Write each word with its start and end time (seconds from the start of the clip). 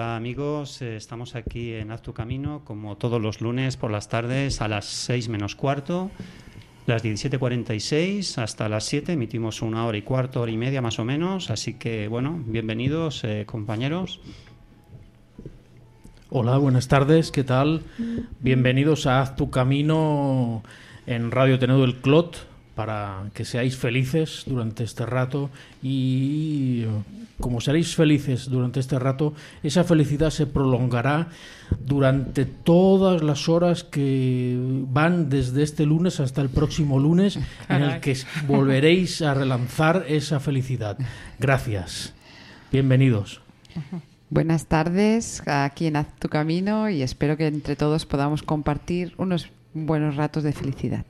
amigos, 0.00 0.80
eh, 0.82 0.96
estamos 0.96 1.34
aquí 1.34 1.74
en 1.74 1.90
Haz 1.90 2.02
tu 2.02 2.12
Camino 2.12 2.62
como 2.64 2.96
todos 2.96 3.20
los 3.20 3.40
lunes 3.40 3.76
por 3.76 3.90
las 3.90 4.08
tardes 4.08 4.60
a 4.60 4.68
las 4.68 4.86
6 4.86 5.28
menos 5.28 5.54
cuarto, 5.54 6.10
las 6.86 7.04
17.46 7.04 8.38
hasta 8.38 8.68
las 8.68 8.84
7 8.84 9.12
emitimos 9.12 9.62
una 9.62 9.86
hora 9.86 9.98
y 9.98 10.02
cuarto, 10.02 10.40
hora 10.40 10.50
y 10.50 10.56
media 10.56 10.80
más 10.80 10.98
o 10.98 11.04
menos, 11.04 11.50
así 11.50 11.74
que 11.74 12.08
bueno, 12.08 12.42
bienvenidos 12.46 13.22
eh, 13.24 13.44
compañeros. 13.46 14.20
Hola, 16.30 16.56
buenas 16.58 16.88
tardes, 16.88 17.30
¿qué 17.30 17.44
tal? 17.44 17.82
Bienvenidos 18.40 19.06
a 19.06 19.20
Haz 19.20 19.36
tu 19.36 19.50
Camino 19.50 20.62
en 21.06 21.30
Radio 21.30 21.58
Tenedo 21.58 21.82
del 21.82 21.96
Clot 21.96 22.49
para 22.74 23.30
que 23.34 23.44
seáis 23.44 23.76
felices 23.76 24.44
durante 24.46 24.84
este 24.84 25.04
rato 25.04 25.50
y 25.82 26.84
como 27.40 27.60
seréis 27.60 27.96
felices 27.96 28.48
durante 28.48 28.80
este 28.80 28.98
rato, 28.98 29.34
esa 29.62 29.84
felicidad 29.84 30.30
se 30.30 30.46
prolongará 30.46 31.28
durante 31.84 32.44
todas 32.44 33.22
las 33.22 33.48
horas 33.48 33.82
que 33.82 34.56
van 34.88 35.28
desde 35.30 35.62
este 35.62 35.86
lunes 35.86 36.20
hasta 36.20 36.42
el 36.42 36.50
próximo 36.50 36.98
lunes, 36.98 37.38
en 37.68 37.82
el 37.82 38.00
que 38.00 38.16
volveréis 38.46 39.22
a 39.22 39.34
relanzar 39.34 40.04
esa 40.08 40.40
felicidad. 40.40 40.98
Gracias. 41.38 42.14
Bienvenidos. 42.70 43.40
Buenas 44.28 44.66
tardes, 44.66 45.42
aquí 45.46 45.86
en 45.86 45.96
Haz 45.96 46.14
tu 46.18 46.28
Camino 46.28 46.88
y 46.88 47.02
espero 47.02 47.36
que 47.36 47.48
entre 47.48 47.74
todos 47.74 48.06
podamos 48.06 48.42
compartir 48.42 49.14
unos 49.16 49.50
buenos 49.74 50.16
ratos 50.16 50.44
de 50.44 50.52
felicidad. 50.52 51.04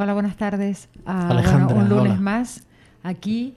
Hola, 0.00 0.14
buenas 0.14 0.36
tardes. 0.36 0.88
Ah, 1.06 1.30
Alejandra, 1.30 1.74
un 1.74 1.88
lunes 1.88 2.20
más 2.20 2.62
aquí 3.02 3.54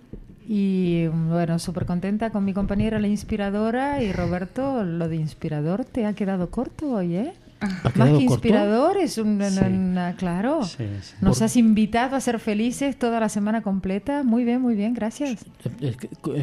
y 0.47 1.06
bueno, 1.06 1.59
súper 1.59 1.86
contenta 1.86 2.31
con 2.31 2.44
mi 2.44 2.52
compañera 2.52 2.97
la 2.97 3.08
inspiradora 3.08 4.02
y 4.02 4.11
Roberto, 4.11 4.84
lo 4.84 5.08
de 5.08 5.17
inspirador 5.17 5.86
te 5.86 6.08
ha 6.08 6.14
quedado 6.14 6.50
corto 6.50 6.94
hoy, 6.94 7.16
¿eh? 7.16 7.34
Más 7.95 8.09
que 8.09 8.23
inspirador, 8.23 8.98
es 8.98 9.17
un, 9.20 9.40
claro. 10.17 10.62
Nos 11.22 11.42
has 11.42 11.56
invitado 11.56 12.16
a 12.16 12.22
ser 12.22 12.40
felices 12.40 12.98
toda 12.98 13.20
la 13.20 13.30
semana 13.30 13.62
completa. 13.62 14.23
Muy 14.23 14.44
bien, 14.44 14.62
muy 14.62 14.73
bien, 14.73 14.94
gracias. 14.95 15.45
Es, 15.80 15.98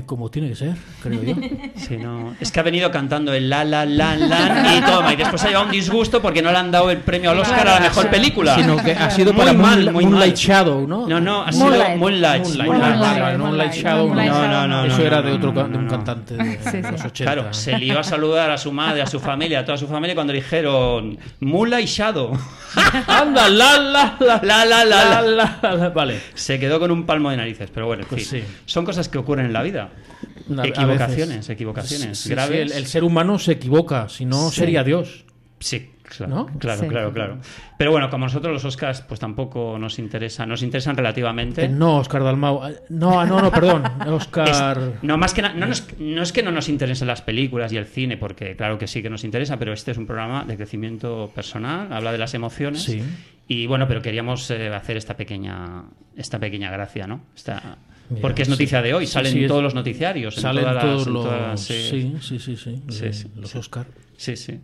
como 0.06 0.30
tiene 0.30 0.50
que 0.50 0.54
ser, 0.54 0.76
creo 1.02 1.22
yo. 1.22 1.34
Es 2.40 2.52
que 2.52 2.60
ha 2.60 2.62
venido 2.62 2.90
cantando 2.90 3.32
el 3.32 3.48
la, 3.48 3.64
la, 3.64 3.84
la, 3.84 4.16
la 4.16 4.76
y 4.76 4.80
toma. 4.80 5.12
Y 5.12 5.16
después 5.16 5.42
ha 5.44 5.48
llevado 5.48 5.66
un 5.66 5.72
disgusto 5.72 6.22
porque 6.22 6.40
no 6.40 6.52
le 6.52 6.58
han 6.58 6.70
dado 6.70 6.90
el 6.90 6.98
premio 6.98 7.30
al 7.30 7.38
Oscar 7.40 7.66
a 7.66 7.74
la 7.74 7.80
mejor 7.80 8.08
película. 8.10 8.54
Sino 8.54 8.76
que 8.76 8.92
ha 8.92 9.10
sido 9.10 9.32
muy 9.32 9.56
mal, 9.56 9.92
muy 9.92 10.06
Moonlight 10.06 10.36
Shadow, 10.36 10.86
¿no? 10.86 11.08
No, 11.08 11.20
no, 11.20 11.42
ha 11.42 11.52
sido 11.52 11.66
Moonlight. 11.96 12.46
Moonlight, 12.46 13.72
Shadow. 13.74 14.14
No, 14.14 14.48
no, 14.48 14.68
no. 14.68 14.84
Eso 14.84 15.02
era 15.02 15.22
de 15.22 15.32
otro 15.32 15.52
de 15.52 15.78
un 15.78 15.88
cantante 15.88 16.36
de 16.36 16.92
los 16.92 17.04
80. 17.04 17.12
Claro, 17.24 17.52
se 17.52 17.76
le 17.76 17.86
iba 17.86 18.00
a 18.00 18.04
saludar 18.04 18.50
a 18.50 18.58
su 18.58 18.70
madre, 18.70 19.02
a 19.02 19.06
su 19.06 19.18
familia, 19.18 19.60
a 19.60 19.64
toda 19.64 19.78
su 19.78 19.88
familia 19.88 20.14
cuando 20.14 20.32
dijeron 20.32 21.07
Mula 21.40 21.80
y 21.80 21.86
Shadow. 21.86 22.36
Anda, 23.06 23.48
la, 23.48 23.78
la, 23.78 24.16
la, 24.20 24.40
la, 24.42 24.84
la, 24.84 24.84
la, 25.22 25.58
la, 25.62 25.88
Vale. 25.90 26.20
Se 26.34 26.58
quedó 26.58 26.78
con 26.78 26.90
un 26.90 27.06
palmo 27.06 27.30
de 27.30 27.36
narices, 27.36 27.70
pero 27.72 27.86
bueno, 27.86 28.04
pues 28.08 28.26
sí. 28.26 28.42
son 28.66 28.84
cosas 28.84 29.08
que 29.08 29.18
ocurren 29.18 29.46
en 29.46 29.52
la 29.52 29.62
vida. 29.62 29.90
equivocaciones, 30.64 31.48
equivocaciones 31.48 32.26
graves. 32.26 32.74
el, 32.74 32.86
ser 32.86 33.04
humano 33.04 33.38
se 33.38 33.52
equivoca, 33.52 34.08
si 34.08 34.24
no 34.24 34.50
sería 34.50 34.84
Dios. 34.84 35.24
Sí, 35.60 35.90
Claro, 36.16 36.48
claro, 36.58 36.88
claro, 36.88 37.12
claro. 37.12 37.38
Pero 37.76 37.90
bueno, 37.90 38.08
como 38.08 38.24
nosotros 38.24 38.52
los 38.52 38.64
Oscars, 38.64 39.02
pues 39.02 39.20
tampoco 39.20 39.78
nos 39.78 39.98
interesan, 39.98 40.48
nos 40.48 40.62
interesan 40.62 40.96
relativamente. 40.96 41.64
Eh, 41.64 41.68
no, 41.68 41.98
Oscar 41.98 42.24
Dalmau. 42.24 42.66
Eh, 42.66 42.76
no, 42.88 43.26
no, 43.26 43.40
no, 43.40 43.50
perdón. 43.50 43.84
Oscar. 44.08 44.94
no, 45.02 45.18
más 45.18 45.34
que 45.34 45.42
no, 45.42 45.50
no 45.54 46.22
es 46.22 46.32
que 46.32 46.42
no 46.42 46.50
nos 46.50 46.68
interesen 46.68 47.08
las 47.08 47.20
películas 47.20 47.72
y 47.72 47.76
el 47.76 47.86
cine, 47.86 48.16
porque 48.16 48.56
claro 48.56 48.78
que 48.78 48.86
sí 48.86 49.02
que 49.02 49.10
nos 49.10 49.24
interesa, 49.24 49.58
pero 49.58 49.72
este 49.72 49.90
es 49.90 49.98
un 49.98 50.06
programa 50.06 50.44
de 50.44 50.56
crecimiento 50.56 51.30
personal, 51.34 51.92
habla 51.92 52.12
de 52.12 52.18
las 52.18 52.32
emociones. 52.34 52.82
Sí. 52.82 53.02
Y 53.46 53.66
bueno, 53.66 53.86
pero 53.86 54.02
queríamos 54.02 54.50
eh, 54.50 54.68
hacer 54.74 54.96
esta 54.96 55.16
pequeña, 55.16 55.84
esta 56.16 56.38
pequeña 56.38 56.70
gracia, 56.70 57.06
¿no? 57.06 57.20
porque 58.22 58.42
es 58.42 58.48
noticia 58.48 58.80
de 58.80 58.94
hoy, 58.94 59.06
salen 59.06 59.46
todos 59.46 59.62
los 59.62 59.74
noticiarios. 59.74 60.36
Salen 60.36 60.64
todos 60.80 61.06
los. 61.06 61.60
sí, 61.60 62.16
sí, 62.20 62.38
sí, 62.38 62.56
sí, 62.56 63.30
los 63.36 63.54
Oscar. 63.54 63.86
Sí, 64.16 64.36
sí. 64.36 64.60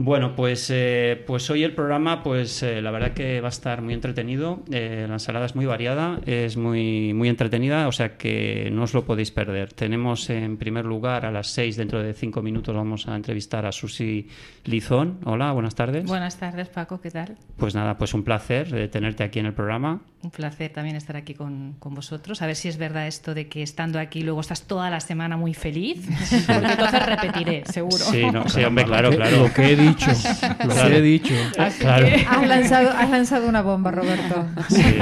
Bueno, 0.00 0.36
pues, 0.36 0.70
eh, 0.70 1.24
pues 1.26 1.50
hoy 1.50 1.64
el 1.64 1.74
programa, 1.74 2.22
pues 2.22 2.62
eh, 2.62 2.80
la 2.80 2.92
verdad 2.92 3.14
que 3.14 3.40
va 3.40 3.48
a 3.48 3.50
estar 3.50 3.82
muy 3.82 3.94
entretenido. 3.94 4.62
Eh, 4.70 5.06
la 5.08 5.14
ensalada 5.14 5.46
es 5.46 5.56
muy 5.56 5.66
variada, 5.66 6.20
es 6.24 6.56
muy, 6.56 7.12
muy 7.14 7.28
entretenida, 7.28 7.88
o 7.88 7.90
sea 7.90 8.16
que 8.16 8.70
no 8.72 8.84
os 8.84 8.94
lo 8.94 9.04
podéis 9.04 9.32
perder. 9.32 9.72
Tenemos 9.72 10.30
en 10.30 10.56
primer 10.56 10.84
lugar 10.84 11.26
a 11.26 11.32
las 11.32 11.48
seis, 11.48 11.76
dentro 11.76 12.00
de 12.00 12.14
cinco 12.14 12.42
minutos, 12.42 12.76
vamos 12.76 13.08
a 13.08 13.16
entrevistar 13.16 13.66
a 13.66 13.72
Susi 13.72 14.28
Lizón. 14.66 15.18
Hola, 15.24 15.50
buenas 15.50 15.74
tardes. 15.74 16.04
Buenas 16.04 16.36
tardes, 16.36 16.68
Paco, 16.68 17.00
¿qué 17.00 17.10
tal? 17.10 17.36
Pues 17.56 17.74
nada, 17.74 17.98
pues 17.98 18.14
un 18.14 18.22
placer 18.22 18.88
tenerte 18.90 19.24
aquí 19.24 19.40
en 19.40 19.46
el 19.46 19.52
programa. 19.52 20.00
Un 20.20 20.30
placer 20.30 20.72
también 20.72 20.96
estar 20.96 21.16
aquí 21.16 21.34
con, 21.34 21.74
con, 21.78 21.94
vosotros. 21.94 22.42
A 22.42 22.46
ver 22.46 22.56
si 22.56 22.68
es 22.68 22.76
verdad 22.76 23.06
esto 23.06 23.34
de 23.34 23.46
que 23.46 23.62
estando 23.62 24.00
aquí 24.00 24.22
luego 24.22 24.40
estás 24.40 24.62
toda 24.62 24.90
la 24.90 24.98
semana 24.98 25.36
muy 25.36 25.54
feliz, 25.54 26.04
porque 26.46 26.66
entonces 26.72 27.06
repetiré, 27.06 27.64
seguro. 27.66 27.98
Sí, 27.98 28.24
no, 28.32 28.48
sí 28.48 28.64
hombre, 28.64 28.84
claro, 28.84 29.10
claro. 29.10 29.44
Lo 29.44 29.52
que 29.52 29.72
he 29.72 29.87
dicho, 29.88 30.06
lo 30.64 30.74
que 30.74 30.96
he 30.96 31.02
dicho. 31.02 31.34
Claro. 31.78 32.06
Has, 32.28 32.46
lanzado, 32.48 32.90
has 32.90 33.10
lanzado 33.10 33.48
una 33.48 33.62
bomba, 33.62 33.90
Roberto. 33.90 34.46
Sí. 34.68 34.98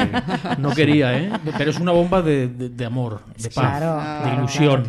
No 0.59 0.71
quería, 0.71 1.17
¿eh? 1.19 1.31
Pero 1.57 1.71
es 1.71 1.79
una 1.79 1.93
bomba 1.93 2.23
de, 2.23 2.49
de, 2.49 2.69
de 2.69 2.85
amor, 2.85 3.21
de 3.37 3.51
paz, 3.51 4.25
de 4.25 4.35
ilusión. 4.35 4.89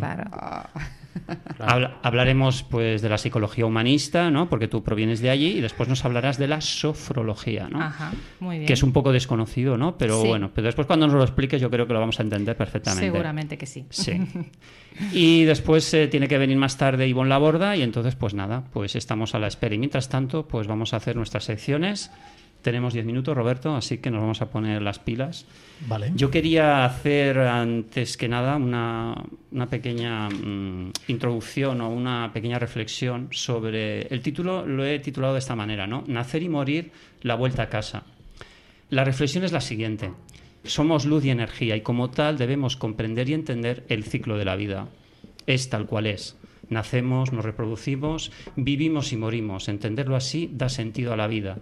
Hablaremos 2.02 2.62
pues 2.62 3.02
de 3.02 3.08
la 3.08 3.18
psicología 3.18 3.66
humanista, 3.66 4.30
¿no? 4.30 4.48
Porque 4.48 4.68
tú 4.68 4.82
provienes 4.82 5.20
de 5.20 5.30
allí 5.30 5.58
y 5.58 5.60
después 5.60 5.88
nos 5.88 6.04
hablarás 6.04 6.38
de 6.38 6.48
la 6.48 6.60
sofrología, 6.60 7.68
¿no? 7.68 7.80
Ajá, 7.80 8.12
muy 8.40 8.58
bien. 8.58 8.66
Que 8.66 8.72
es 8.72 8.82
un 8.82 8.92
poco 8.92 9.12
desconocido, 9.12 9.76
¿no? 9.76 9.98
Pero 9.98 10.24
bueno, 10.24 10.50
pero 10.54 10.66
después 10.66 10.86
cuando 10.86 11.06
nos 11.06 11.16
lo 11.16 11.22
expliques 11.22 11.60
yo 11.60 11.70
creo 11.70 11.86
que 11.86 11.92
lo 11.92 12.00
vamos 12.00 12.18
a 12.20 12.22
entender 12.22 12.56
perfectamente. 12.56 13.06
Seguramente 13.06 13.58
que 13.58 13.66
sí. 13.66 13.86
Sí. 13.90 14.20
Y 15.12 15.44
después 15.44 15.94
eh, 15.94 16.08
tiene 16.08 16.26
que 16.26 16.38
venir 16.38 16.56
más 16.56 16.76
tarde 16.76 17.06
Ivonne 17.06 17.28
Laborda 17.28 17.76
y 17.76 17.82
entonces 17.82 18.16
pues 18.16 18.34
nada, 18.34 18.64
pues 18.72 18.96
estamos 18.96 19.34
a 19.34 19.38
la 19.38 19.46
espera. 19.46 19.74
Y 19.76 19.78
mientras 19.78 20.08
tanto, 20.08 20.48
pues 20.48 20.66
vamos 20.66 20.92
a 20.92 20.96
hacer 20.96 21.14
nuestras 21.14 21.44
secciones 21.44 22.10
tenemos 22.62 22.92
10 22.92 23.06
minutos, 23.06 23.36
Roberto, 23.36 23.74
así 23.74 23.98
que 23.98 24.10
nos 24.10 24.20
vamos 24.20 24.42
a 24.42 24.50
poner 24.50 24.82
las 24.82 24.98
pilas. 24.98 25.46
Vale. 25.86 26.10
Yo 26.14 26.30
quería 26.30 26.84
hacer 26.84 27.38
antes 27.38 28.16
que 28.16 28.28
nada 28.28 28.56
una, 28.56 29.66
pequeña 29.70 30.28
mm, 30.28 30.92
introducción 31.08 31.80
o 31.80 31.88
una 31.88 32.32
pequeña 32.32 32.58
reflexión 32.58 33.28
sobre 33.30 34.02
el 34.08 34.20
título, 34.20 34.66
lo 34.66 34.84
he 34.84 34.98
titulado 34.98 35.34
de 35.34 35.38
esta 35.38 35.54
manera, 35.54 35.86
¿no? 35.86 36.04
Nacer 36.08 36.42
y 36.42 36.48
morir, 36.48 36.90
la 37.22 37.36
vuelta 37.36 37.64
a 37.64 37.68
casa. 37.68 38.02
La 38.90 39.04
reflexión 39.04 39.44
es 39.44 39.52
la 39.52 39.60
siguiente. 39.60 40.10
Somos 40.64 41.04
luz 41.04 41.24
y 41.24 41.30
energía 41.30 41.76
y 41.76 41.82
como 41.82 42.10
tal 42.10 42.38
debemos 42.38 42.76
comprender 42.76 43.28
y 43.28 43.34
entender 43.34 43.84
el 43.88 44.04
ciclo 44.04 44.36
de 44.36 44.44
la 44.44 44.56
vida. 44.56 44.88
Es 45.46 45.70
tal 45.70 45.86
cual 45.86 46.06
es. 46.06 46.36
Nacemos, 46.68 47.32
nos 47.32 47.44
reproducimos, 47.44 48.32
vivimos 48.56 49.12
y 49.12 49.16
morimos. 49.16 49.68
Entenderlo 49.68 50.16
así 50.16 50.50
da 50.52 50.68
sentido 50.68 51.12
a 51.12 51.16
la 51.16 51.28
vida 51.28 51.58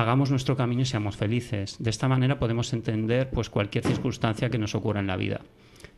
hagamos 0.00 0.30
nuestro 0.30 0.56
camino 0.56 0.82
y 0.82 0.86
seamos 0.86 1.16
felices. 1.16 1.76
De 1.78 1.90
esta 1.90 2.08
manera 2.08 2.38
podemos 2.38 2.72
entender 2.72 3.30
pues 3.30 3.50
cualquier 3.50 3.84
circunstancia 3.84 4.50
que 4.50 4.58
nos 4.58 4.74
ocurra 4.74 5.00
en 5.00 5.06
la 5.06 5.16
vida, 5.16 5.40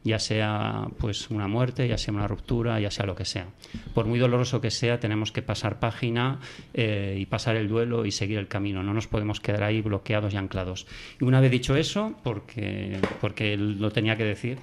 ya 0.04 0.18
sea 0.18 0.88
pues 0.98 1.30
una 1.30 1.48
muerte, 1.48 1.86
ya 1.88 1.96
sea 1.96 2.12
una 2.12 2.26
ruptura, 2.26 2.80
ya 2.80 2.90
sea 2.90 3.06
lo 3.06 3.14
que 3.14 3.24
sea. 3.24 3.46
Por 3.94 4.06
muy 4.06 4.18
doloroso 4.18 4.60
que 4.60 4.70
sea, 4.70 4.98
tenemos 5.00 5.32
que 5.32 5.42
pasar 5.42 5.78
página 5.78 6.40
eh, 6.74 7.16
y 7.18 7.26
pasar 7.26 7.56
el 7.56 7.68
duelo 7.68 8.04
y 8.04 8.10
seguir 8.10 8.38
el 8.38 8.48
camino. 8.48 8.82
No 8.82 8.92
nos 8.92 9.06
podemos 9.06 9.40
quedar 9.40 9.62
ahí 9.62 9.80
bloqueados 9.80 10.34
y 10.34 10.36
anclados. 10.36 10.86
Y 11.20 11.24
una 11.24 11.40
vez 11.40 11.50
dicho 11.50 11.76
eso, 11.76 12.14
porque 12.22 12.98
porque 13.20 13.56
lo 13.56 13.90
tenía 13.90 14.16
que 14.16 14.24
decir, 14.24 14.58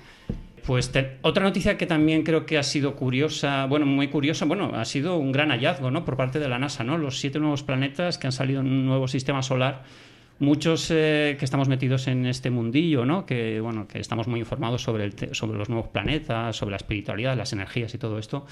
pues 0.65 0.91
otra 1.21 1.43
noticia 1.43 1.77
que 1.77 1.85
también 1.85 2.23
creo 2.23 2.45
que 2.45 2.57
ha 2.57 2.63
sido 2.63 2.95
curiosa, 2.95 3.65
bueno, 3.65 3.85
muy 3.85 4.07
curiosa, 4.07 4.45
bueno, 4.45 4.71
ha 4.75 4.85
sido 4.85 5.17
un 5.17 5.31
gran 5.31 5.49
hallazgo, 5.49 5.91
¿no? 5.91 6.05
Por 6.05 6.17
parte 6.17 6.39
de 6.39 6.47
la 6.47 6.59
NASA, 6.59 6.83
¿no? 6.83 6.97
Los 6.97 7.19
siete 7.19 7.39
nuevos 7.39 7.63
planetas 7.63 8.17
que 8.17 8.27
han 8.27 8.31
salido 8.31 8.61
en 8.61 8.67
un 8.67 8.85
nuevo 8.85 9.07
sistema 9.07 9.41
solar. 9.41 9.83
Muchos 10.39 10.89
eh, 10.89 11.35
que 11.37 11.43
estamos 11.43 11.67
metidos 11.67 12.07
en 12.07 12.25
este 12.25 12.49
mundillo, 12.49 13.05
¿no? 13.05 13.25
Que, 13.25 13.59
bueno, 13.59 13.87
que 13.87 13.99
estamos 13.99 14.27
muy 14.27 14.39
informados 14.39 14.81
sobre, 14.81 15.03
el 15.03 15.35
sobre 15.35 15.57
los 15.57 15.67
nuevos 15.67 15.89
planetas, 15.89 16.55
sobre 16.55 16.71
la 16.71 16.77
espiritualidad, 16.77 17.35
las 17.37 17.51
energías 17.51 17.93
y 17.93 17.97
todo 17.97 18.17
esto, 18.17 18.45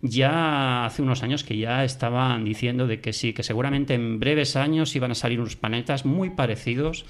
ya 0.00 0.86
hace 0.86 1.02
unos 1.02 1.22
años 1.22 1.44
que 1.44 1.56
ya 1.56 1.84
estaban 1.84 2.44
diciendo 2.44 2.86
de 2.86 3.00
que 3.00 3.12
sí, 3.12 3.32
que 3.32 3.42
seguramente 3.42 3.94
en 3.94 4.20
breves 4.20 4.56
años 4.56 4.94
iban 4.96 5.10
a 5.10 5.14
salir 5.14 5.40
unos 5.40 5.56
planetas 5.56 6.04
muy 6.04 6.30
parecidos 6.30 7.04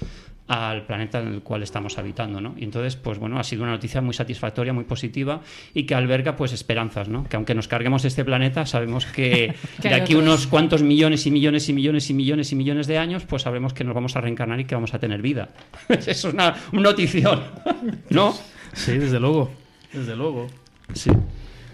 al 0.47 0.85
planeta 0.85 1.19
en 1.19 1.27
el 1.27 1.41
cual 1.41 1.63
estamos 1.63 1.97
habitando, 1.97 2.39
¿no? 2.39 2.53
Y 2.57 2.63
entonces, 2.65 2.95
pues 2.95 3.17
bueno, 3.17 3.39
ha 3.39 3.43
sido 3.43 3.63
una 3.63 3.71
noticia 3.71 4.01
muy 4.01 4.13
satisfactoria, 4.13 4.73
muy 4.73 4.83
positiva 4.83 5.41
y 5.73 5.83
que 5.83 5.95
alberga 5.95 6.35
pues 6.35 6.53
esperanzas, 6.53 7.09
¿no? 7.09 7.23
Que 7.27 7.35
aunque 7.35 7.55
nos 7.55 7.67
carguemos 7.67 8.05
este 8.05 8.23
planeta, 8.23 8.65
sabemos 8.65 9.05
que 9.07 9.55
de 9.81 9.93
aquí 9.93 10.13
unos 10.13 10.45
cuantos 10.45 10.83
millones 10.83 11.25
y 11.25 11.31
millones 11.31 11.67
y 11.69 11.73
millones 11.73 12.09
y 12.09 12.13
millones 12.13 12.51
y 12.51 12.55
millones 12.55 12.87
de 12.87 12.97
años, 12.97 13.23
pues 13.25 13.41
sabremos 13.41 13.73
que 13.73 13.83
nos 13.83 13.95
vamos 13.95 14.15
a 14.15 14.21
reencarnar 14.21 14.59
y 14.59 14.65
que 14.65 14.75
vamos 14.75 14.93
a 14.93 14.99
tener 14.99 15.21
vida. 15.21 15.49
Es 16.05 16.23
una, 16.23 16.55
notición, 16.71 17.41
¿no? 18.09 18.33
Sí, 18.73 18.97
desde 18.97 19.19
luego, 19.19 19.49
desde 19.91 20.15
luego. 20.15 20.47
Sí. 20.93 21.09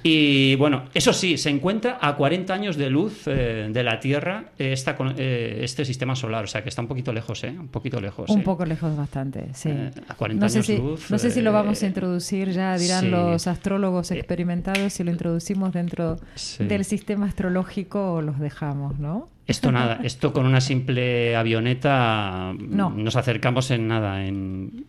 Y 0.04 0.56
bueno, 0.56 0.86
eso 0.94 1.14
sí, 1.14 1.38
se 1.38 1.50
encuentra 1.50 1.98
a 2.02 2.16
40 2.16 2.54
años 2.54 2.76
de 2.78 2.90
luz 2.90 3.24
eh, 3.28 3.70
de 3.72 3.84
la 3.84 4.00
Tierra 4.00 4.46
eh, 4.58 4.74
esta, 4.74 4.98
eh, 5.18 5.60
este 5.62 5.86
sistema 5.86 6.16
solar, 6.16 6.44
o 6.46 6.48
sea 6.48 6.64
que 6.64 6.70
está 6.70 6.82
un 6.82 6.88
poquito 6.88 7.14
lejos, 7.14 7.44
¿eh? 7.44 7.56
Un 7.58 7.68
poquito 7.68 8.02
lejos. 8.02 8.30
Un 8.30 8.40
¿eh? 8.40 8.44
poco 8.44 8.66
lejos 8.66 8.96
bastante, 8.96 9.50
sí. 9.54 9.70
A 10.08 10.16
40 10.16 10.46
no 10.46 10.50
sé 10.50 10.58
años 10.58 10.66
si, 10.66 10.78
luz, 10.78 11.12
No 11.12 11.18
sé 11.20 11.30
si 11.32 11.42
lo 11.42 11.52
vamos 11.52 11.84
a 11.84 11.86
introducir, 11.88 12.52
ya 12.52 12.78
dirán 12.78 13.02
sí. 13.06 13.10
los 13.10 13.48
astrólogos 13.48 14.12
experimentados 14.12 14.94
si 14.94 15.04
lo 15.04 15.12
introducimos 15.12 15.74
dentro 15.74 16.18
Sí. 16.36 16.66
del 16.66 16.86
sistema 16.86 17.28
astrológico 17.28 18.14
o 18.14 18.22
los 18.22 18.40
dejamos, 18.40 18.98
¿no? 19.00 19.30
Esto 19.52 19.72
nada, 19.72 20.00
esto 20.04 20.34
con 20.34 20.46
una 20.46 20.62
simple 20.62 21.36
avioneta 21.36 22.54
No. 22.58 22.90
nos 22.90 23.16
acercamos 23.16 23.70
en 23.72 23.88
nada, 23.88 24.26
en, 24.26 24.86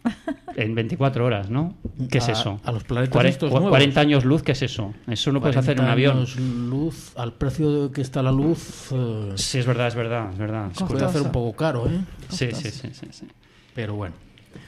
en 0.57 0.75
24 0.75 1.25
horas, 1.25 1.51
¿no? 1.51 1.75
¿Qué 2.11 2.19
es 2.19 2.29
A- 2.29 2.33
eso? 2.33 2.61
a 2.65 2.73
los 2.73 2.85
planetas 2.85 3.15
Cuare- 3.15 3.29
estos 3.29 3.51
cua- 3.51 3.55
nuevos. 3.57 3.71
40 3.71 4.01
años 4.01 4.25
luz, 4.25 4.43
¿qué 4.43 4.53
es 4.53 4.63
eso? 4.63 4.95
Eso 5.07 5.33
no 5.33 5.41
puedes 5.41 5.57
hacer 5.57 5.73
en 5.77 5.81
un 5.81 5.87
40 5.87 5.93
avión. 5.93 6.17
años 6.17 6.37
luz, 6.39 7.13
al 7.17 7.33
precio 7.35 7.89
de 7.89 7.93
que 7.93 8.01
está 8.01 8.23
la 8.23 8.33
luz, 8.33 8.89
eh, 8.93 9.33
Sí, 9.37 9.59
es 9.59 9.67
verdad, 9.67 9.89
es 9.89 9.95
verdad, 9.95 10.31
es 10.33 10.39
verdad. 10.39 10.67
Costoso. 10.69 10.87
puede 10.93 11.05
hacer 11.05 11.23
un 11.23 11.33
poco 11.33 11.57
caro, 11.57 11.87
¿eh? 11.89 12.01
Sí, 12.29 12.49
sí, 12.53 12.71
sí, 12.71 12.89
sí, 12.93 13.07
sí. 13.11 13.27
Pero 13.75 13.95
bueno, 13.95 14.15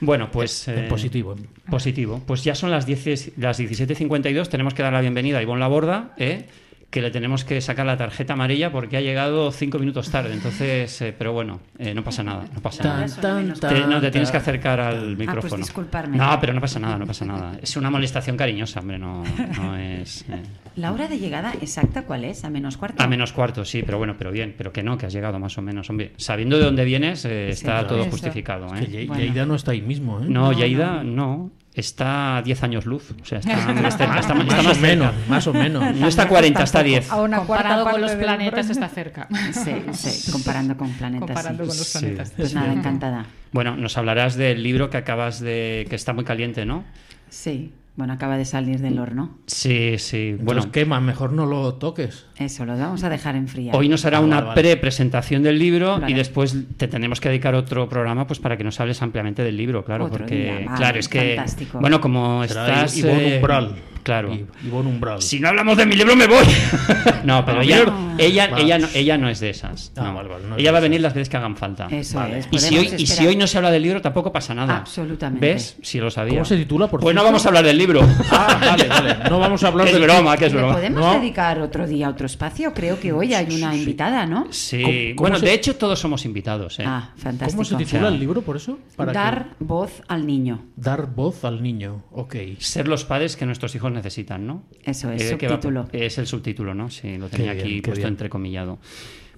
Bueno, 0.01 0.31
pues... 0.31 0.67
en 0.69 0.79
eh, 0.85 0.89
positivo. 0.89 1.37
Positivo. 1.71 2.23
Pues 2.27 2.43
ya 2.43 2.55
son 2.55 2.71
las, 2.71 2.87
10, 2.87 3.33
las 3.39 3.61
17.52, 3.61 4.49
tenemos 4.49 4.75
que 4.75 4.83
dar 4.83 4.93
la 4.93 5.01
bienvenida 5.03 5.39
a 5.39 5.43
Ivonne 5.43 5.61
Laborda, 5.61 6.15
¿eh? 6.17 6.47
Que 6.95 7.03
le 7.03 7.11
tenemos 7.11 7.45
que 7.45 7.61
sacar 7.61 7.85
la 7.87 7.97
tarjeta 7.97 8.35
amarilla 8.35 8.71
porque 8.71 8.97
ha 8.97 9.01
llegado 9.01 9.51
cinco 9.51 9.81
minutos 9.81 10.11
tarde. 10.13 10.33
Entonces, 10.33 11.03
eh, 11.03 11.13
pero 11.19 11.33
bueno, 11.33 11.59
eh, 11.77 11.93
no 11.93 12.05
pasa 12.05 12.23
nada, 12.23 12.45
no 12.55 12.61
pasa 12.61 12.85
Tan, 12.85 13.01
nada. 13.01 13.21
tan, 13.21 13.37
menos. 13.43 13.59
Te- 13.59 13.67
tan, 13.67 13.91
no, 13.91 14.01
te 14.01 14.13
tienes 14.13 14.31
que 14.31 14.39
tan. 14.39 14.43
acercar 14.43 14.79
al 14.79 15.17
micrófono. 15.17 15.49
pues 15.51 15.61
disculparme. 15.63 16.17
No, 16.17 16.39
pero 16.41 16.53
no 16.53 16.61
pasa 16.61 16.79
nada, 16.79 16.97
no 16.97 17.05
pasa 17.05 17.25
nada. 17.25 17.59
Es 17.61 17.77
una 17.77 17.91
molestación 17.91 18.37
cariñosa, 18.37 18.79
hombre, 18.79 18.97
no, 19.01 19.25
no 19.57 19.77
es... 19.77 20.23
eh, 20.29 20.41
¿La 20.77 20.93
hora 20.93 21.09
de 21.09 21.19
llegada 21.19 21.53
exacta 21.61 22.03
cuál 22.05 22.25
es? 22.25 22.45
¿A 22.45 22.51
menos 22.51 22.77
cuarto? 22.77 23.03
A 23.03 23.09
menos 23.09 23.33
cuarto, 23.33 23.65
sí, 23.65 23.83
pero 23.85 23.99
bueno, 23.99 24.15
pero 24.17 24.31
bien, 24.31 24.55
pero 24.57 24.73
que 24.73 24.85
no, 24.85 24.97
que 24.97 25.07
has 25.07 25.13
llegado 25.13 25.41
más 25.41 25.59
o 25.59 25.63
menos. 25.63 25.91
Hombre, 25.91 26.13
sabiendo 26.17 26.59
de 26.59 26.65
dónde 26.65 26.85
vienes, 26.85 27.25
eh, 27.25 27.49
está 27.49 27.73
claro. 27.73 27.87
todo 27.89 28.01
Eso. 28.03 28.11
justificado. 28.13 28.67
Es 28.73 28.83
¿eh? 28.83 28.85
que 28.87 28.91
Ye- 28.93 29.07
Bueno. 29.09 29.21
Lleida 29.25 29.47
no 29.47 29.57
está 29.57 29.73
ahí 29.73 29.83
mismo, 29.83 30.21
¿eh? 30.21 30.27
No, 30.29 30.53
No, 30.53 30.53
Yaida, 30.53 31.03
no. 31.03 31.51
Está 31.75 32.37
a 32.37 32.43
10 32.43 32.63
años 32.63 32.87
luz. 32.87 33.11
O 33.21 33.25
sea, 33.25 33.39
está, 33.41 33.53
está- 33.89 33.89
está- 33.89 34.19
está 34.21 34.35
más, 34.35 34.47
más 34.47 34.77
o 34.77 34.81
menos, 34.81 35.13
cerca. 35.13 35.29
más 35.31 35.47
o 35.49 35.53
menos. 35.53 35.97
No 35.97 36.07
está 36.07 36.23
a 36.23 36.29
40, 36.29 36.63
está 36.63 36.79
a 36.79 36.83
10. 36.85 37.11
A 37.11 37.21
una 37.23 37.39
Comparado 37.39 37.91
con 37.91 38.01
los 38.01 38.13
planetas 38.13 38.71
está 38.71 38.89
cerca. 38.89 39.29
Sí, 39.53 39.73
sí, 39.93 40.31
comparando 40.33 40.77
con 40.77 40.91
planetas. 40.93 41.27
Comparando 41.27 41.65
sí. 41.65 41.69
con 41.69 41.77
los 41.79 41.87
Sí. 41.89 41.99
planetas. 41.99 42.33
Pues 42.37 42.55
nada, 42.55 42.73
encantada. 42.73 43.27
Bueno, 43.53 43.77
nos 43.77 43.99
hablarás 43.99 44.37
del 44.37 44.63
libro 44.63 44.89
que 44.91 44.97
acabas 44.99 45.41
de. 45.41 45.87
que 45.91 45.97
está 45.97 46.13
muy 46.13 46.25
caliente, 46.25 46.65
¿no? 46.65 46.85
Sí, 47.29 47.73
bueno, 47.97 48.13
acaba 48.13 48.37
de 48.37 48.45
salir 48.45 48.81
del 48.81 48.99
horno. 48.99 49.39
Sí, 49.47 49.97
sí. 49.99 50.33
Bueno, 50.41 50.61
Bueno, 50.63 50.73
quema, 50.73 51.01
mejor 51.01 51.33
no 51.33 51.47
lo 51.47 51.75
toques. 51.75 52.27
Eso, 52.39 52.65
lo 52.65 52.77
vamos 52.77 53.05
a 53.05 53.09
dejar 53.09 53.37
enfriar. 53.37 53.77
hoy 53.77 53.89
nos 53.89 54.05
hará 54.05 54.19
Ah, 54.19 54.21
una 54.21 54.37
vale, 54.37 54.47
vale. 54.49 54.61
pre-presentación 54.61 55.43
del 55.43 55.59
libro 55.59 56.01
Vale. 56.01 56.11
y 56.11 56.15
después 56.15 56.57
te 56.77 56.89
tenemos 56.89 57.21
que 57.21 57.29
dedicar 57.29 57.55
otro 57.55 57.89
programa 57.89 58.27
pues 58.27 58.41
para 58.41 58.57
que 58.57 58.65
nos 58.65 58.79
hables 58.81 59.01
ampliamente 59.03 59.43
del 59.45 59.57
libro, 59.57 59.85
claro. 59.85 60.07
Otro 60.07 60.19
porque, 60.19 60.35
día, 60.35 60.53
vale, 60.67 60.77
claro, 60.77 60.99
es 60.99 61.09
que. 61.09 61.35
fantástico. 61.37 61.79
Bueno, 61.81 62.01
como 62.01 62.45
Será 62.47 62.67
estás. 62.85 62.97
Ivonne 62.97 63.35
eh, 63.35 63.37
Umbral. 63.37 63.75
Claro. 64.03 64.37
Ivonne 64.67 64.91
Umbral. 64.91 65.23
Si 65.23 65.41
no 65.41 65.49
hablamos 65.49 65.79
de 65.79 65.87
mi 65.87 65.95
libro 65.97 66.15
me 66.15 66.27
voy. 66.27 66.45
no, 67.25 67.43
pero 67.47 67.61
Ah, 67.61 67.65
ella, 67.65 67.87
ella, 68.19 68.49
Vale. 68.49 68.63
ella, 68.65 68.79
no, 68.79 68.89
ella 68.95 69.17
no 69.17 69.29
es 69.31 69.41
de 69.41 69.49
esas. 69.49 69.93
Ah, 69.97 70.03
no. 70.05 70.15
vale, 70.15 70.29
vale, 70.29 70.45
no 70.47 70.57
es 70.57 70.61
ella 70.61 70.73
va 70.73 70.79
a 70.79 70.81
venir 70.83 71.01
las 71.01 71.15
veces 71.15 71.31
que 71.31 71.39
hagan 71.39 71.57
falta. 71.57 71.87
Eso 71.91 72.19
Vale. 72.19 72.41
es. 72.41 72.49
Y 72.51 72.59
si, 72.59 72.77
hoy, 72.77 72.91
y 72.99 73.07
si 73.07 73.27
hoy 73.27 73.35
no 73.37 73.47
se 73.47 73.57
habla 73.57 73.71
del 73.71 73.83
libro 73.83 74.03
tampoco 74.03 74.31
pasa 74.31 74.53
nada. 74.55 74.77
Absolutamente. 74.77 75.47
¿Ves? 75.47 75.79
Si 75.81 75.99
lo 76.01 76.11
sabía. 76.11 76.35
¿Cómo 76.35 76.45
se 76.45 76.57
titula, 76.59 76.87
por 76.89 77.01
Pues 77.01 77.15
no 77.17 77.25
vamos 77.25 77.47
a 77.47 77.49
hablar 77.49 77.65
del 77.65 77.79
libro. 77.79 78.03
Ah, 78.31 78.59
vale, 78.61 78.89
vale. 78.89 79.17
No 79.31 79.39
vamos 79.39 79.65
a 79.65 79.69
hablar 79.69 79.87
del 79.91 80.03
broma, 80.03 80.37
que 80.37 80.47
es 80.47 80.53
¿Le 80.53 80.59
broma. 80.59 80.75
podemos 80.75 81.01
No. 81.01 81.21
dedicar 81.21 81.59
otro 81.61 81.87
día 81.87 82.11
otro 82.11 82.24
espacio? 82.27 82.73
Creo 82.75 82.99
que 83.01 83.13
hoy 83.13 83.35
hay 83.35 83.55
una 83.55 83.75
invitada, 83.77 84.27
¿no? 84.27 84.47
Sí. 84.53 84.83
¿Cómo- 84.83 84.93
cómo 84.95 85.15
bueno, 85.17 85.39
se- 85.39 85.47
de 85.47 85.55
hecho 85.55 85.77
todos 85.77 85.99
somos 85.99 86.25
invitados. 86.25 86.79
¿eh? 86.81 86.85
Ah, 86.87 87.13
fantástico. 87.17 87.63
¿Cómo 87.63 87.65
se 87.65 87.77
titula 87.85 88.09
el 88.09 88.19
libro, 88.19 88.43
por 88.43 88.57
eso? 88.57 88.79
Para 88.97 89.13
Dar 89.13 89.51
voz 89.61 90.03
al 90.09 90.27
niño. 90.27 90.63
Dar 90.77 91.07
voz 91.15 91.45
al 91.45 91.63
niño. 91.63 92.05
Ok. 92.13 92.37
Ser 92.59 92.89
los 92.89 93.05
padres 93.05 93.37
que 93.37 93.47
nuestros 93.47 93.75
hijos 93.75 93.91
necesitan, 93.93 94.47
¿no? 94.47 94.65
Eso 94.85 95.11
es, 95.11 95.23
Eh, 95.23 95.35
va- 95.35 95.49
subtítulo. 95.49 95.89
es 95.93 96.19
el 96.19 96.27
subtítulo, 96.27 96.75
¿no? 96.75 96.91
Sí, 96.91 97.17
lo 97.19 97.29
tenía 97.29 97.53
aquí 97.53 97.81
puesto 97.81 97.99
bien. 98.01 98.09
entrecomillado. 98.09 98.79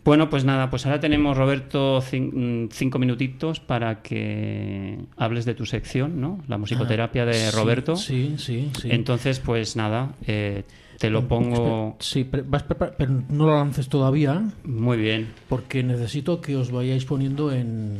Bueno, 0.04 0.30
pues 0.30 0.44
nada, 0.44 0.70
pues 0.70 0.86
ahora 0.86 1.00
tenemos, 1.00 1.36
Roberto, 1.36 2.00
mm, 2.12 2.66
cinco 2.70 3.00
minutitos 3.00 3.58
para 3.58 4.02
que 4.02 4.98
hables 5.16 5.44
de 5.44 5.54
tu 5.54 5.66
sección, 5.66 6.20
¿no? 6.20 6.38
La 6.46 6.58
musicoterapia 6.58 7.24
de 7.26 7.46
Ah, 7.46 7.50
Sí, 7.50 7.56
Roberto. 7.56 7.96
Sí, 7.96 8.34
sí, 8.38 8.70
sí. 8.80 8.88
Entonces, 8.92 9.40
pues 9.40 9.74
nada, 9.74 10.14
eh, 10.28 10.62
te 10.98 11.10
lo 11.10 11.26
pongo 11.28 11.96
Sí, 12.00 12.24
pero, 12.24 12.44
vas 12.46 12.64
pero 12.96 13.22
no 13.28 13.46
lo 13.46 13.54
lances 13.54 13.88
todavía 13.88 14.42
muy 14.64 14.96
bien. 14.96 15.28
porque 15.48 15.82
necesito 15.82 16.40
que 16.40 16.56
os 16.56 16.70
vayáis 16.70 17.04
poniendo 17.04 17.52
en, 17.52 17.96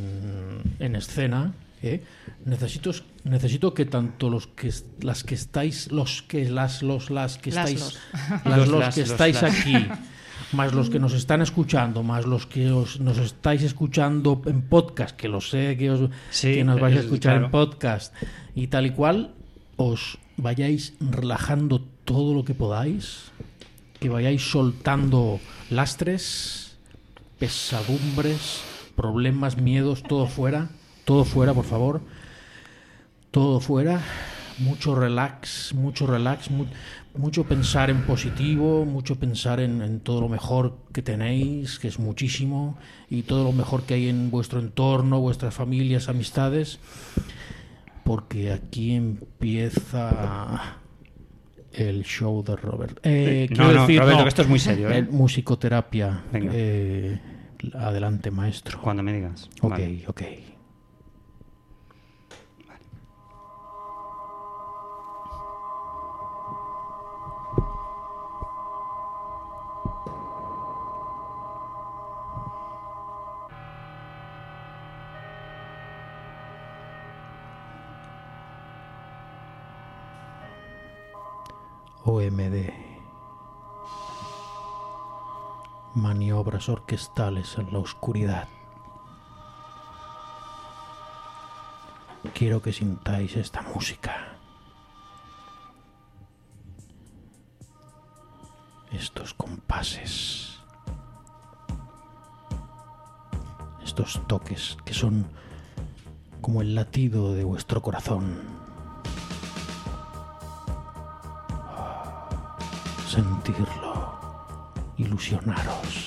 en 0.78 0.96
escena. 0.96 1.52
¿eh? 1.82 2.02
Necesito, 2.44 2.90
necesito 3.24 3.74
que 3.74 3.84
tanto 3.84 4.30
los 4.30 4.46
que 4.46 4.70
las 5.00 5.24
que 5.24 5.34
estáis, 5.34 5.90
los 5.92 6.22
que 6.22 6.48
las 6.48 6.82
los 6.82 7.10
las 7.10 7.38
que 7.38 7.50
Las, 7.50 7.70
estáis, 7.70 7.80
los. 7.80 8.44
las 8.44 8.58
Los, 8.58 8.68
los 8.68 8.80
las, 8.80 8.94
que 8.94 9.00
estáis 9.02 9.42
las. 9.42 9.52
aquí, 9.66 9.86
más 10.52 10.72
los 10.72 10.88
que 10.90 10.98
nos 10.98 11.12
están 11.12 11.42
escuchando, 11.42 12.02
más 12.02 12.24
los 12.24 12.46
que 12.46 12.70
os, 12.70 13.00
nos 13.00 13.18
estáis 13.18 13.62
escuchando 13.62 14.40
en 14.46 14.62
podcast, 14.62 15.16
que 15.16 15.28
lo 15.28 15.40
sé 15.40 15.76
que 15.76 15.90
os 15.90 16.10
Sí, 16.30 16.54
que 16.54 16.64
nos 16.64 16.80
vais 16.80 16.96
a 16.96 17.00
es- 17.00 17.04
escuchar 17.04 17.36
en 17.42 17.50
podcast 17.50 18.14
y 18.54 18.68
tal 18.68 18.86
y 18.86 18.90
cual, 18.90 19.34
os 19.76 20.18
vayáis 20.36 20.94
relajando 21.00 21.80
todo 22.04 22.34
lo 22.34 22.44
que 22.44 22.54
podáis, 22.54 23.32
que 24.00 24.08
vayáis 24.08 24.42
soltando 24.50 25.40
lastres, 25.70 26.76
pesadumbres, 27.38 28.60
problemas, 28.94 29.56
miedos, 29.56 30.02
todo 30.02 30.26
fuera, 30.26 30.70
todo 31.04 31.24
fuera, 31.24 31.52
por 31.54 31.64
favor, 31.64 32.00
todo 33.30 33.60
fuera, 33.60 34.00
mucho 34.58 34.94
relax, 34.94 35.74
mucho 35.74 36.06
relax, 36.06 36.50
mu- 36.50 36.66
mucho 37.14 37.44
pensar 37.44 37.90
en 37.90 38.02
positivo, 38.06 38.84
mucho 38.86 39.16
pensar 39.16 39.60
en, 39.60 39.82
en 39.82 40.00
todo 40.00 40.20
lo 40.22 40.28
mejor 40.28 40.78
que 40.92 41.02
tenéis, 41.02 41.78
que 41.78 41.88
es 41.88 41.98
muchísimo, 41.98 42.78
y 43.10 43.22
todo 43.22 43.44
lo 43.44 43.52
mejor 43.52 43.82
que 43.82 43.94
hay 43.94 44.08
en 44.08 44.30
vuestro 44.30 44.60
entorno, 44.60 45.20
vuestras 45.20 45.54
familias, 45.54 46.08
amistades, 46.08 46.78
porque 48.06 48.52
aquí 48.52 48.94
empieza 48.94 50.76
el 51.72 52.04
show 52.04 52.42
de 52.44 52.54
Robert. 52.54 53.00
Eh, 53.02 53.48
No, 53.50 53.68
decir, 53.68 53.98
Roberto, 53.98 54.18
no, 54.18 54.22
que 54.22 54.28
esto 54.28 54.42
es 54.42 54.48
muy 54.48 54.60
serio, 54.60 54.88
¿eh? 54.90 55.02
musicoterapia. 55.02 56.22
Eh, 56.32 57.18
adelante, 57.74 58.30
maestro. 58.30 58.80
Cuando 58.80 59.02
me 59.02 59.12
digas. 59.12 59.50
Ok, 59.60 59.70
Vale. 59.70 60.04
ok. 60.06 60.22
Orquestales 86.68 87.58
en 87.58 87.72
la 87.72 87.78
oscuridad. 87.78 88.48
Quiero 92.34 92.60
que 92.60 92.72
sintáis 92.72 93.36
esta 93.36 93.62
música. 93.62 94.36
Estos 98.90 99.34
compases. 99.34 100.60
Estos 103.84 104.20
toques 104.26 104.76
que 104.84 104.92
son 104.94 105.26
como 106.40 106.62
el 106.62 106.74
latido 106.74 107.32
de 107.34 107.44
vuestro 107.44 107.80
corazón. 107.80 108.42
Sentirlo. 113.08 114.18
Ilusionaros. 114.96 116.05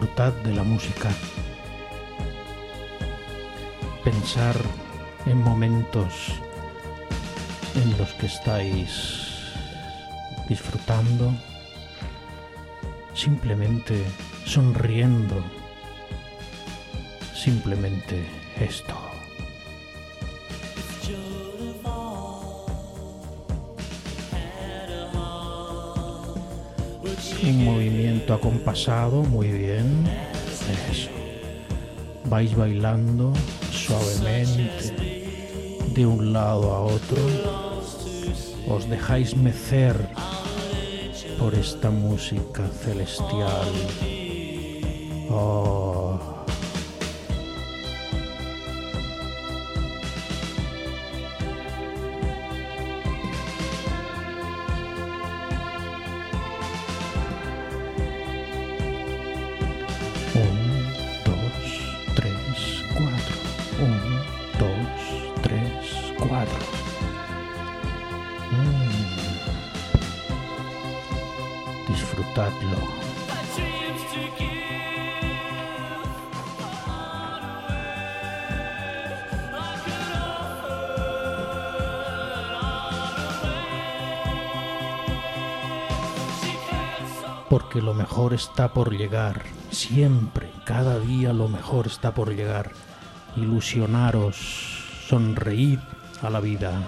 disfrutad 0.00 0.32
de 0.44 0.54
la 0.54 0.62
música. 0.62 1.10
Pensar 4.02 4.56
en 5.26 5.36
momentos 5.42 6.32
en 7.74 7.98
los 7.98 8.08
que 8.14 8.24
estáis 8.24 9.28
disfrutando, 10.48 11.34
simplemente 13.12 14.02
sonriendo, 14.46 15.44
simplemente 17.34 18.24
esto. 18.58 18.94
Un 27.42 27.64
movimiento 27.64 28.09
acompasado, 28.28 29.22
muy 29.22 29.48
bien. 29.48 30.04
Eso. 30.90 31.10
Vais 32.24 32.54
bailando 32.54 33.32
suavemente 33.72 35.24
de 35.94 36.06
un 36.06 36.32
lado 36.32 36.72
a 36.72 36.80
otro. 36.82 37.22
Os 38.68 38.88
dejáis 38.88 39.36
mecer 39.36 39.96
por 41.38 41.54
esta 41.54 41.90
música 41.90 42.68
celestial. 42.68 43.68
Oh. 45.30 45.99
Porque 87.50 87.82
lo 87.82 87.94
mejor 87.94 88.32
está 88.32 88.72
por 88.72 88.96
llegar. 88.96 89.42
Siempre, 89.70 90.50
cada 90.64 91.00
día 91.00 91.32
lo 91.32 91.48
mejor 91.48 91.88
está 91.88 92.14
por 92.14 92.32
llegar. 92.32 92.70
Ilusionaros, 93.36 94.36
sonreíd 95.08 95.80
a 96.22 96.30
la 96.30 96.38
vida. 96.38 96.80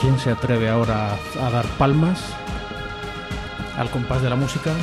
¿Quién 0.00 0.18
se 0.18 0.32
atreve 0.32 0.68
ahora 0.68 1.12
a, 1.12 1.46
a 1.46 1.50
dar 1.50 1.66
palmas 1.78 2.24
al 3.78 3.88
compás 3.90 4.20
de 4.20 4.30
la 4.30 4.36
música? 4.36 4.74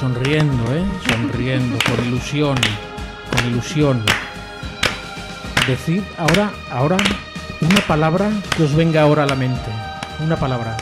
Sonriendo, 0.00 0.64
¿eh? 0.74 0.82
Sonriendo, 1.06 1.76
con 1.84 2.06
ilusión, 2.06 2.56
con 3.30 3.46
ilusión. 3.50 4.02
Decid 5.66 6.02
ahora, 6.16 6.50
ahora, 6.70 6.96
una 7.60 7.80
palabra 7.86 8.30
que 8.56 8.62
os 8.64 8.74
venga 8.74 9.02
ahora 9.02 9.24
a 9.24 9.26
la 9.26 9.34
mente. 9.36 9.70
Una 10.20 10.36
palabra. 10.36 10.74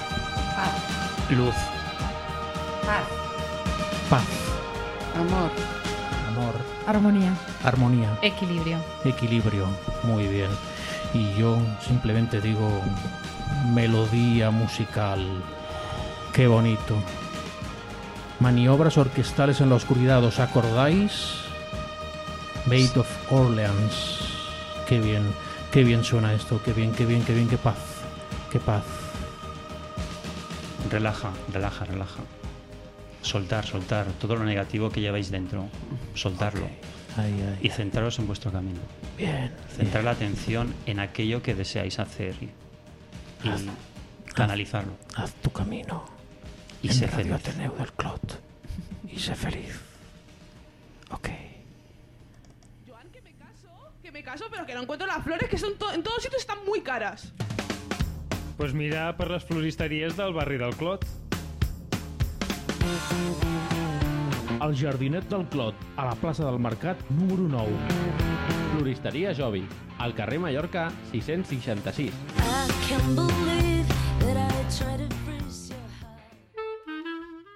Luz. 1.31 1.55
Paz. 2.87 3.03
Paz, 4.09 4.25
Amor. 5.17 5.51
amor, 6.29 6.55
Armonía. 6.87 7.33
armonía, 7.65 8.09
Equilibrio. 8.23 8.79
equilibrio. 9.05 9.67
Muy 10.05 10.29
bien. 10.29 10.49
Y 11.13 11.35
yo 11.35 11.59
simplemente 11.87 12.41
digo 12.41 12.83
melodía 13.75 14.51
musical. 14.51 15.21
Qué 16.33 16.47
bonito. 16.47 16.95
Maniobras 18.41 18.97
orquestales 18.99 19.61
en 19.61 19.69
la 19.69 19.75
oscuridad, 19.75 20.23
¿os 20.23 20.39
acordáis? 20.39 21.35
Maid 22.67 22.97
of 22.97 23.33
Orleans. 23.33 24.21
Qué 24.87 25.01
bien, 25.01 25.25
qué 25.73 25.83
bien 25.83 26.05
suena 26.05 26.33
esto, 26.33 26.61
qué 26.65 26.73
bien, 26.73 26.93
qué 26.93 27.05
bien, 27.05 27.25
qué 27.25 27.35
bien, 27.35 27.49
qué 27.49 27.59
paz, 27.59 27.79
qué 28.53 28.61
paz. 28.61 28.85
Relaja, 30.89 31.31
relaja, 31.53 31.85
relaja. 31.85 32.21
Soltar, 33.23 33.67
soltar 33.67 34.07
todo 34.21 34.37
lo 34.37 34.45
negativo 34.45 34.89
que 34.91 35.01
lleváis 35.01 35.31
dentro. 35.31 35.69
Soltarlo. 36.15 36.69
Y 37.61 37.71
centraros 37.71 38.21
en 38.21 38.29
vuestro 38.29 38.53
camino. 38.53 38.79
bien. 39.17 39.53
Centrar 39.77 40.05
la 40.05 40.13
atención 40.13 40.73
en 40.87 41.01
aquello 41.01 41.43
que 41.43 41.57
deseáis 41.57 41.99
hacer 41.99 42.37
y, 42.41 42.51
y 43.49 43.71
canalizarlo. 44.33 44.93
Haz 45.17 45.33
tu 45.43 45.51
camino. 45.51 46.18
Y 46.83 46.89
en 46.89 46.95
sé 46.95 47.07
Radio 47.07 47.17
feliz. 47.37 47.49
Ateneo 47.49 47.73
del 47.77 47.93
Clot. 47.93 48.41
Y 49.11 49.19
sé 49.19 49.35
feliz. 49.35 49.81
Ok. 51.11 51.29
Joan, 52.87 53.09
que 53.11 53.21
me 53.23 53.33
caso, 53.35 53.69
que 54.03 54.13
me 54.13 54.23
caso, 54.23 54.45
pero 54.51 54.67
que 54.67 54.75
no 54.75 54.83
encuentro 54.83 55.07
las 55.07 55.23
flores 55.25 55.49
que 55.49 55.59
son 55.59 55.77
to- 55.79 55.93
en 55.93 56.03
todos 56.03 56.23
sitios 56.23 56.41
están 56.43 56.59
muy 56.67 56.81
caras. 56.83 57.33
Pues 58.57 58.75
mira 58.75 59.17
per 59.17 59.31
les 59.31 59.45
floristeries 59.45 60.17
del 60.17 60.33
barri 60.35 60.59
del 60.59 60.75
Clot. 60.77 61.07
El 64.61 64.77
jardinet 64.77 65.29
del 65.29 65.47
Clot, 65.47 65.75
a 65.97 66.05
la 66.07 66.15
plaça 66.17 66.45
del 66.45 66.59
Mercat, 66.59 66.99
número 67.11 67.43
9. 67.49 67.71
Floristeria 68.75 69.33
Jovi, 69.35 69.65
al 69.99 70.15
carrer 70.15 70.41
Mallorca 70.41 70.91
666. 71.13 72.13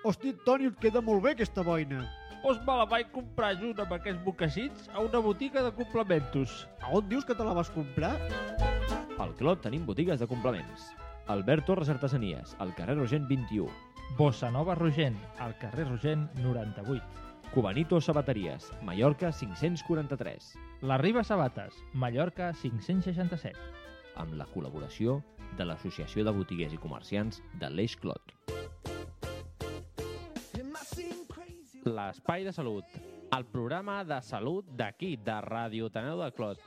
Hosti, 0.03 0.33
Toni, 0.45 0.67
et 0.67 0.79
queda 0.83 0.99
molt 0.99 1.23
bé 1.23 1.31
aquesta 1.37 1.63
boina. 1.63 2.01
Pues 2.43 2.57
me 2.67 2.75
la 2.75 2.89
vaig 2.91 3.13
comprar 3.15 3.53
junt 3.61 3.79
amb 3.85 3.93
aquests 3.95 4.25
mocassins 4.25 4.89
a 4.91 5.03
una 5.05 5.21
botiga 5.23 5.63
de 5.63 5.71
complementos. 5.77 6.55
A 6.83 6.91
on 6.99 7.07
dius 7.09 7.25
que 7.25 7.37
te 7.39 7.45
la 7.47 7.53
vas 7.55 7.71
comprar? 7.71 8.17
Al 9.23 9.31
Clot 9.39 9.63
tenim 9.63 9.85
botigues 9.87 10.19
de 10.19 10.27
complements. 10.27 10.89
Albert 11.31 11.69
Torres 11.69 11.93
Artesanies, 11.93 12.57
al 12.59 12.75
carrer 12.75 12.97
Rogent 12.99 13.29
21. 13.31 13.69
Bossa 14.19 14.51
Nova 14.51 14.75
Rogent, 14.75 15.21
al 15.39 15.55
carrer 15.63 15.87
Rogent 15.87 16.27
98. 16.41 16.99
Cubanito 17.55 18.01
Sabateries, 18.01 18.73
Mallorca 18.83 19.31
543. 19.31 20.57
La 20.81 20.99
Riba 20.99 21.23
Sabates, 21.23 21.79
Mallorca 21.95 22.51
567. 22.59 23.55
Amb 24.19 24.35
la 24.35 24.51
col·laboració 24.51 25.21
de 25.55 25.71
l'Associació 25.71 26.27
de 26.27 26.35
Botiguers 26.35 26.75
i 26.75 26.83
Comerciants 26.83 27.39
de 27.63 27.71
l'Eix 27.71 27.95
Clot. 28.03 28.35
L'Espai 31.83 32.45
de 32.47 32.53
Salut, 32.55 32.87
el 33.35 33.43
programa 33.51 34.05
de 34.07 34.21
salut 34.23 34.63
d'aquí, 34.79 35.17
de 35.19 35.35
Ràdio 35.43 35.91
Taneu 35.91 36.15
del 36.21 36.31
Clot. 36.37 36.61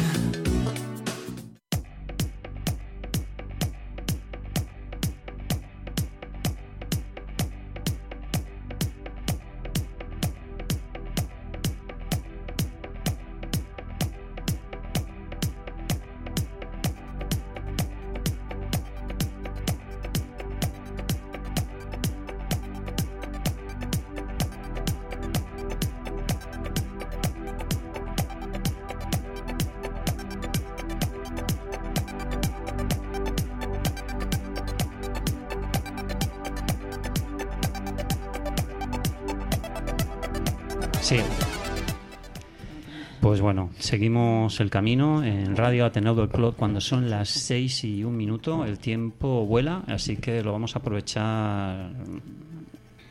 Seguimos 43.88 44.60
el 44.60 44.68
camino 44.68 45.24
en 45.24 45.56
Radio 45.56 45.86
Ateneo 45.86 46.28
Clot 46.28 46.56
cuando 46.56 46.78
son 46.78 47.08
las 47.08 47.30
6 47.30 47.84
y 47.84 48.04
un 48.04 48.18
minuto. 48.18 48.66
El 48.66 48.78
tiempo 48.78 49.46
vuela, 49.46 49.82
así 49.86 50.18
que 50.18 50.42
lo 50.42 50.52
vamos 50.52 50.76
a 50.76 50.80
aprovechar 50.80 51.90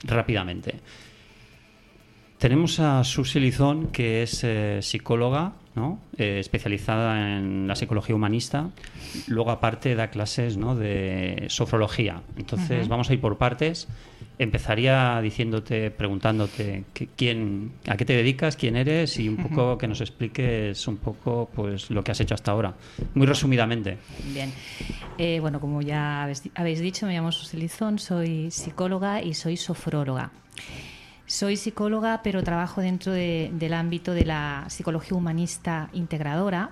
rápidamente. 0.04 0.76
Tenemos 2.38 2.80
a 2.80 3.04
Susi 3.04 3.40
Lizón, 3.40 3.88
que 3.88 4.22
es 4.22 4.44
eh, 4.44 4.80
psicóloga, 4.84 5.54
¿no? 5.76 6.00
Eh, 6.18 6.38
especializada 6.40 7.36
en 7.40 7.68
la 7.68 7.76
psicología 7.76 8.16
humanista. 8.16 8.70
Luego, 9.26 9.50
aparte, 9.50 9.96
da 9.96 10.10
clases 10.12 10.56
¿no? 10.56 10.76
de 10.76 11.46
sofrología. 11.50 12.22
Entonces, 12.38 12.88
vamos 12.88 13.10
a 13.10 13.14
ir 13.14 13.22
por 13.22 13.40
partes. 13.40 13.88
Empezaría 14.38 15.20
diciéndote, 15.20 15.90
preguntándote 15.90 16.84
que- 16.94 17.08
quién, 17.08 17.72
a 17.88 17.98
qué 17.98 18.06
te 18.06 18.14
dedicas, 18.14 18.56
quién 18.56 18.76
eres 18.76 19.18
y 19.18 19.30
un 19.30 19.38
poco 19.38 19.80
que 19.80 19.88
nos 19.88 20.00
expliques 20.02 20.88
un 20.88 20.98
poco 20.98 21.50
pues 21.56 21.90
lo 21.90 22.04
que 22.04 22.12
has 22.12 22.20
hecho 22.20 22.36
hasta 22.36 22.52
ahora. 22.52 22.76
Muy 23.16 23.26
resumidamente. 23.26 23.98
Bien. 24.32 24.52
Eh, 25.18 25.40
bueno, 25.42 25.60
como 25.60 25.82
ya 25.82 26.22
habéis, 26.22 26.44
habéis 26.54 26.82
dicho, 26.82 27.08
me 27.08 27.14
llamo 27.16 27.32
Susi 27.32 27.58
Lizón, 27.58 27.98
soy 27.98 28.52
psicóloga 28.52 29.24
y 29.24 29.34
soy 29.34 29.58
sofróloga. 29.58 30.30
Soy 31.28 31.58
psicóloga, 31.58 32.22
pero 32.24 32.42
trabajo 32.42 32.80
dentro 32.80 33.12
de- 33.12 33.50
del 33.54 33.74
ámbito 33.74 34.14
de 34.14 34.24
la 34.24 34.64
psicología 34.70 35.18
humanista 35.18 35.90
integradora. 35.92 36.70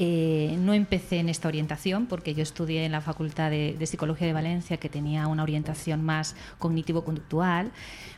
Eh, 0.00 0.56
no 0.60 0.74
empecé 0.74 1.18
en 1.18 1.28
esta 1.28 1.48
orientación 1.48 2.06
porque 2.06 2.32
yo 2.32 2.44
estudié 2.44 2.84
en 2.84 2.92
la 2.92 3.00
Facultad 3.00 3.50
de, 3.50 3.74
de 3.76 3.86
Psicología 3.86 4.28
de 4.28 4.32
Valencia, 4.32 4.76
que 4.76 4.88
tenía 4.88 5.26
una 5.26 5.42
orientación 5.42 6.04
más 6.04 6.36
cognitivo-conductual, 6.60 7.72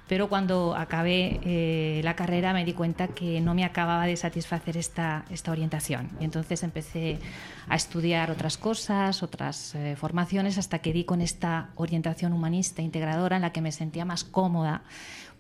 pero 0.07 0.29
cuando 0.29 0.77
acabé 0.77 1.41
eh, 1.43 2.03
la 2.05 2.17
carrera 2.17 2.53
me 2.53 2.67
di 2.67 2.75
cuenta 2.75 3.09
que 3.09 3.41
no 3.41 3.55
me 3.55 3.65
acababa 3.65 4.05
de 4.05 4.17
satisfacer 4.19 4.77
esta, 4.77 5.25
esta 5.31 5.53
orientación. 5.53 6.11
Y 6.21 6.25
entonces 6.25 6.63
empecé 6.65 7.19
a 7.67 7.77
estudiar 7.77 8.31
otras 8.31 8.59
cosas, 8.59 9.23
otras 9.23 9.75
eh, 9.75 9.97
formaciones, 9.97 10.59
hasta 10.59 10.81
que 10.81 10.93
di 10.93 11.05
con 11.05 11.23
esta 11.23 11.71
orientación 11.77 12.35
humanista 12.35 12.83
integradora 12.83 13.37
en 13.37 13.43
la 13.43 13.53
que 13.55 13.63
me 13.63 13.73
sentía 13.73 14.05
más 14.05 14.23
cómoda 14.25 14.83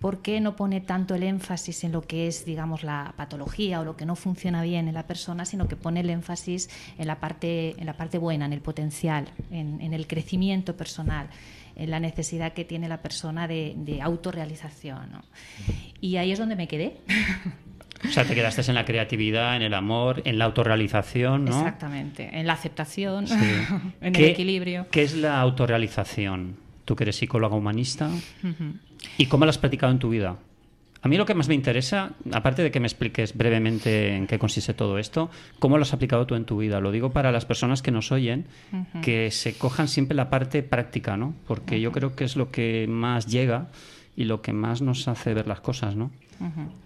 porque 0.01 0.41
no 0.41 0.57
pone 0.57 0.81
tanto 0.81 1.15
el 1.15 1.23
énfasis 1.23 1.85
en 1.85 1.93
lo 1.93 2.01
que 2.03 2.27
es, 2.27 2.45
digamos, 2.47 2.83
la 2.83 3.13
patología 3.17 3.81
o 3.81 3.85
lo 3.85 3.97
que 3.97 4.07
no 4.07 4.17
funciona 4.17 4.63
bien 4.63 4.89
en 4.89 4.95
la 4.95 5.07
persona, 5.07 5.45
sino 5.45 5.69
que 5.69 5.77
pone 5.77 6.01
el 6.01 6.09
énfasis 6.11 6.71
en 6.99 7.07
la 7.07 7.21
parte, 7.21 7.75
en 7.79 7.85
la 7.87 7.93
parte 7.93 8.17
buena, 8.19 8.47
en 8.47 8.53
el 8.55 8.63
potencial, 8.63 9.27
en, 9.51 9.81
en 9.81 9.93
el 9.93 10.07
crecimiento 10.07 10.77
personal, 10.77 11.29
en 11.77 11.91
la 11.91 12.01
necesidad 12.01 12.53
que 12.55 12.65
tiene 12.65 12.89
la 12.89 13.03
persona 13.03 13.47
de, 13.47 13.75
de 13.77 14.01
autorrealización. 14.01 15.13
¿no? 15.13 15.23
Y 16.01 16.17
ahí 16.17 16.33
es 16.33 16.39
donde 16.39 16.57
me 16.57 16.67
quedé. 16.67 16.97
O 18.03 18.09
sea, 18.11 18.25
te 18.25 18.35
quedaste 18.35 18.63
en 18.67 18.75
la 18.77 18.87
creatividad, 18.87 19.57
en 19.57 19.61
el 19.61 19.75
amor, 19.75 20.23
en 20.25 20.39
la 20.39 20.47
autorrealización, 20.47 21.45
¿no? 21.45 21.51
Exactamente, 21.59 22.31
en 22.33 22.47
la 22.47 22.55
aceptación, 22.55 23.27
Sí. 23.27 23.35
en 24.01 24.13
¿Qué- 24.15 24.25
el 24.25 24.31
equilibrio. 24.31 24.87
¿Qué 24.91 25.03
es 25.03 25.15
la 25.15 25.39
autorrealización? 25.39 26.57
Tú 26.87 26.97
que 26.97 27.05
eres 27.05 27.17
psicóloga 27.17 27.57
humanista. 27.57 28.09
Ujú. 28.43 28.73
¿Y 29.19 29.27
cómo 29.27 29.45
lo 29.45 29.51
has 29.51 29.59
practicado 29.59 29.93
en 29.93 29.99
tu 29.99 30.11
vida? 30.11 30.37
A 31.03 31.09
mí 31.09 31.17
lo 31.17 31.25
que 31.25 31.35
más 31.35 31.49
me 31.49 31.55
interesa, 31.55 32.11
aparte 32.31 32.63
de 32.63 32.71
que 32.71 32.79
me 32.79 32.87
expliques 32.87 33.35
brevemente 33.35 34.15
en 34.15 34.27
qué 34.27 34.39
consiste 34.39 34.75
todo 34.75 34.99
esto, 34.99 35.31
¿cómo 35.59 35.79
lo 35.79 35.83
has 35.83 35.95
aplicado 35.95 36.27
tú 36.27 36.35
en 36.35 36.45
tu 36.45 36.59
vida? 36.59 36.81
Lo 36.81 36.93
digo 36.93 37.11
para 37.11 37.33
las 37.33 37.47
personas 37.47 37.81
que 37.81 37.91
nos 37.91 38.13
oyen, 38.13 38.45
que 39.03 39.31
se 39.31 39.57
cojan 39.57 39.89
siempre 39.89 40.15
la 40.15 40.29
parte 40.29 40.63
práctica, 40.63 41.17
¿no? 41.17 41.35
Porque 41.47 41.81
yo 41.81 41.91
creo 41.91 42.15
que 42.15 42.25
es 42.25 42.37
lo 42.37 42.51
que 42.51 42.87
más 42.87 43.27
llega 43.27 43.69
y 44.15 44.25
lo 44.25 44.43
que 44.43 44.53
más 44.53 44.83
nos 44.83 45.09
hace 45.09 45.33
ver 45.33 45.47
las 45.47 45.61
cosas, 45.61 45.97
¿no? 45.97 46.11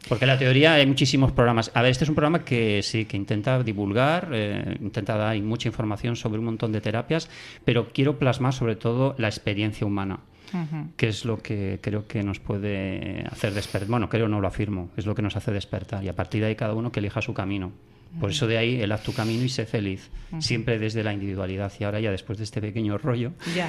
Porque 0.09 0.27
la 0.27 0.39
teoría 0.39 0.75
hay 0.75 0.87
muchísimos 0.87 1.33
programas. 1.33 1.73
A 1.75 1.83
ver, 1.83 1.91
este 1.91 2.05
es 2.05 2.09
un 2.09 2.17
programa 2.17 2.45
que 2.45 2.83
sí, 2.83 3.05
que 3.07 3.17
intenta 3.17 3.63
divulgar, 3.63 4.31
eh, 4.33 4.79
intenta 4.81 5.17
dar 5.17 5.37
mucha 5.43 5.69
información 5.69 6.15
sobre 6.15 6.39
un 6.39 6.45
montón 6.45 6.71
de 6.71 6.81
terapias, 6.81 7.29
pero 7.65 7.89
quiero 7.93 8.19
plasmar 8.19 8.53
sobre 8.53 8.77
todo 8.77 9.15
la 9.19 9.29
experiencia 9.29 9.87
humana 9.87 10.21
Ujú. 10.55 10.89
que 10.97 11.09
es 11.09 11.25
lo 11.25 11.43
que 11.43 11.81
creo 11.83 12.07
que 12.07 12.23
nos 12.23 12.39
puede 12.41 13.27
hacer 13.31 13.53
despertar. 13.53 13.89
Bueno, 13.89 14.09
creo 14.09 14.29
no 14.29 14.41
lo 14.41 14.47
afirmo, 14.49 14.91
es 14.97 15.05
lo 15.05 15.15
que 15.15 15.23
nos 15.23 15.35
hace 15.37 15.51
despertar 15.51 16.05
y 16.05 16.09
a 16.09 16.15
partir 16.15 16.41
de 16.43 16.47
ahí 16.49 16.55
cada 16.55 16.75
uno 16.75 16.93
que 16.93 17.01
elija 17.01 17.21
su 17.21 17.35
camino. 17.35 17.73
Por 18.21 18.31
eso 18.31 18.47
de 18.47 18.57
ahí 18.59 18.81
el 18.81 18.93
haz 18.93 19.03
tu 19.03 19.13
camino 19.13 19.43
y 19.43 19.49
sé 19.49 19.67
feliz, 19.67 20.09
siempre 20.39 20.79
desde 20.79 21.03
la 21.03 21.13
individualidad. 21.13 21.73
Y 21.81 21.83
ahora 21.83 21.99
ya 21.99 22.13
después 22.13 22.39
de 22.39 22.45
este 22.45 22.61
pequeño 22.61 22.97
rollo, 22.97 23.33
Ya, 23.57 23.69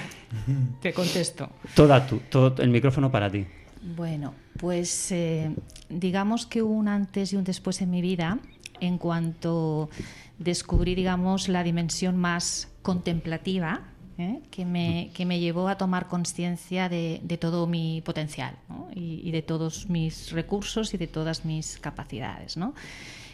te 0.84 0.94
contesto. 0.94 1.50
toda 1.74 2.06
tú, 2.06 2.22
todo 2.30 2.62
el 2.62 2.70
micrófono 2.70 3.12
para 3.12 3.32
ti. 3.32 3.44
Bueno, 3.98 4.36
pues 4.60 5.12
eh, 5.12 5.50
digamos 5.90 6.46
que 6.46 6.62
hubo 6.62 6.74
un 6.74 6.88
antes 6.88 7.34
y 7.34 7.38
un 7.38 7.44
después 7.44 7.82
en 7.82 7.90
mi 7.90 8.02
vida 8.02 8.38
en 8.80 9.00
cuanto 9.00 9.90
descubrí, 10.38 10.94
digamos, 10.94 11.50
la 11.50 11.64
dimensión 11.64 12.16
más 12.18 12.72
contemplativa 12.84 13.82
¿eh? 14.18 14.40
que, 14.52 14.66
me, 14.66 15.12
que 15.14 15.26
me 15.26 15.40
llevó 15.40 15.68
a 15.68 15.78
tomar 15.78 16.08
conciencia 16.08 16.90
de, 16.90 17.20
de 17.24 17.38
todo 17.38 17.68
mi 17.68 18.02
potencial 18.02 18.56
¿no? 18.70 18.88
y, 18.94 19.22
y 19.24 19.32
de 19.32 19.42
todos 19.42 19.90
mis 19.90 20.32
recursos 20.32 20.94
y 20.94 20.98
de 20.98 21.08
todas 21.08 21.46
mis 21.46 21.78
capacidades. 21.78 22.58
¿no? 22.58 22.74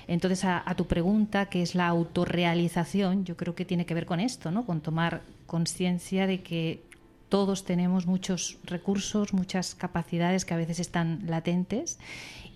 Entonces, 0.08 0.44
a, 0.46 0.64
a 0.66 0.76
tu 0.76 0.88
pregunta, 0.88 1.48
que 1.48 1.62
es 1.62 1.76
la 1.76 1.88
autorrealización, 1.88 3.26
yo 3.26 3.38
creo 3.38 3.56
que 3.56 3.66
tiene 3.66 3.86
que 3.86 3.94
ver 3.94 4.06
con 4.06 4.20
esto, 4.20 4.52
¿no? 4.52 4.66
con 4.66 4.82
tomar 4.82 5.22
conciencia 5.46 6.28
de 6.28 6.42
que 6.42 6.84
todos 7.30 7.64
tenemos 7.64 8.08
muchos 8.08 8.58
recursos, 8.66 9.34
muchas 9.34 9.74
capacidades 9.74 10.44
que 10.44 10.54
a 10.54 10.58
veces 10.58 10.80
están 10.80 11.22
latentes 11.28 11.98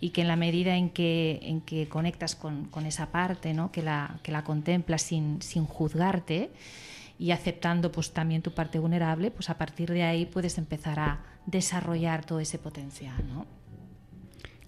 y 0.01 0.09
que 0.09 0.21
en 0.21 0.27
la 0.27 0.35
medida 0.35 0.75
en 0.75 0.89
que, 0.89 1.39
en 1.43 1.61
que 1.61 1.88
conectas 1.88 2.35
con, 2.35 2.65
con 2.65 2.85
esa 2.85 3.07
parte, 3.07 3.53
¿no? 3.53 3.71
que, 3.71 3.81
la, 3.81 4.19
que 4.21 4.33
la 4.33 4.43
contemplas 4.43 5.01
sin, 5.01 5.41
sin 5.41 5.65
juzgarte 5.65 6.51
y 7.17 7.32
aceptando 7.32 7.91
pues, 7.91 8.12
también 8.12 8.41
tu 8.41 8.51
parte 8.54 8.80
vulnerable, 8.80 9.32
pues 9.32 9.49
a 9.49 9.58
partir 9.58 9.89
de 9.91 10.04
ahí 10.04 10.25
puedes 10.25 10.58
empezar 10.58 10.99
a 10.99 11.19
desarrollar 11.45 12.25
todo 12.25 12.39
ese 12.39 12.58
potencial. 12.60 13.15
¿no? 13.28 13.45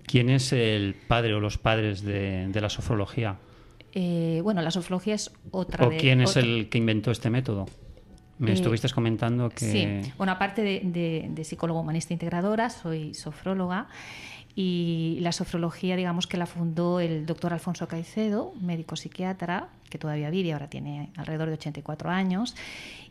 ¿Quién 0.05 0.29
es 0.29 0.53
el 0.53 0.95
padre 1.07 1.33
o 1.33 1.39
los 1.39 1.57
padres 1.57 2.01
de, 2.01 2.47
de 2.47 2.61
la 2.61 2.69
sofrología? 2.69 3.37
Eh, 3.93 4.39
bueno, 4.43 4.61
la 4.61 4.71
sofrología 4.71 5.15
es 5.15 5.31
otra 5.51 5.85
¿O 5.85 5.89
de- 5.89 5.97
quién 5.97 6.21
es 6.21 6.31
otra- 6.31 6.41
el 6.43 6.69
que 6.69 6.77
inventó 6.77 7.11
este 7.11 7.29
método? 7.29 7.65
Me 8.39 8.51
Eh, 8.51 8.53
estuviste 8.53 8.87
comentando 8.89 9.49
que... 9.49 9.65
Sí, 10.05 10.11
bueno, 10.17 10.31
aparte 10.31 10.61
de, 10.61 10.81
de, 10.83 11.25
de 11.31 11.43
psicólogo 11.43 11.79
humanista 11.81 12.13
integradora, 12.13 12.69
soy 12.69 13.15
sofróloga 13.15 13.87
y 14.59 15.19
la 15.21 15.31
sofrología, 15.33 15.95
digamos 15.95 16.25
que 16.25 16.35
la 16.35 16.47
fundó 16.47 16.99
el 16.99 17.27
doctor 17.27 17.53
Alfonso 17.53 17.87
Caicedo, 17.87 18.53
médico 18.59 18.95
psiquiatra, 18.95 19.69
que 19.91 19.99
todavía 19.99 20.31
vive, 20.31 20.51
ahora 20.51 20.67
tiene 20.67 21.11
alrededor 21.15 21.47
de 21.49 21.53
84 21.53 22.09
años, 22.09 22.55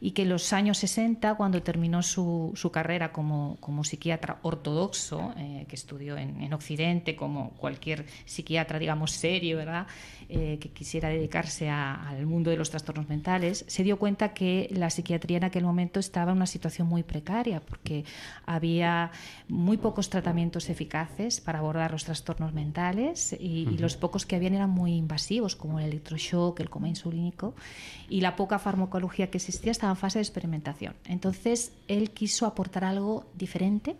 y 0.00 0.10
que 0.10 0.22
en 0.22 0.28
los 0.30 0.52
años 0.52 0.76
60, 0.78 1.36
cuando 1.36 1.62
terminó 1.62 2.02
su, 2.02 2.50
su 2.56 2.70
carrera 2.72 3.12
como, 3.12 3.56
como 3.60 3.84
psiquiatra 3.84 4.38
ortodoxo, 4.42 5.32
eh, 5.38 5.64
que 5.68 5.76
estudió 5.76 6.18
en, 6.18 6.42
en 6.42 6.52
Occidente, 6.52 7.14
como 7.14 7.50
cualquier 7.52 8.04
psiquiatra, 8.26 8.78
digamos, 8.80 9.12
serio, 9.12 9.56
¿verdad? 9.56 9.86
Eh, 10.28 10.58
que 10.60 10.68
quisiera 10.70 11.08
dedicarse 11.08 11.70
a- 11.70 12.08
al 12.08 12.26
mundo 12.26 12.50
de 12.50 12.56
los 12.56 12.68
trastornos 12.70 13.08
mentales, 13.08 13.64
se 13.68 13.84
dio 13.84 13.98
cuenta 13.98 14.34
que 14.34 14.68
la 14.72 14.90
psiquiatría 14.90 15.36
en 15.38 15.44
aquel 15.44 15.62
momento 15.64 16.00
estaba 16.00 16.32
en 16.32 16.38
una 16.38 16.46
situación 16.46 16.88
muy 16.88 17.04
precaria, 17.04 17.60
porque 17.60 18.04
había 18.44 19.12
muy 19.48 19.76
pocos 19.76 20.10
tratamientos 20.10 20.68
eficaces 20.68 21.35
para 21.40 21.58
abordar 21.60 21.92
los 21.92 22.04
trastornos 22.04 22.52
mentales 22.52 23.36
y, 23.38 23.64
los 23.78 23.96
pocos 23.96 24.26
que 24.26 24.36
habían 24.36 24.54
eran 24.54 24.70
muy 24.70 24.94
invasivos, 24.94 25.56
como 25.56 25.78
el 25.80 25.86
electroshock, 25.86 26.58
el 26.60 26.70
coma 26.70 26.88
insulínico, 26.88 27.54
y 28.08 28.20
la 28.20 28.36
poca 28.36 28.58
farmacología 28.58 29.30
que 29.30 29.38
existía 29.38 29.72
estaba 29.72 29.92
en 29.92 29.96
fase 29.96 30.18
de 30.18 30.22
experimentación. 30.22 30.94
Entonces, 31.06 31.72
él 31.88 32.10
quiso 32.10 32.46
aportar 32.46 32.84
algo 32.84 33.26
diferente 33.34 33.96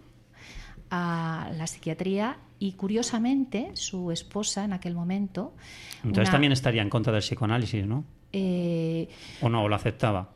a 0.90 1.50
la 1.56 1.66
psiquiatría 1.66 2.38
y 2.58 2.72
curiosamente 2.72 3.70
su 3.74 4.10
esposa 4.12 4.64
en 4.64 4.72
aquel 4.72 4.94
momento 4.94 5.52
Entonces 6.04 6.28
una- 6.28 6.30
también 6.30 6.52
estaría 6.52 6.82
en 6.82 6.88
contra 6.90 7.12
del 7.12 7.22
psicoanálisis, 7.22 7.84
¿no? 7.86 8.04
eh, 8.32 9.08
¿O 9.40 9.48
no? 9.48 9.64
¿O 9.64 9.68
lo 9.68 9.74
aceptaba? 9.76 10.30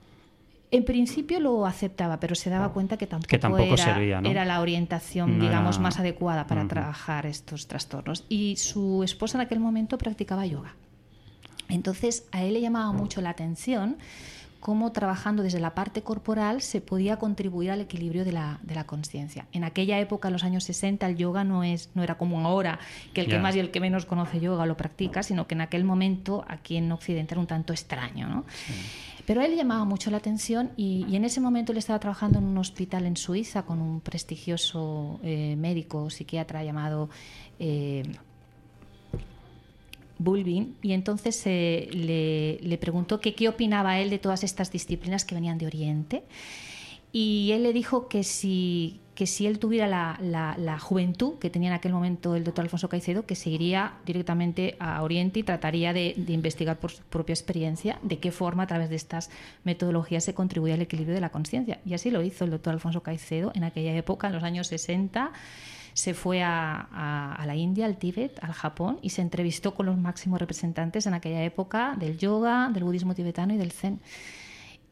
En 0.72 0.84
principio 0.84 1.40
lo 1.40 1.66
aceptaba, 1.66 2.20
pero 2.20 2.34
se 2.34 2.48
daba 2.50 2.72
cuenta 2.72 2.96
que 2.96 3.06
tampoco, 3.06 3.28
Que 3.28 3.38
tampoco 3.38 3.74
era, 3.74 3.84
servía, 3.84 4.20
¿no? 4.20 4.28
era 4.28 4.44
la 4.44 4.60
orientación, 4.60 5.38
No 5.38 5.44
digamos, 5.44 5.76
era- 5.76 5.82
más 5.82 5.98
adecuada 5.98 6.46
para 6.46 6.66
trabajar 6.68 7.26
estos 7.26 7.66
trastornos. 7.66 8.24
Y 8.28 8.56
su 8.56 9.02
esposa 9.02 9.38
en 9.38 9.42
aquel 9.42 9.58
momento 9.60 9.98
practicaba 9.98 10.46
yoga. 10.46 10.74
Entonces 11.68 12.24
a 12.32 12.42
él 12.42 12.54
le 12.54 12.60
llamaba 12.60 12.92
mucho 12.92 13.20
la 13.20 13.30
atención 13.30 13.96
cómo 14.58 14.92
trabajando 14.92 15.42
desde 15.42 15.58
la 15.58 15.74
parte 15.74 16.02
corporal 16.02 16.60
se 16.60 16.82
podía 16.82 17.16
contribuir 17.16 17.70
al 17.70 17.80
equilibrio 17.80 18.26
de 18.26 18.32
la, 18.32 18.58
de 18.62 18.74
la 18.74 18.84
conciencia. 18.84 19.46
En 19.52 19.64
aquella 19.64 19.98
época, 20.00 20.28
en 20.28 20.34
los 20.34 20.44
años 20.44 20.64
60, 20.64 21.06
el 21.06 21.16
yoga 21.16 21.44
no, 21.44 21.64
es, 21.64 21.88
no 21.94 22.02
era 22.02 22.18
como 22.18 22.38
ahora, 22.46 22.78
que 23.14 23.22
el 23.22 23.26
que 23.28 23.38
más 23.38 23.56
y 23.56 23.60
el 23.60 23.70
que 23.70 23.80
menos 23.80 24.04
conoce 24.04 24.38
yoga 24.38 24.66
lo 24.66 24.76
practica, 24.76 25.22
sino 25.22 25.46
que 25.46 25.54
en 25.54 25.62
aquel 25.62 25.84
momento 25.84 26.44
aquí 26.46 26.76
en 26.76 26.92
Occidente 26.92 27.32
era 27.32 27.40
un 27.40 27.46
tanto 27.46 27.72
extraño. 27.72 28.28
¿no? 28.28 28.44
Pero 29.30 29.42
él 29.42 29.54
llamaba 29.54 29.84
mucho 29.84 30.10
la 30.10 30.16
atención 30.16 30.72
y, 30.76 31.14
en 31.14 31.24
ese 31.24 31.40
momento 31.40 31.70
él 31.70 31.78
estaba 31.78 32.00
trabajando 32.00 32.40
en 32.40 32.46
un 32.46 32.58
hospital 32.58 33.06
en 33.06 33.16
Suiza 33.16 33.62
con 33.62 33.80
un 33.80 34.00
prestigioso 34.00 35.20
eh, 35.22 35.54
médico 35.56 36.10
psiquiatra 36.10 36.64
llamado 36.64 37.08
eh, 37.60 38.02
Bulbin. 40.18 40.74
Y 40.82 40.94
entonces 40.94 41.40
eh, 41.44 42.58
le, 42.60 42.76
preguntó 42.78 43.20
qué 43.20 43.48
opinaba 43.48 44.00
él 44.00 44.10
de 44.10 44.18
todas 44.18 44.42
estas 44.42 44.72
disciplinas 44.72 45.24
que 45.24 45.36
venían 45.36 45.58
de 45.58 45.66
Oriente. 45.66 46.24
Y 47.12 47.52
él 47.52 47.62
le 47.62 47.72
dijo 47.72 48.08
que 48.08 48.24
si, 48.24 48.98
que 49.20 49.26
si 49.26 49.46
él 49.46 49.58
tuviera 49.58 49.86
la, 49.86 50.16
la- 50.22 50.56
la 50.56 50.78
juventud 50.78 51.34
que 51.38 51.50
tenía 51.50 51.68
en 51.68 51.74
aquel 51.74 51.92
momento 51.92 52.34
el 52.36 52.42
doctor 52.42 52.62
Alfonso 52.64 52.88
Caicedo, 52.88 53.26
que 53.26 53.34
seguiría 53.34 53.92
directamente 54.06 54.76
a 54.78 55.02
Oriente 55.02 55.40
y 55.40 55.42
trataría 55.42 55.92
de, 55.92 56.14
de 56.16 56.32
investigar 56.32 56.78
por 56.80 56.90
su 56.90 57.02
propia 57.02 57.34
experiencia 57.34 57.98
de 58.02 58.18
qué 58.18 58.32
forma 58.32 58.62
a 58.62 58.66
través 58.66 58.88
de 58.88 58.96
estas 58.96 59.28
metodologías 59.62 60.24
se 60.24 60.32
contribuye 60.32 60.72
al 60.72 60.80
equilibrio 60.80 61.14
de 61.14 61.20
la 61.20 61.28
conciencia. 61.28 61.80
Y 61.84 61.92
así 61.92 62.10
lo 62.10 62.22
hizo 62.22 62.46
el 62.46 62.50
doctor 62.50 62.72
Alfonso 62.72 63.02
Caicedo 63.02 63.52
en 63.54 63.64
aquella 63.64 63.94
época, 63.94 64.28
en 64.28 64.32
los 64.32 64.42
años 64.42 64.68
60 64.68 65.32
se 65.92 66.14
fue 66.14 66.42
a, 66.42 66.88
a- 66.90 67.34
a 67.34 67.44
la 67.44 67.56
India, 67.56 67.84
al 67.84 67.98
Tíbet, 67.98 68.42
al 68.42 68.52
Japón 68.54 69.00
y 69.02 69.10
se 69.10 69.20
entrevistó 69.20 69.74
con 69.74 69.84
los 69.84 69.98
máximos 69.98 70.40
representantes 70.40 71.06
en 71.06 71.12
aquella 71.12 71.44
época 71.44 71.94
del 72.00 72.16
yoga, 72.16 72.70
del 72.72 72.84
budismo 72.84 73.14
tibetano 73.14 73.52
y 73.52 73.58
del 73.58 73.72
zen. 73.72 74.00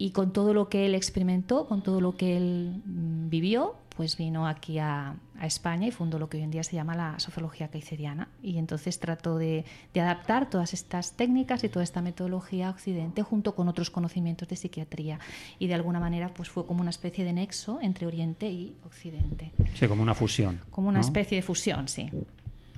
Y 0.01 0.13
con 0.13 0.33
todo 0.33 0.55
lo 0.55 0.69
que 0.69 0.87
él 0.87 0.95
experimentó, 0.95 1.67
con 1.67 1.83
todo 1.83 2.01
lo 2.01 2.15
que 2.17 2.37
él 2.37 2.83
mm, 2.85 3.29
vivió, 3.31 3.75
pues 3.99 4.17
vino 4.17 4.47
aquí 4.47 4.79
a, 4.79 5.17
a 5.41 5.47
España 5.47 5.89
y 5.89 5.91
fundó 5.91 6.21
lo 6.21 6.29
que 6.29 6.37
hoy 6.37 6.45
en 6.45 6.53
día 6.53 6.63
se 6.63 6.77
llama 6.77 6.95
la 6.95 7.19
sofrología 7.19 7.67
caiceriana. 7.67 8.29
Y 8.45 8.59
entonces 8.59 9.01
trató 9.01 9.37
de, 9.39 9.65
de 9.93 10.01
adaptar 10.01 10.49
todas 10.49 10.73
estas 10.73 11.17
técnicas 11.17 11.65
y 11.65 11.69
toda 11.69 11.83
esta 11.83 12.01
metodología 12.01 12.69
a 12.69 12.71
Occidente 12.71 13.25
junto 13.25 13.57
con 13.57 13.67
otros 13.69 13.91
conocimientos 13.91 14.47
de 14.49 14.55
psiquiatría. 14.55 15.19
Y 15.59 15.67
de 15.67 15.75
alguna 15.75 15.99
manera 15.99 16.33
pues 16.33 16.49
fue 16.49 16.65
como 16.65 16.81
una 16.81 16.91
especie 16.91 17.25
de 17.25 17.33
nexo 17.33 17.81
entre 17.83 18.07
Oriente 18.07 18.49
y 18.49 18.77
Occidente. 18.87 19.51
Sí, 19.75 19.89
como 19.89 20.01
una 20.03 20.15
fusión. 20.15 20.61
Como 20.71 20.89
una 20.91 21.01
¿no? 21.01 21.05
especie 21.05 21.35
de 21.37 21.43
fusión, 21.43 21.89
sí. 21.89 22.09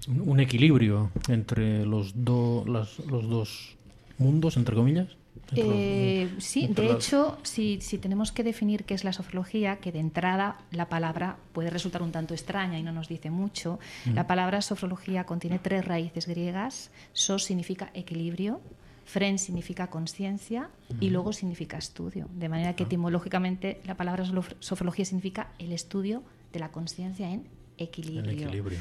Un 0.09 0.27
un 0.27 0.41
equilibrio 0.41 1.11
entre 1.29 1.85
los, 1.85 2.13
do- 2.25 2.65
las- 2.67 2.99
los 3.01 3.29
dos 3.29 3.77
mundos, 4.17 4.57
entre 4.57 4.75
comillas. 4.75 5.09
Los- 5.53 5.59
Eh, 5.66 6.31
sí, 6.38 6.69
de 6.69 6.93
hecho, 6.93 7.38
si, 7.43 7.81
si 7.81 7.99
tenemos 7.99 8.31
que 8.31 8.45
definir 8.45 8.85
qué 8.85 8.95
es 8.95 9.03
la 9.05 9.12
sofrología, 9.12 9.77
que 9.77 9.90
de 9.90 9.99
entrada 9.99 10.59
la 10.71 10.88
palabra 10.88 11.38
puede 11.53 11.71
resultar 11.71 12.03
un 12.03 12.12
tanto 12.12 12.35
extraña 12.35 12.79
y 12.79 12.83
no 12.85 12.93
nos 12.93 13.09
dice 13.09 13.31
mucho, 13.31 13.79
Mm. 14.07 14.14
la 14.14 14.27
palabra 14.27 14.62
sofrología 14.62 15.25
contiene 15.25 15.59
tres 15.59 15.85
raíces 15.85 16.27
griegas. 16.29 16.90
Sos 17.12 17.43
significa 17.45 17.90
equilibrio, 17.95 18.61
fren 19.07 19.38
significa 19.40 19.88
conciencia 19.88 20.69
y 21.01 21.09
Mm. 21.09 21.12
luego 21.12 21.33
significa 21.33 21.79
estudio. 21.79 22.29
De 22.37 22.49
manera 22.49 22.77
que 22.77 22.85
etimológicamente 22.85 23.81
la 23.85 23.97
palabra 23.97 24.25
sof- 24.25 24.55
sofrología 24.61 25.05
significa 25.05 25.49
el 25.59 25.73
estudio 25.73 26.23
de 26.53 26.61
la 26.61 26.69
conciencia 26.71 27.29
en 27.29 27.45
equilibrio. 27.77 28.31
En 28.31 28.38
equilibrio. 28.38 28.79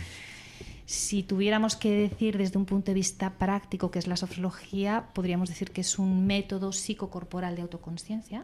Si 0.89 1.21
tuviéramos 1.21 1.75
que 1.75 1.91
decir 1.91 2.36
desde 2.36 2.58
un 2.58 2.65
punto 2.65 2.88
de 2.88 2.95
vista 2.95 3.38
práctico 3.38 3.91
qué 3.91 3.99
es 3.99 4.08
la 4.08 4.17
sofrología, 4.17 5.10
podríamos 5.13 5.47
decir 5.47 5.69
que 5.69 5.82
es 5.82 5.99
un 5.99 6.25
método 6.25 6.71
psicocorporal 6.71 7.56
de 7.56 7.62
autoconsciencia 7.62 8.43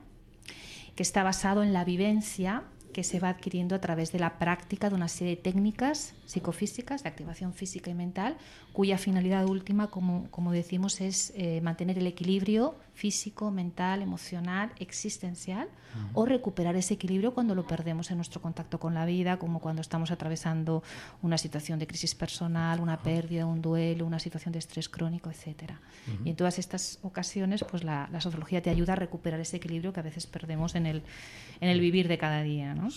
que 0.95 1.01
está 1.01 1.23
basado 1.23 1.63
en 1.63 1.73
la 1.73 1.83
vivencia 1.83 2.61
que 2.93 3.03
se 3.03 3.19
va 3.19 3.29
adquiriendo 3.29 3.73
a 3.73 3.81
través 3.81 4.11
de 4.11 4.19
la 4.19 4.37
práctica 4.37 4.89
de 4.89 4.95
una 4.95 5.07
serie 5.07 5.37
de 5.37 5.41
técnicas 5.41 6.13
psicofísicas, 6.27 7.01
de 7.01 7.09
activación 7.09 7.51
física 7.51 7.89
y 7.89 7.95
mental, 7.95 8.37
cuya 8.73 8.99
finalidad 8.99 9.45
última, 9.45 9.89
como, 9.89 10.29
como 10.29 10.51
decimos, 10.51 11.01
es 11.01 11.33
eh, 11.35 11.61
mantener 11.61 11.97
el 11.97 12.05
equilibrio 12.05 12.75
físico, 12.95 13.51
mental, 13.51 14.01
emocional, 14.01 14.71
existencial, 14.79 15.67
o 16.13 16.25
recuperar 16.25 16.75
ese 16.75 16.95
equilibrio 16.95 17.33
cuando 17.33 17.55
lo 17.55 17.65
perdemos 17.65 18.11
en 18.11 18.17
nuestro 18.17 18.41
contacto 18.41 18.79
con 18.79 18.93
la 18.93 19.05
vida, 19.05 19.37
como 19.37 19.59
cuando 19.59 19.81
estamos 19.81 20.11
atravesando 20.11 20.83
una 21.21 21.37
situación 21.37 21.79
de 21.79 21.87
crisis 21.87 22.15
personal, 22.15 22.81
una 22.81 22.97
pérdida, 23.01 23.45
un 23.45 23.61
duelo, 23.61 24.05
una 24.05 24.19
situación 24.19 24.51
de 24.51 24.59
estrés 24.59 24.89
crónico, 24.89 25.29
etcétera. 25.29 25.79
Ujú. 26.07 26.25
Y 26.25 26.29
en 26.31 26.35
todas 26.35 26.59
estas 26.59 26.99
ocasiones, 27.01 27.63
pues 27.63 27.83
la, 27.85 28.09
la 28.11 28.19
sociología 28.19 28.61
te 28.61 28.69
ayuda 28.69 28.93
a 28.93 28.95
recuperar 28.97 29.39
ese 29.39 29.57
equilibrio 29.57 29.93
que 29.93 30.01
a 30.01 30.03
veces 30.03 30.27
perdemos 30.27 30.75
en 30.75 30.85
el, 30.85 31.03
en 31.61 31.69
el 31.69 31.79
vivir 31.79 32.07
de 32.07 32.17
cada 32.17 32.41
día, 32.41 32.73
¿no? 32.73 32.89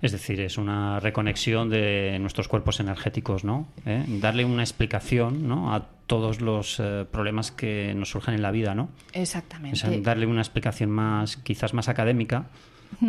Es 0.00 0.12
decir, 0.12 0.40
es 0.40 0.58
una 0.58 1.00
reconexión 1.00 1.70
de 1.70 2.18
nuestros 2.20 2.46
cuerpos 2.46 2.80
energéticos, 2.80 3.44
¿no? 3.44 3.66
¿Eh? 3.84 4.04
Darle 4.06 4.44
una 4.44 4.62
explicación 4.62 5.48
¿no? 5.48 5.74
a 5.74 5.86
todos 6.06 6.40
los 6.40 6.78
eh, 6.78 7.04
problemas 7.10 7.50
que 7.50 7.92
nos 7.94 8.10
surgen 8.10 8.34
en 8.34 8.42
la 8.42 8.50
vida, 8.50 8.74
¿no? 8.74 8.90
Exactamente. 9.12 9.76
O 9.76 9.80
sea, 9.80 9.90
darle 10.00 10.26
una 10.26 10.40
explicación 10.40 10.90
más, 10.90 11.36
quizás 11.36 11.74
más 11.74 11.88
académica, 11.88 12.46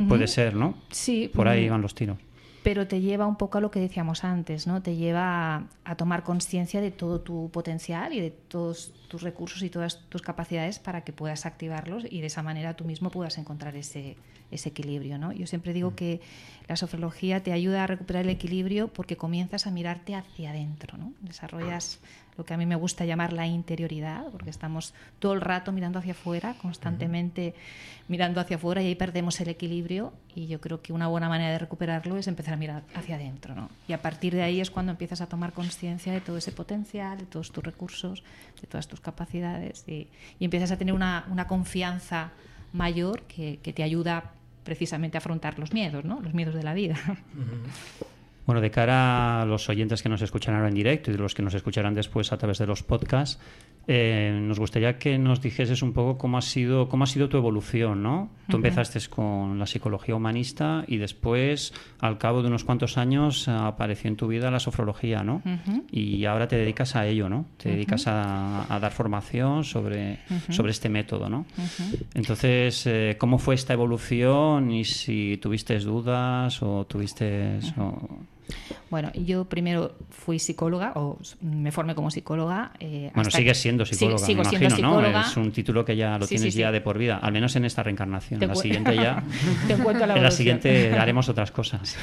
puede 0.08 0.28
ser, 0.28 0.56
¿no? 0.56 0.75
Sí, 0.91 1.32
Por 1.34 1.47
ahí 1.47 1.69
van 1.69 1.82
los 1.82 1.95
tiros. 1.95 2.17
Pero 2.63 2.88
te 2.88 3.02
lleva 3.02 3.28
un 3.28 3.38
poco 3.38 3.58
a 3.58 3.62
lo 3.62 3.72
que 3.72 3.80
decíamos 3.80 4.24
antes, 4.24 4.67
¿no? 4.67 4.82
Te 4.82 4.95
lleva 4.95 5.56
a, 5.56 5.63
a 5.86 5.95
tomar 5.95 6.24
conciencia 6.24 6.82
de 6.82 6.91
todo 6.91 7.22
tu 7.22 7.50
potencial 7.52 8.13
y 8.13 8.19
de 8.19 8.32
todos 8.32 8.93
tus 9.08 9.22
recursos 9.22 9.63
y 9.63 9.69
todas 9.69 10.02
tus 10.10 10.22
capacidades 10.22 10.80
para 10.80 11.04
que 11.04 11.13
puedas 11.13 11.45
activarlos 11.45 12.06
y 12.10 12.22
de 12.22 12.28
esa 12.28 12.43
manera 12.43 12.76
tú 12.76 12.86
mismo 12.86 13.10
puedas 13.10 13.38
encontrar 13.38 13.76
ese, 13.76 14.17
ese 14.52 14.69
equilibrio, 14.69 15.17
¿no? 15.17 15.32
Yo 15.32 15.48
siempre 15.48 15.74
digo 15.74 15.95
que 15.95 16.22
la 16.67 16.76
sofrología 16.76 17.41
te 17.43 17.52
ayuda 17.52 17.84
a 17.84 17.88
recuperar 17.88 18.24
el 18.24 18.30
equilibrio 18.30 18.88
porque 18.88 19.17
comienzas 19.17 19.67
a 19.67 19.72
mirarte 19.72 20.15
hacia 20.15 20.52
adentro, 20.52 20.98
¿no? 20.98 21.13
Desarrollas 21.22 22.00
lo 22.39 22.45
que 22.45 22.54
a 22.54 22.58
mí 22.58 22.65
me 22.65 22.78
gusta 22.78 23.04
llamar 23.04 23.34
la 23.34 23.45
interioridad, 23.47 24.28
porque 24.32 24.49
estamos 24.49 24.93
todo 25.19 25.34
el 25.34 25.41
rato 25.41 25.73
mirando 25.73 25.99
hacia 25.99 26.13
afuera, 26.13 26.56
constantemente 26.62 27.54
mirando 28.08 28.39
hacia 28.39 28.56
afuera 28.56 28.82
y 28.82 28.88
ahí 28.88 28.95
perdemos 28.95 29.41
el 29.41 29.49
equilibrio 29.49 30.13
y 30.34 30.47
yo 30.47 30.62
creo 30.62 30.82
que 30.82 30.93
una 30.93 31.08
buena 31.08 31.28
manera 31.28 31.52
de 31.52 31.60
recuperarlo 31.60 32.15
es 32.15 32.30
empezar 32.30 32.54
a 32.54 32.58
mirar 32.58 32.84
hacia 32.95 33.15
adentro, 33.15 33.56
¿no? 33.56 33.69
Y 33.89 33.93
a 33.93 34.02
partir 34.02 34.34
de 34.34 34.41
ahí 34.41 34.62
es 34.62 34.71
cuando 34.71 34.93
empiezas 34.93 35.19
a 35.19 35.28
tomar 35.28 35.52
conciencia 35.52 36.13
de 36.13 36.21
todo 36.21 36.38
ese 36.38 36.54
potencial, 36.54 37.17
de 37.17 37.25
todos 37.25 37.52
tus 37.52 37.62
recursos, 37.62 38.23
de 38.62 38.67
todas 38.67 38.88
tus 38.88 39.02
capacidades 39.02 39.84
y, 39.86 40.08
y 40.39 40.45
empiezas 40.45 40.71
a 40.71 40.78
tener 40.78 40.93
una, 40.93 41.25
una 41.30 41.45
confianza 41.45 42.32
mayor 42.71 43.23
que, 43.23 43.60
que 43.62 43.73
te 43.73 43.84
ayuda 43.84 44.32
precisamente 44.63 45.17
a 45.17 45.19
afrontar 45.19 45.60
los 45.60 45.73
miedos, 45.73 46.06
¿no? 46.06 46.21
Los 46.21 46.34
miedos 46.34 46.56
de 46.56 46.63
la 46.63 46.73
vida. 46.73 46.95
Bueno, 48.45 48.62
de 48.62 48.71
cara 48.71 49.41
a 49.41 49.45
los 49.45 49.69
oyentes 49.69 50.02
que 50.02 50.10
nos 50.10 50.21
escuchan 50.21 50.56
ahora 50.56 50.69
en 50.69 50.75
directo 50.75 51.12
y 51.12 51.13
de 51.13 51.19
los 51.19 51.36
que 51.36 51.43
nos 51.43 51.54
escucharán 51.54 51.93
después 51.93 52.32
a 52.32 52.38
través 52.38 52.58
de 52.58 52.65
los 52.65 52.84
podcasts, 52.84 53.39
eh, 53.91 54.38
nos 54.39 54.60
gustaría 54.60 54.99
que 54.99 55.17
nos 55.17 55.41
dijeses 55.41 55.82
un 55.82 55.93
poco 55.93 56.19
cómo 56.19 56.38
ha 56.38 56.41
sido, 56.43 56.88
cómo 56.89 57.06
ha 57.06 57.08
sido 57.08 57.28
tu 57.28 57.38
evolución, 57.38 58.04
¿no? 58.04 58.30
Tú 58.47 58.58
empezaste 58.58 58.99
con 59.10 59.58
la 59.58 59.65
psicología 59.65 60.15
humanista 60.15 60.84
y 60.88 60.97
después, 60.97 61.73
al 61.99 62.19
cabo 62.19 62.41
de 62.43 62.49
unos 62.49 62.63
cuantos 62.63 62.97
años, 62.99 63.47
apareció 63.47 64.08
en 64.10 64.15
tu 64.15 64.28
vida 64.28 64.52
la 64.52 64.60
sofrología, 64.60 65.23
¿no? 65.23 65.41
Y 65.91 66.25
ahora 66.25 66.47
te 66.47 66.56
dedicas 66.56 66.95
a 66.95 67.08
ello, 67.08 67.30
¿no? 67.30 67.45
Te 67.58 67.69
dedicas 67.69 68.06
a, 68.08 68.71
a 68.73 68.80
dar 68.80 68.91
formación 68.91 69.63
sobre, 69.63 70.19
sobre 70.54 70.71
este 70.71 70.88
método, 70.89 71.28
¿no? 71.28 71.45
Entonces, 72.13 72.86
eh, 72.86 73.15
¿cómo 73.17 73.39
fue 73.39 73.56
esta 73.56 73.73
evolución 73.73 74.69
y 74.71 74.86
si 74.86 75.38
tuviste 75.41 75.80
dudas 75.80 76.62
o 76.62 76.86
tuviste... 76.86 77.60
o- 77.78 78.19
Bueno, 78.89 79.12
yo 79.13 79.45
primero 79.45 79.93
fui 80.10 80.39
psicóloga 80.39 80.93
o 80.95 81.17
me 81.41 81.71
formé 81.71 81.95
como 81.95 82.10
psicóloga. 82.10 82.71
eh, 82.80 83.12
Bueno, 83.13 83.30
sigues 83.30 83.58
siendo 83.58 83.86
Sí, 83.86 83.95
psicóloga, 83.95 84.25
sigo 84.25 84.43
me 84.43 84.49
siendo 84.49 84.67
imagino, 84.67 84.89
¿no? 84.89 84.95
psicóloga. 84.97 85.21
Es 85.30 85.38
un 85.38 85.52
título 85.52 85.86
que 85.86 85.95
ya 85.95 86.17
lo 86.17 86.25
Sí, 86.25 86.36
tienes 86.36 86.54
sí, 86.54 86.60
ya 86.60 86.71
de 86.71 86.82
por 86.82 86.97
vida, 86.97 87.17
al 87.17 87.32
menos 87.32 87.56
en 87.56 87.65
esta 87.65 87.84
reencarnación. 87.84 88.39
Te 88.39 88.45
En 88.45 88.49
la 88.49 88.56
siguiente 88.56 88.95
ya... 88.95 89.23
Te 89.67 89.78
la 89.78 90.15
en 90.15 90.23
la 90.23 90.32
siguiente 90.32 90.93
haremos 90.97 91.30
otras 91.30 91.52
cosas. 91.52 91.95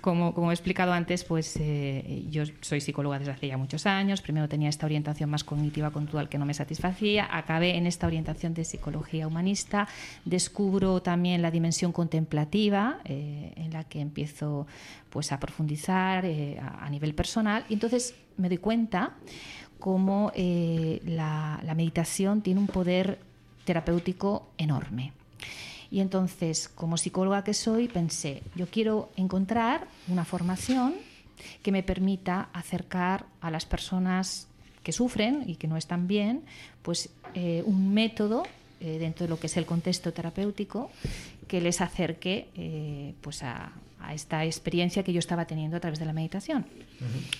Como, 0.00 0.34
como 0.34 0.50
he 0.50 0.54
explicado 0.54 0.92
antes, 0.92 1.22
pues 1.22 1.56
eh, 1.60 2.24
yo 2.28 2.42
soy 2.60 2.80
psicóloga 2.80 3.20
desde 3.20 3.30
hace 3.32 3.46
ya 3.46 3.56
muchos 3.56 3.86
años. 3.86 4.20
Primero 4.20 4.48
tenía 4.48 4.68
esta 4.68 4.86
orientación 4.86 5.30
más 5.30 5.44
cognitiva 5.44 5.90
conductual 5.90 6.28
que 6.28 6.38
no 6.38 6.44
me 6.44 6.54
satisfacía. 6.54 7.28
Acabé 7.30 7.76
en 7.76 7.86
esta 7.86 8.08
orientación 8.08 8.52
de 8.52 8.64
psicología 8.64 9.28
humanista. 9.28 9.86
Descubro 10.24 11.02
también 11.02 11.40
la 11.40 11.52
dimensión 11.52 11.92
contemplativa, 11.92 12.98
eh, 13.04 13.52
en 13.56 13.72
la 13.72 13.84
que 13.84 14.00
empiezo 14.00 14.66
pues 15.10 15.30
a 15.30 15.38
profundizar 15.38 16.24
eh, 16.32 16.58
a, 16.58 16.88
nivel 16.88 17.14
personal. 17.14 17.66
Y 17.68 17.74
entonces 17.74 18.14
me 18.38 18.48
doy 18.48 18.56
cuenta 18.56 19.12
cómo 19.78 20.32
eh, 20.34 21.02
la, 21.04 21.60
meditación 21.76 22.40
tiene 22.40 22.58
un 22.58 22.68
poder 22.68 23.18
terapéutico 23.66 24.48
enorme. 24.56 25.12
Y 25.90 26.00
entonces, 26.00 26.70
como 26.70 26.96
psicóloga 26.96 27.44
que 27.44 27.52
soy, 27.52 27.88
pensé, 27.88 28.42
yo 28.54 28.66
quiero 28.66 29.10
encontrar 29.14 29.88
una 30.08 30.24
formación 30.24 30.94
que 31.62 31.70
me 31.70 31.82
permita 31.82 32.48
acercar 32.54 33.26
a 33.42 33.50
las 33.50 33.66
personas 33.66 34.48
que 34.82 34.92
sufren 34.92 35.44
y 35.46 35.56
que 35.56 35.68
no 35.68 35.76
están 35.76 36.06
bien, 36.08 36.44
pues 36.80 37.10
eh, 37.34 37.62
un 37.66 37.92
método 37.92 38.44
eh, 38.80 38.96
dentro 38.98 39.26
de 39.26 39.28
lo 39.28 39.38
que 39.38 39.48
es 39.48 39.56
el 39.58 39.66
contexto 39.66 40.14
terapéutico 40.14 40.90
que 41.46 41.60
les 41.60 41.82
acerque 41.82 43.14
pues 43.20 43.42
a, 43.42 43.72
a 44.04 44.14
esta 44.14 44.44
experiencia 44.44 45.02
que 45.02 45.12
yo 45.12 45.18
estaba 45.18 45.46
teniendo 45.46 45.76
a 45.76 45.80
través 45.80 45.98
de 45.98 46.04
la 46.04 46.12
meditación. 46.12 46.66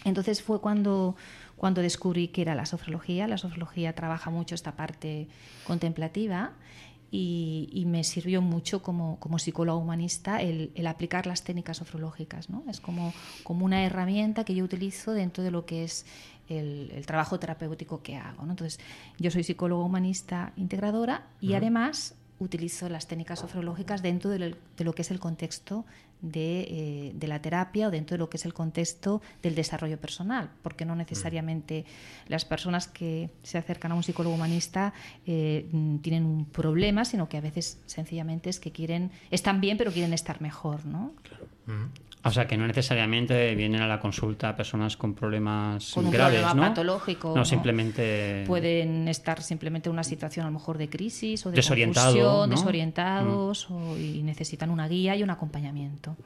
Entonces 0.05 0.43
fue 0.43 0.61
cuando, 0.61 1.17
cuando 1.57 1.81
descubrí 1.81 2.29
que 2.29 2.43
era 2.43 2.55
la 2.55 2.67
sofrología. 2.67 3.27
La 3.29 3.39
sofrología 3.39 3.95
trabaja 3.95 4.31
mucho 4.31 4.55
esta 4.55 4.73
parte 4.73 5.29
contemplativa 5.65 6.53
y, 7.11 7.69
y 7.73 7.85
me 7.85 8.05
sirvió 8.05 8.41
mucho 8.41 8.83
como, 8.83 9.19
como 9.21 9.39
psicólogo 9.39 9.79
humanista 9.79 10.41
el, 10.41 10.73
el 10.75 10.87
aplicar 10.87 11.27
las 11.27 11.45
técnicas 11.45 11.77
sofrológicas. 11.77 12.49
¿no? 12.49 12.65
Es 12.69 12.81
como, 12.81 13.13
como 13.45 13.65
una 13.65 13.85
herramienta 13.85 14.45
que 14.45 14.55
yo 14.55 14.65
utilizo 14.65 15.13
dentro 15.13 15.45
de 15.45 15.51
lo 15.51 15.67
que 15.67 15.85
es 15.85 16.07
el, 16.49 16.91
el 16.95 17.05
trabajo 17.07 17.39
terapéutico 17.39 18.03
que 18.03 18.17
hago. 18.17 18.45
¿no? 18.45 18.53
Entonces, 18.53 18.81
yo 19.19 19.31
soy 19.31 19.45
psicóloga 19.45 19.85
humanista 19.85 20.53
integradora 20.57 21.27
y 21.41 21.55
además 21.55 22.15
utilizo 22.43 22.89
las 22.89 23.07
técnicas 23.07 23.39
sofrológicas 23.39 24.03
dentro 24.03 24.31
de 24.31 24.57
lo 24.79 24.93
que 24.95 25.03
es 25.03 25.11
el 25.11 25.21
contexto 25.21 25.85
de, 26.23 26.61
eh, 26.61 27.13
de 27.15 27.27
la 27.27 27.43
terapia 27.43 27.89
o 27.89 27.91
dentro 27.91 28.15
de 28.15 28.19
lo 28.19 28.31
que 28.31 28.37
es 28.37 28.45
el 28.47 28.55
contexto 28.55 29.21
del 29.43 29.55
desarrollo 29.55 29.99
personal, 29.99 30.51
porque 30.63 30.85
no 30.85 30.95
necesariamente 30.95 31.85
las 32.29 32.45
personas 32.45 32.87
que 32.87 33.31
se 33.43 33.59
acercan 33.59 33.93
a 33.93 33.95
un 33.95 34.03
psicólogo 34.03 34.35
humanista 34.35 34.95
eh, 35.27 35.69
mm, 35.73 35.99
tienen 35.99 36.25
un 36.25 36.45
problema, 36.47 37.05
sino 37.05 37.29
que 37.29 37.37
a 37.37 37.41
veces 37.41 37.79
sencillamente 37.87 38.51
es 38.51 38.61
que 38.61 38.71
quieren, 38.71 39.11
están 39.31 39.61
bien 39.61 39.77
pero 39.77 39.93
quieren 39.93 40.13
estar 40.13 40.41
mejor, 40.41 40.87
¿no? 40.87 41.13
O 42.25 42.31
sea, 42.31 42.47
que 42.47 42.57
no 42.57 42.67
necesariamente 42.69 43.55
vienen 43.57 43.83
a 43.83 43.89
la 43.89 43.99
consulta 43.99 44.55
personas 44.55 44.97
con 44.97 45.15
problemas 45.15 45.91
Con 45.93 46.07
un 46.07 46.13
graves, 46.13 46.41
problema 46.41 46.55
¿no? 46.55 46.69
patológico, 46.69 47.29
No, 47.31 47.37
¿no? 47.39 47.45
simplemente... 47.45 48.45
Pueden 48.47 49.09
estar 49.09 49.43
simplemente 49.43 49.89
en 49.89 49.95
una 49.95 50.05
situación 50.05 50.47
a 50.47 50.49
lo 50.49 50.53
mejor 50.55 50.79
de 50.79 50.89
crisis 50.89 51.45
o 51.47 51.51
de 51.51 51.57
Desorientado, 51.57 52.13
confusión, 52.15 52.51
¿no? 52.51 52.57
desorientados 52.57 53.71
o- 53.71 53.99
y 53.99 54.23
necesitan 54.23 54.71
una 54.71 54.87
guía 54.87 55.17
y 55.17 55.23
un 55.25 55.31
acompañamiento. 55.31 56.17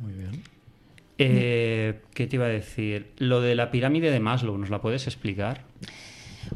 Muy 0.00 0.12
bien. 0.14 0.42
Eh, 1.18 2.00
¿Qué 2.14 2.26
te 2.26 2.34
iba 2.36 2.46
a 2.46 2.48
decir? 2.48 3.12
Lo 3.18 3.40
de 3.40 3.54
la 3.54 3.70
pirámide 3.70 4.10
de 4.10 4.18
Maslow, 4.18 4.58
¿nos 4.58 4.70
la 4.70 4.80
puedes 4.80 5.06
explicar? 5.06 5.62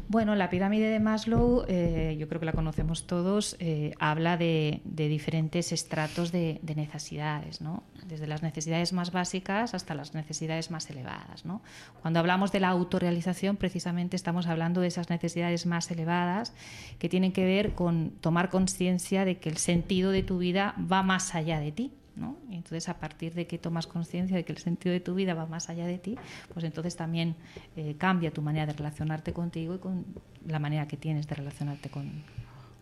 Bueno, 0.07 0.35
la 0.35 0.49
pirámide 0.49 0.89
de 0.89 0.99
Maslow, 0.99 1.65
eh, 1.67 2.15
yo 2.19 2.27
creo 2.27 2.39
que 2.39 2.45
la 2.45 2.53
conocemos 2.53 3.07
todos, 3.07 3.55
eh, 3.59 3.93
habla 3.99 4.37
de, 4.37 4.81
diferentes 4.85 5.71
estratos 5.71 6.31
de, 6.31 6.59
de 6.61 6.75
necesidades, 6.75 7.61
¿no? 7.61 7.83
desde 8.07 8.27
las 8.27 8.41
necesidades 8.41 8.93
más 8.93 9.11
básicas 9.11 9.73
hasta 9.73 9.93
las 9.93 10.13
necesidades 10.13 10.71
más 10.71 10.89
elevadas. 10.89 11.45
¿no? 11.45 11.61
Cuando 12.01 12.19
hablamos 12.19 12.51
de 12.51 12.59
la 12.59 12.69
autorrealización, 12.69 13.57
precisamente 13.57 14.15
estamos 14.15 14.47
hablando 14.47 14.81
de 14.81 14.87
esas 14.87 15.09
necesidades 15.09 15.65
más 15.65 15.91
elevadas 15.91 16.53
que 16.99 17.09
tienen 17.09 17.31
que 17.31 17.45
ver 17.45 17.73
con 17.73 18.11
tomar 18.21 18.49
conciencia 18.49 19.25
de 19.25 19.37
que 19.37 19.49
el 19.49 19.57
sentido 19.57 20.11
de 20.11 20.23
tu 20.23 20.37
vida 20.37 20.75
va 20.91 21.03
más 21.03 21.35
allá 21.35 21.59
de 21.59 21.71
ti. 21.71 21.91
¿No? 22.17 22.37
Entonces, 22.49 22.89
a 22.89 22.99
partir 22.99 23.33
de 23.33 23.47
que 23.47 23.57
tomas 23.57 23.87
conciencia 23.87 24.35
de 24.35 24.43
que 24.43 24.51
el 24.51 24.57
sentido 24.57 24.91
de 24.91 24.99
tu 24.99 25.13
vida 25.15 25.33
va 25.33 25.45
más 25.45 25.69
allá 25.69 25.85
de 25.85 25.97
ti, 25.97 26.17
pues 26.53 26.65
entonces 26.65 26.95
también 26.95 27.35
eh, 27.75 27.95
cambia 27.97 28.31
tu 28.31 28.41
manera 28.41 28.65
de 28.65 28.73
relacionarte 28.73 29.33
contigo 29.33 29.75
y 29.75 29.79
con 29.79 30.05
la 30.45 30.59
manera 30.59 30.87
que 30.87 30.97
tienes 30.97 31.27
de 31.27 31.35
relacionarte 31.35 31.89
con, 31.89 32.23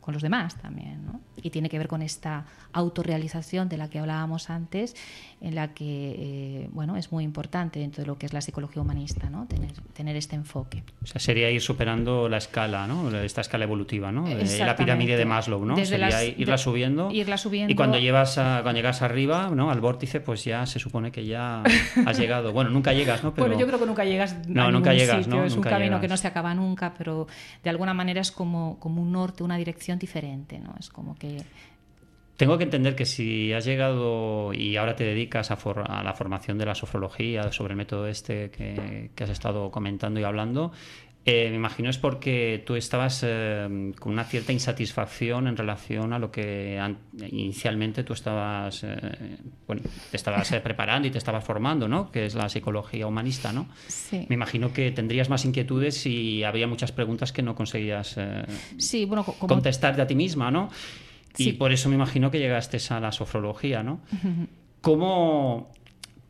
con 0.05 0.13
los 0.13 0.21
demás 0.21 0.55
también. 0.55 1.03
¿no? 1.05 1.19
Y 1.41 1.49
tiene 1.49 1.67
que 1.67 1.77
ver 1.77 1.87
con 1.87 2.01
esta 2.01 2.45
autorrealización 2.73 3.69
de 3.69 3.77
la 3.77 3.89
que 3.89 3.99
hablábamos 3.99 4.49
antes, 4.49 4.95
en 5.47 5.55
la 5.55 5.73
que 5.73 6.15
eh, 6.17 6.69
bueno, 6.71 6.97
es 6.97 7.11
muy 7.11 7.23
importante 7.23 7.79
dentro 7.79 8.01
de 8.03 8.07
lo 8.07 8.17
que 8.17 8.25
es 8.25 8.33
la 8.33 8.41
psicología 8.41 8.81
humanista, 8.81 9.29
¿no? 9.29 9.45
tener, 9.45 9.71
tener 9.93 10.15
este 10.15 10.35
enfoque. 10.35 10.83
O 11.03 11.05
sea, 11.05 11.21
sería 11.21 11.51
ir 11.51 11.61
superando 11.61 12.27
la 12.27 12.37
escala, 12.37 12.87
¿no? 12.87 13.15
Esta 13.19 13.41
escala 13.41 13.63
evolutiva, 13.65 14.11
¿no? 14.11 14.25
De 14.27 14.57
la 14.59 14.75
pirámide 14.75 15.17
de 15.17 15.25
Maslow, 15.25 15.63
¿no? 15.63 15.75
Desde 15.75 15.97
sería 15.97 16.09
las- 16.09 16.23
irla 16.37 16.53
de- 16.55 16.57
subiendo. 16.57 17.11
irla 17.11 17.37
subiendo. 17.37 17.71
Y 17.71 17.75
cuando 17.75 17.99
llevas 17.99 18.37
a- 18.37 18.61
cuando 18.63 18.79
llegas 18.79 19.01
arriba, 19.01 19.51
¿no? 19.53 19.69
Al 19.69 19.81
vórtice, 19.81 20.19
pues 20.19 20.43
ya 20.43 20.65
se 20.65 20.79
supone 20.79 21.11
que 21.11 21.25
ya 21.25 21.61
has 22.05 22.17
llegado. 22.17 22.51
Bueno, 22.51 22.71
nunca 22.71 22.93
llegas, 22.93 23.23
¿no? 23.23 23.33
Pero... 23.33 23.45
Bueno, 23.47 23.59
yo 23.59 23.67
creo 23.67 23.79
que 23.79 23.85
nunca 23.85 24.03
llegas 24.03 24.35
No, 24.47 24.63
a 24.63 24.71
nunca 24.71 24.93
llegas, 24.93 25.23
sitio. 25.25 25.35
¿no? 25.39 25.45
Es 25.45 25.55
un 25.55 25.61
camino 25.61 25.83
llegas. 25.83 26.01
que 26.01 26.07
no 26.07 26.17
se 26.17 26.27
acaba 26.27 26.53
nunca, 26.55 26.93
pero 26.97 27.27
de 27.63 27.69
alguna 27.69 27.93
manera 27.93 28.19
es 28.21 28.31
como, 28.31 28.79
como 28.79 29.01
un 29.01 29.11
norte, 29.11 29.43
una 29.43 29.57
dirección 29.57 29.99
diferente, 29.99 30.59
¿no? 30.59 30.73
Es 30.79 30.89
como 30.89 31.15
que 31.15 31.43
Tengo 32.37 32.57
que 32.57 32.63
entender 32.65 32.95
que 32.95 33.05
si 33.05 33.53
has 33.53 33.63
llegado 33.65 34.53
y 34.53 34.75
ahora 34.77 34.95
te 34.95 35.03
dedicas 35.05 35.51
a, 35.51 35.55
for- 35.55 35.89
a 35.89 36.03
la 36.03 36.13
formación 36.13 36.57
de 36.57 36.65
la 36.65 36.75
sofrología, 36.75 37.51
sobre 37.51 37.73
el 37.73 37.77
método 37.77 38.07
este 38.07 38.49
que, 38.51 39.09
que 39.15 39.23
has 39.23 39.29
estado 39.29 39.71
comentando 39.71 40.19
y 40.19 40.23
hablando, 40.23 40.71
eh, 41.27 41.49
me 41.49 41.55
imagino 41.55 41.89
es 41.89 41.97
porque 41.97 42.61
tú 42.67 42.75
estabas 42.75 43.23
eh, 43.25 43.93
con 43.99 44.11
una 44.13 44.25
cierta 44.25 44.51
insatisfacción 44.51 45.47
en 45.47 45.57
relación 45.57 46.13
a 46.13 46.19
lo 46.19 46.29
que 46.29 46.79
inicialmente 47.31 48.03
tú 48.03 48.13
estabas, 48.13 48.83
eh, 48.83 49.37
bueno, 49.65 49.81
te 50.11 50.17
estabas 50.17 50.51
preparando 50.63 51.07
y 51.07 51.11
te 51.11 51.17
estabas 51.17 51.43
formando, 51.43 51.87
¿no? 51.87 52.11
Que 52.11 52.25
es 52.27 52.35
la 52.35 52.47
psicología 52.47 53.07
humanista, 53.07 53.51
¿no? 53.51 53.67
Sí. 53.87 54.25
Me 54.29 54.35
imagino 54.35 54.71
que 54.71 54.91
tendrías 54.91 55.29
más 55.29 55.45
inquietudes 55.45 56.05
y 56.05 56.43
había 56.43 56.67
muchas 56.67 56.91
preguntas 56.91 57.31
que 57.31 57.41
no 57.41 57.55
conseguías 57.55 58.19
Sí, 58.77 59.05
bueno, 59.05 59.23
como... 59.23 59.47
contestarte 59.47 60.01
a 60.03 60.07
ti 60.07 60.13
misma, 60.13 60.51
¿no? 60.51 60.69
Y 61.37 61.43
Sí. 61.43 61.51
por 61.53 61.71
eso 61.71 61.89
me 61.89 61.95
imagino 61.95 62.31
que 62.31 62.39
llegaste 62.39 62.77
a 62.89 62.99
la 62.99 63.11
sofrología, 63.11 63.83
¿no? 63.83 63.99
¿Cómo, 64.81 65.71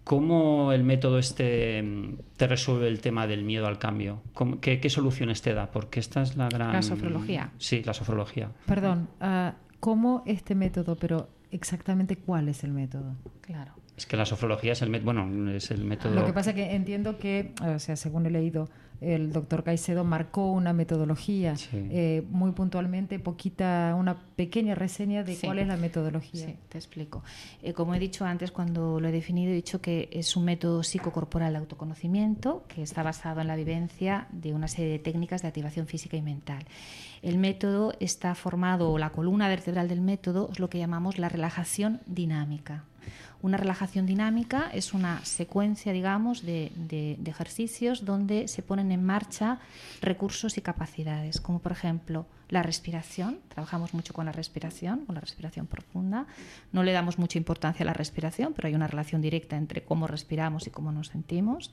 cómo 0.04 0.72
el 0.72 0.84
método 0.84 1.20
este 1.20 1.82
mm, 1.84 2.18
te 2.38 2.48
resuelve 2.48 2.88
el 2.88 3.02
tema 3.02 3.28
del 3.28 3.44
miedo 3.44 3.68
al 3.68 3.78
cambio? 3.80 4.22
¿Cómo- 4.34 4.60
qué, 4.60 4.80
qué 4.80 4.90
soluciones 4.90 5.42
te 5.42 5.54
da? 5.54 5.72
Porque 5.72 6.00
esta 6.00 6.22
es 6.22 6.38
la 6.38 6.48
gran... 6.50 6.74
La 6.74 6.82
sofrología. 6.82 7.52
Sí, 7.58 7.84
la 7.84 7.94
sofrología. 7.94 8.52
Perdón, 8.66 9.10
ah, 9.20 9.56
¿cómo 9.80 10.24
este 10.26 10.56
método, 10.56 10.96
pero 10.96 11.30
exactamente 11.52 12.16
cuál 12.18 12.50
es 12.50 12.64
el 12.64 12.72
método? 12.72 13.16
Claro. 13.42 13.74
Es 13.98 14.06
que 14.06 14.18
la 14.18 14.26
sofrología 14.26 14.74
es 14.74 14.82
el, 14.82 14.90
met- 14.92 15.04
bueno, 15.04 15.52
es 15.52 15.72
el 15.72 15.84
método... 15.86 16.14
Lo 16.16 16.26
que 16.26 16.34
pasa 16.34 16.50
es 16.52 16.56
que 16.56 16.76
entiendo 16.76 17.18
que, 17.18 17.54
o 17.62 17.80
sea, 17.80 17.96
según 17.96 18.26
he 18.26 18.30
leído, 18.30 18.68
el 19.14 19.32
doctor 19.32 19.64
Caicedo 19.64 20.04
marcó 20.04 20.52
una 20.52 20.74
metodología 20.74 21.56
Sí. 21.58 21.68
eh, 21.92 22.24
muy 22.30 22.52
puntualmente, 22.52 23.20
poquita, 23.20 23.96
una 23.98 24.16
pequeña 24.36 24.76
reseña 24.76 25.24
de 25.24 25.36
Sí. 25.36 25.46
cuál 25.46 25.60
es 25.60 25.68
la 25.68 25.78
metodología. 25.78 26.46
Sí, 26.48 26.56
te 26.70 26.78
explico. 26.78 27.24
Eh, 27.62 27.74
como 27.74 27.94
he 27.96 28.00
dicho 28.00 28.26
antes, 28.26 28.52
cuando 28.52 29.00
lo 29.00 29.08
he 29.08 29.12
definido, 29.12 29.52
he 29.52 29.56
dicho 29.56 29.82
que 29.82 30.10
es 30.12 30.36
un 30.36 30.46
método 30.46 30.84
psicocorporal 30.84 31.54
de 31.54 31.60
autoconocimiento 31.60 32.64
que 32.68 32.82
está 32.82 33.04
basado 33.04 33.42
en 33.42 33.48
la 33.48 33.56
vivencia 33.56 34.28
de 34.32 34.54
una 34.54 34.68
serie 34.68 34.92
de 34.92 35.00
técnicas 35.00 35.42
de 35.42 35.48
activación 35.50 35.88
física 35.88 36.18
y 36.18 36.22
mental. 36.22 36.64
El 37.22 37.38
método 37.38 37.94
está 38.00 38.36
formado, 38.36 38.92
o 38.92 38.98
la 38.98 39.10
columna 39.12 39.48
vertebral 39.48 39.88
del 39.88 40.02
método 40.02 40.50
es 40.52 40.60
lo 40.60 40.70
que 40.70 40.78
llamamos 40.78 41.18
la 41.18 41.30
relajación 41.30 42.02
dinámica. 42.06 42.84
Una 43.42 43.58
relajación 43.58 44.06
dinámica 44.06 44.70
es 44.74 44.94
una 44.94 45.24
secuencia, 45.24 45.94
digamos, 45.94 46.44
de, 46.44 46.72
de- 46.76 47.18
ejercicios 47.30 48.06
donde 48.06 48.48
se 48.48 48.62
ponen 48.62 48.92
en 48.92 49.04
marcha 49.04 49.60
recursos 50.02 50.58
y 50.58 50.62
capacidades, 50.62 51.42
como 51.42 51.60
por 51.60 51.72
ejemplo 51.74 52.26
la 52.50 52.64
respiración. 52.64 53.40
Trabajamos 53.50 53.94
mucho 53.94 54.14
con 54.14 54.26
la 54.26 54.32
respiración, 54.32 55.06
con 55.06 55.16
la 55.16 55.22
respiración 55.22 55.68
profunda. 55.68 56.28
No 56.72 56.84
le 56.84 56.92
damos 56.94 57.18
mucha 57.20 57.38
importancia 57.38 57.84
a 57.84 57.88
la 57.88 57.94
respiración, 57.94 58.54
pero 58.54 58.68
hay 58.68 58.76
una 58.76 58.88
relación 58.88 59.22
directa 59.22 59.58
entre 59.58 59.84
cómo 59.84 60.08
respiramos 60.08 60.66
y 60.68 60.70
cómo 60.72 60.92
nos 60.92 61.08
sentimos. 61.08 61.72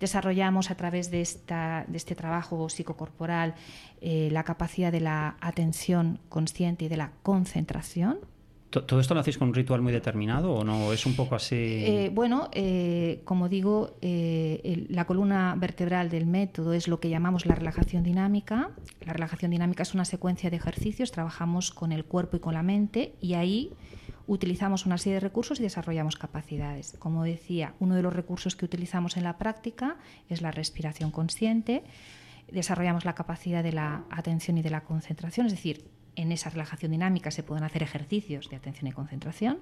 Desarrollamos 0.00 0.70
a 0.70 0.76
través 0.76 1.10
de, 1.10 1.20
esta, 1.20 1.84
de 1.88 1.96
este 1.96 2.14
trabajo 2.14 2.68
psicocorporal 2.68 3.54
eh, 4.00 4.28
la 4.32 4.44
capacidad 4.44 4.90
de 4.92 5.00
la 5.00 5.36
atención 5.40 6.18
consciente 6.28 6.86
y 6.86 6.88
de 6.88 6.96
la 6.96 7.10
concentración. 7.22 8.18
¿To- 8.74 8.82
¿Todo 8.82 8.98
esto 8.98 9.14
lo 9.14 9.20
hacéis 9.20 9.38
con 9.38 9.46
un 9.46 9.54
ritual 9.54 9.82
muy 9.82 9.92
determinado 9.92 10.52
o 10.52 10.64
no? 10.64 10.92
¿Es 10.92 11.06
un 11.06 11.14
poco 11.14 11.36
así...? 11.36 11.54
Eh, 11.54 12.10
bueno, 12.12 12.48
eh, 12.52 13.20
como 13.24 13.48
digo, 13.48 13.96
eh, 14.02 14.84
la 14.88 15.04
columna 15.04 15.54
vertebral 15.56 16.10
del 16.10 16.26
método 16.26 16.72
es 16.72 16.88
lo 16.88 16.98
que 16.98 17.08
llamamos 17.08 17.46
la 17.46 17.54
relajación 17.54 18.02
dinámica. 18.02 18.70
La 19.06 19.12
relajación 19.12 19.52
dinámica 19.52 19.84
es 19.84 19.94
una 19.94 20.04
secuencia 20.04 20.50
de 20.50 20.56
ejercicios, 20.56 21.12
trabajamos 21.12 21.70
con 21.70 21.92
el 21.92 22.04
cuerpo 22.04 22.36
y 22.36 22.40
con 22.40 22.54
la 22.54 22.64
mente 22.64 23.14
y 23.20 23.34
ahí 23.34 23.70
utilizamos 24.26 24.86
una 24.86 24.98
serie 24.98 25.14
de 25.14 25.20
recursos 25.20 25.60
y 25.60 25.62
desarrollamos 25.62 26.16
capacidades. 26.16 26.96
Como 26.98 27.22
decía, 27.22 27.74
uno 27.78 27.94
de 27.94 28.02
los 28.02 28.12
recursos 28.12 28.56
que 28.56 28.64
utilizamos 28.64 29.16
en 29.16 29.22
la 29.22 29.38
práctica 29.38 29.98
es 30.28 30.42
la 30.42 30.50
respiración 30.50 31.12
consciente. 31.12 31.84
Desarrollamos 32.50 33.04
la 33.04 33.14
capacidad 33.14 33.62
de 33.62 33.70
la 33.72 34.02
atención 34.10 34.58
y 34.58 34.62
de 34.62 34.70
la 34.70 34.82
concentración, 34.82 35.46
es 35.46 35.52
decir, 35.52 35.84
en 36.16 36.32
esa 36.32 36.50
relajación 36.50 36.92
dinámica 36.92 37.30
se 37.30 37.42
pueden 37.42 37.64
hacer 37.64 37.82
ejercicios 37.82 38.48
de 38.48 38.56
atención 38.56 38.86
y 38.88 38.92
concentración. 38.92 39.58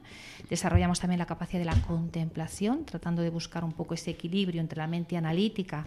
Desarrollamos 0.48 1.00
también 1.00 1.18
la 1.18 1.26
capacidad 1.26 1.58
de 1.58 1.66
la 1.66 1.80
contemplación, 1.82 2.84
tratando 2.84 3.22
de 3.22 3.30
buscar 3.30 3.64
un 3.64 3.72
poco 3.72 3.94
ese 3.94 4.10
equilibrio 4.10 4.60
entre 4.60 4.78
la 4.78 4.86
mente 4.86 5.16
analítica, 5.16 5.86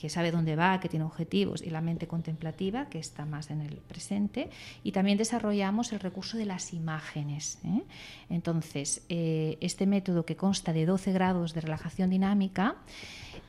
que 0.00 0.08
sabe 0.08 0.30
dónde 0.30 0.56
va, 0.56 0.80
que 0.80 0.88
tiene 0.88 1.04
objetivos, 1.04 1.60
y 1.60 1.68
la 1.68 1.82
mente 1.82 2.06
contemplativa, 2.06 2.88
que 2.88 2.98
está 2.98 3.26
más 3.26 3.50
en 3.50 3.60
el 3.60 3.76
presente. 3.76 4.48
Y 4.82 4.92
también 4.92 5.18
desarrollamos 5.18 5.92
el 5.92 6.00
recurso 6.00 6.38
de 6.38 6.46
las 6.46 6.72
imágenes. 6.72 7.58
¿eh? 7.64 7.82
Entonces, 8.30 9.04
eh, 9.10 9.58
este 9.60 9.86
método 9.86 10.24
que 10.24 10.36
consta 10.36 10.72
de 10.72 10.86
12 10.86 11.12
grados 11.12 11.52
de 11.52 11.60
relajación 11.60 12.08
dinámica, 12.08 12.76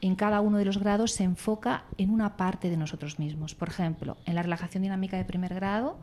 en 0.02 0.16
cada 0.16 0.42
uno 0.42 0.58
de 0.58 0.66
los 0.66 0.78
grados 0.78 1.14
se 1.14 1.24
enfoca 1.24 1.86
en 1.98 2.10
una 2.10 2.36
parte 2.36 2.70
de 2.70 2.76
nosotros 2.76 3.18
mismos. 3.18 3.56
Por 3.56 3.70
ejemplo, 3.70 4.18
en 4.26 4.36
la 4.36 4.44
relajación 4.44 4.84
dinámica 4.84 5.16
de 5.16 5.24
primer 5.24 5.54
grado 5.54 6.00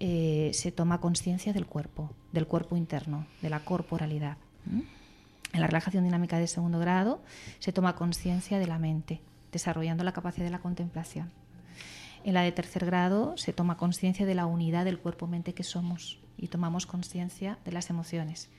eh, 0.00 0.52
se 0.54 0.72
toma 0.72 1.02
conciencia 1.02 1.52
del 1.52 1.66
cuerpo, 1.66 2.10
del 2.32 2.46
cuerpo 2.46 2.78
interno, 2.78 3.26
de 3.42 3.50
la 3.50 3.60
corporalidad. 3.60 4.38
En 5.52 5.60
la 5.60 5.66
relajación 5.66 6.04
dinámica 6.04 6.38
de 6.38 6.46
segundo 6.46 6.78
grado 6.78 7.20
se 7.58 7.72
toma 7.72 7.94
conciencia 7.94 8.58
de 8.58 8.66
la 8.66 8.78
mente, 8.78 9.20
desarrollando 9.56 10.04
la 10.04 10.12
capacidad 10.12 10.44
de 10.44 10.50
la 10.50 10.60
contemplación. 10.60 11.30
En 12.24 12.34
la 12.34 12.42
de 12.42 12.52
tercer 12.52 12.84
grado 12.84 13.36
se 13.36 13.52
toma 13.52 13.76
conciencia 13.76 14.26
de 14.26 14.34
la 14.34 14.46
unidad 14.46 14.84
del 14.84 14.98
cuerpo-mente 14.98 15.54
que 15.54 15.62
somos 15.62 16.18
y 16.36 16.48
tomamos 16.48 16.86
conciencia 16.86 17.58
de 17.64 17.72
las 17.72 17.88
emociones. 17.88 18.50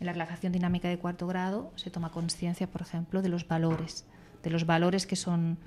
En 0.00 0.06
la 0.06 0.12
relajación 0.12 0.52
dinámica 0.52 0.88
de 0.88 0.98
cuarto 0.98 1.26
grado 1.26 1.72
se 1.76 1.90
toma 1.90 2.10
conciencia, 2.10 2.66
por 2.66 2.82
ejemplo, 2.82 3.22
de 3.22 3.28
los 3.28 3.46
valores, 3.46 4.04
de 4.42 4.50
los 4.50 4.66
valores 4.66 5.06
que 5.06 5.16
son, 5.16 5.58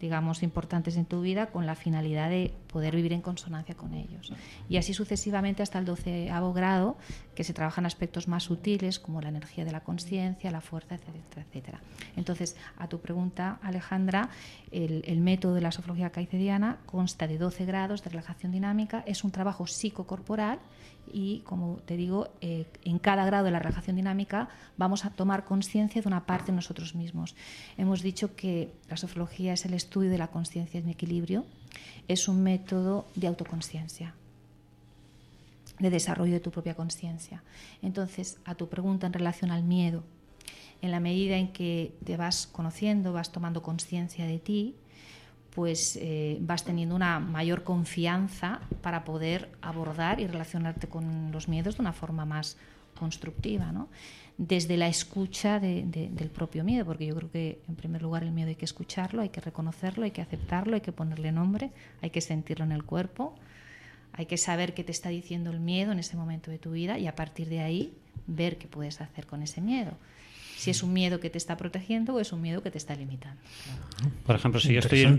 digamos, 0.00 0.42
importantes 0.42 0.96
en 0.96 1.06
tu 1.06 1.20
vida 1.20 1.46
con 1.46 1.66
la 1.66 1.76
finalidad 1.76 2.28
de 2.28 2.52
poder 2.74 2.96
vivir 2.96 3.12
en 3.12 3.20
consonancia 3.20 3.76
con 3.76 3.94
ellos. 3.94 4.32
Y 4.68 4.78
así 4.78 4.94
sucesivamente 4.94 5.62
hasta 5.62 5.78
el 5.78 5.84
doceavo 5.84 6.52
grado, 6.52 6.96
que 7.36 7.44
se 7.44 7.52
trabajan 7.52 7.86
aspectos 7.86 8.26
más 8.26 8.42
sutiles 8.42 8.98
como 8.98 9.20
la 9.20 9.28
energía 9.28 9.64
de 9.64 9.70
la 9.70 9.84
conciencia, 9.84 10.50
la 10.50 10.60
fuerza, 10.60 10.96
etcétera, 10.96 11.46
etcétera. 11.46 11.80
Entonces, 12.16 12.56
a 12.76 12.88
tu 12.88 12.98
pregunta, 12.98 13.60
Alejandra, 13.62 14.28
el, 14.72 15.20
método 15.20 15.54
de 15.54 15.60
la 15.60 15.70
sofología 15.70 16.10
caicediana 16.10 16.78
consta 16.84 17.28
de 17.28 17.38
12 17.38 17.64
grados 17.64 18.02
de 18.02 18.10
relajación 18.10 18.50
dinámica, 18.50 19.04
es 19.06 19.22
un 19.22 19.30
trabajo 19.30 19.68
psicocorporal 19.68 20.58
y, 21.12 21.40
como 21.44 21.76
te 21.86 21.96
digo, 21.96 22.30
eh, 22.40 22.66
en 22.84 22.98
cada 22.98 23.24
grado 23.24 23.44
de 23.44 23.52
la 23.52 23.60
relajación 23.60 23.94
dinámica 23.94 24.48
vamos 24.76 25.04
a 25.04 25.10
tomar 25.10 25.44
conciencia 25.44 26.02
de 26.02 26.08
una 26.08 26.26
parte 26.26 26.50
de 26.50 26.56
nosotros 26.56 26.96
mismos. 26.96 27.36
Hemos 27.76 28.02
dicho 28.02 28.34
que 28.34 28.72
la 28.88 28.96
sofología 28.96 29.52
es 29.52 29.64
el 29.64 29.74
estudio 29.74 30.10
de 30.10 30.18
la 30.18 30.28
conciencia 30.28 30.80
en 30.80 30.88
equilibrio, 30.88 31.44
es 32.08 32.28
un 32.28 32.42
método 32.42 33.06
de 33.14 33.26
autoconciencia 33.26 34.14
de 35.78 35.90
desarrollo 35.90 36.32
de 36.32 36.40
tu 36.40 36.50
propia 36.50 36.74
conciencia. 36.74 37.42
Entonces, 37.82 38.38
a 38.44 38.54
tu 38.54 38.68
pregunta 38.68 39.06
en 39.06 39.12
relación 39.12 39.50
al 39.50 39.64
miedo, 39.64 40.04
en 40.82 40.90
la 40.90 41.00
medida 41.00 41.36
en 41.36 41.48
que 41.52 41.92
te 42.04 42.16
vas 42.16 42.46
conociendo, 42.46 43.12
vas 43.12 43.32
tomando 43.32 43.62
conciencia 43.62 44.26
de 44.26 44.38
ti, 44.38 44.74
pues 45.54 45.96
eh, 46.00 46.38
vas 46.40 46.64
teniendo 46.64 46.94
una 46.96 47.20
mayor 47.20 47.62
confianza 47.62 48.60
para 48.82 49.04
poder 49.04 49.50
abordar 49.62 50.20
y 50.20 50.26
relacionarte 50.26 50.88
con 50.88 51.30
los 51.32 51.48
miedos 51.48 51.76
de 51.76 51.82
una 51.82 51.92
forma 51.92 52.24
más 52.24 52.56
constructiva, 52.98 53.72
¿no? 53.72 53.88
Desde 54.36 54.76
la 54.76 54.88
escucha 54.88 55.60
de- 55.60 55.84
de- 55.86 56.08
del 56.08 56.28
propio 56.28 56.64
miedo, 56.64 56.84
porque 56.84 57.06
yo 57.06 57.14
creo 57.14 57.30
que 57.30 57.58
en 57.68 57.76
primer 57.76 58.02
lugar 58.02 58.24
el 58.24 58.32
miedo 58.32 58.48
hay 58.48 58.56
que 58.56 58.64
escucharlo, 58.64 59.22
hay 59.22 59.28
que 59.28 59.40
reconocerlo, 59.40 60.04
hay 60.04 60.10
que 60.10 60.22
aceptarlo, 60.22 60.74
hay 60.74 60.80
que 60.80 60.90
ponerle 60.92 61.30
nombre, 61.30 61.70
hay 62.02 62.10
que 62.10 62.20
sentirlo 62.20 62.64
en 62.64 62.72
el 62.72 62.82
cuerpo, 62.82 63.34
hay 64.12 64.26
que 64.26 64.36
saber 64.36 64.74
qué 64.74 64.82
te 64.84 64.90
está 64.92 65.08
diciendo 65.08 65.50
el 65.50 65.60
miedo 65.60 65.92
en 65.92 65.98
ese 66.00 66.16
momento 66.16 66.50
de 66.50 66.58
tu 66.58 66.72
vida 66.72 66.98
y 66.98 67.06
a 67.06 67.14
partir 67.14 67.48
de 67.48 67.60
ahí 67.60 67.92
ver 68.26 68.58
qué 68.58 68.66
puedes 68.66 69.00
hacer 69.00 69.26
con 69.26 69.42
ese 69.42 69.60
miedo. 69.60 69.92
Si 70.56 70.70
es 70.70 70.82
un 70.82 70.92
miedo 70.92 71.20
que 71.20 71.30
te 71.30 71.38
está 71.38 71.56
protegiendo 71.56 72.14
o 72.14 72.20
es 72.20 72.32
un 72.32 72.40
miedo 72.40 72.62
que 72.62 72.70
te 72.70 72.78
está 72.78 72.94
limitando. 72.96 73.40
Por 74.24 74.34
ejemplo, 74.36 74.60
si 74.60 74.72
yo, 74.72 74.80
estoy 74.80 75.02
en- 75.02 75.12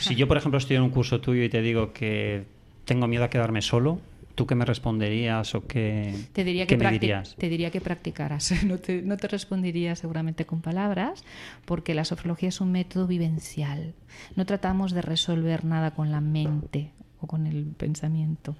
si 0.00 0.14
yo, 0.16 0.26
por 0.26 0.36
ejemplo, 0.36 0.58
estoy 0.58 0.76
en 0.76 0.82
un 0.82 0.90
curso 0.90 1.20
tuyo 1.20 1.42
y 1.44 1.48
te 1.48 1.62
digo 1.62 1.92
que 1.92 2.44
tengo 2.84 3.06
miedo 3.06 3.24
a 3.24 3.30
quedarme 3.30 3.62
solo, 3.62 4.00
¿tú 4.34 4.46
qué 4.46 4.54
me 4.54 4.64
responderías 4.64 5.54
o 5.54 5.66
qué, 5.66 6.14
Te 6.32 6.44
diría 6.44 6.66
qué 6.66 6.76
que, 6.76 6.84
me 6.84 6.90
dirías? 6.92 7.36
te 7.36 7.48
diría 7.48 7.70
que 7.70 7.80
practicaras. 7.80 8.52
No 8.64 8.78
te, 8.78 9.02
no 9.02 9.16
te 9.16 9.28
respondería 9.28 9.94
seguramente 9.96 10.44
con 10.46 10.60
palabras, 10.60 11.22
porque 11.64 11.94
la 11.94 12.04
sofrología 12.04 12.48
es 12.48 12.60
un 12.60 12.72
método 12.72 13.06
vivencial. 13.06 13.94
No 14.36 14.46
tratamos 14.46 14.92
de 14.92 15.02
resolver 15.02 15.64
nada 15.64 15.92
con 15.92 16.10
la 16.10 16.20
mente 16.20 16.90
o 17.20 17.26
con 17.26 17.46
el 17.46 17.64
pensamiento. 17.76 18.56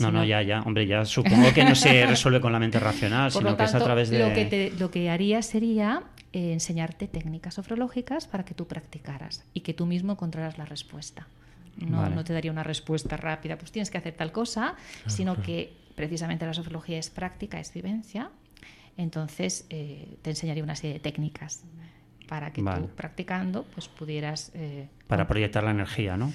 No, 0.00 0.10
no, 0.10 0.24
ya, 0.24 0.42
ya. 0.42 0.60
Hombre, 0.62 0.86
ya 0.86 1.04
supongo 1.04 1.52
que 1.54 1.64
no 1.64 1.74
se 1.74 2.04
resuelve 2.06 2.40
con 2.40 2.52
la 2.52 2.58
mente 2.58 2.78
racional, 2.80 3.30
Por 3.32 3.40
sino 3.40 3.50
lo 3.52 3.56
que 3.56 3.64
es 3.64 3.74
a 3.74 3.80
través 3.80 4.10
de... 4.10 4.18
lo, 4.18 4.34
que 4.34 4.44
te- 4.44 4.72
lo 4.78 4.90
que 4.90 5.08
haría 5.10 5.40
sería 5.42 6.02
eh, 6.32 6.52
enseñarte 6.52 7.08
técnicas 7.08 7.54
sofrológicas 7.54 8.26
para 8.26 8.44
que 8.44 8.54
tú 8.54 8.66
practicaras 8.66 9.44
y 9.54 9.60
que 9.60 9.72
tú 9.74 9.86
mismo 9.86 10.12
encontraras 10.12 10.58
la 10.58 10.64
respuesta. 10.64 11.26
No, 11.78 11.98
Vale. 12.02 12.14
no 12.14 12.22
te 12.24 12.32
daría 12.32 12.50
una 12.52 12.62
respuesta 12.62 13.16
rápida, 13.16 13.56
pues 13.56 13.72
tienes 13.72 13.90
que 13.90 13.98
hacer 13.98 14.14
tal 14.14 14.30
cosa, 14.32 14.74
sino 15.06 15.34
claro. 15.34 15.46
que 15.46 15.72
precisamente 15.94 16.44
la 16.46 16.54
sofrología 16.54 16.98
es 16.98 17.10
práctica, 17.10 17.58
es 17.60 17.72
vivencia. 17.72 18.30
Entonces 18.96 19.66
eh, 19.70 20.18
te 20.22 20.30
enseñaría 20.30 20.62
una 20.62 20.76
serie 20.76 20.94
de 20.94 21.00
técnicas 21.00 21.64
para 22.28 22.52
que 22.52 22.62
Vale. 22.62 22.82
tú 22.82 22.88
practicando 22.94 23.64
pues 23.64 23.88
pudieras 23.88 24.50
eh, 24.54 24.88
Para 25.06 25.26
proyectar 25.26 25.64
la 25.64 25.70
energía, 25.70 26.16
¿no? 26.16 26.32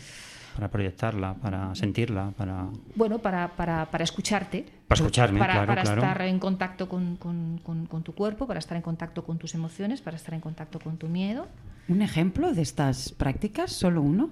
Para 0.55 0.69
proyectarla, 0.71 1.35
para 1.35 1.75
sentirla, 1.75 2.31
para... 2.35 2.67
bueno 2.95 3.19
para, 3.19 3.55
para, 3.55 3.85
para 3.91 4.03
escucharte 4.03 4.65
Para 4.87 4.97
escucharme, 4.99 5.37
para, 5.39 5.53
claro, 5.53 5.67
para 5.67 5.81
claro. 5.83 6.01
estar 6.01 6.21
en 6.23 6.39
contacto 6.39 6.89
con, 6.89 7.15
con- 7.17 7.59
con- 7.63 7.85
con 7.85 8.01
tu 8.03 8.15
cuerpo 8.15 8.47
para 8.47 8.57
estar 8.57 8.75
en 8.75 8.81
contacto 8.81 9.23
con 9.23 9.37
tus 9.37 9.53
emociones 9.53 10.01
para 10.01 10.17
estar 10.17 10.33
en 10.33 10.41
contacto 10.41 10.79
con 10.79 10.97
tu 10.97 11.07
miedo 11.07 11.47
¿Un 11.87 12.01
ejemplo 12.01 12.53
de 12.53 12.63
estas 12.63 13.11
prácticas? 13.11 13.71
¿Solo 13.71 14.01
uno? 14.01 14.31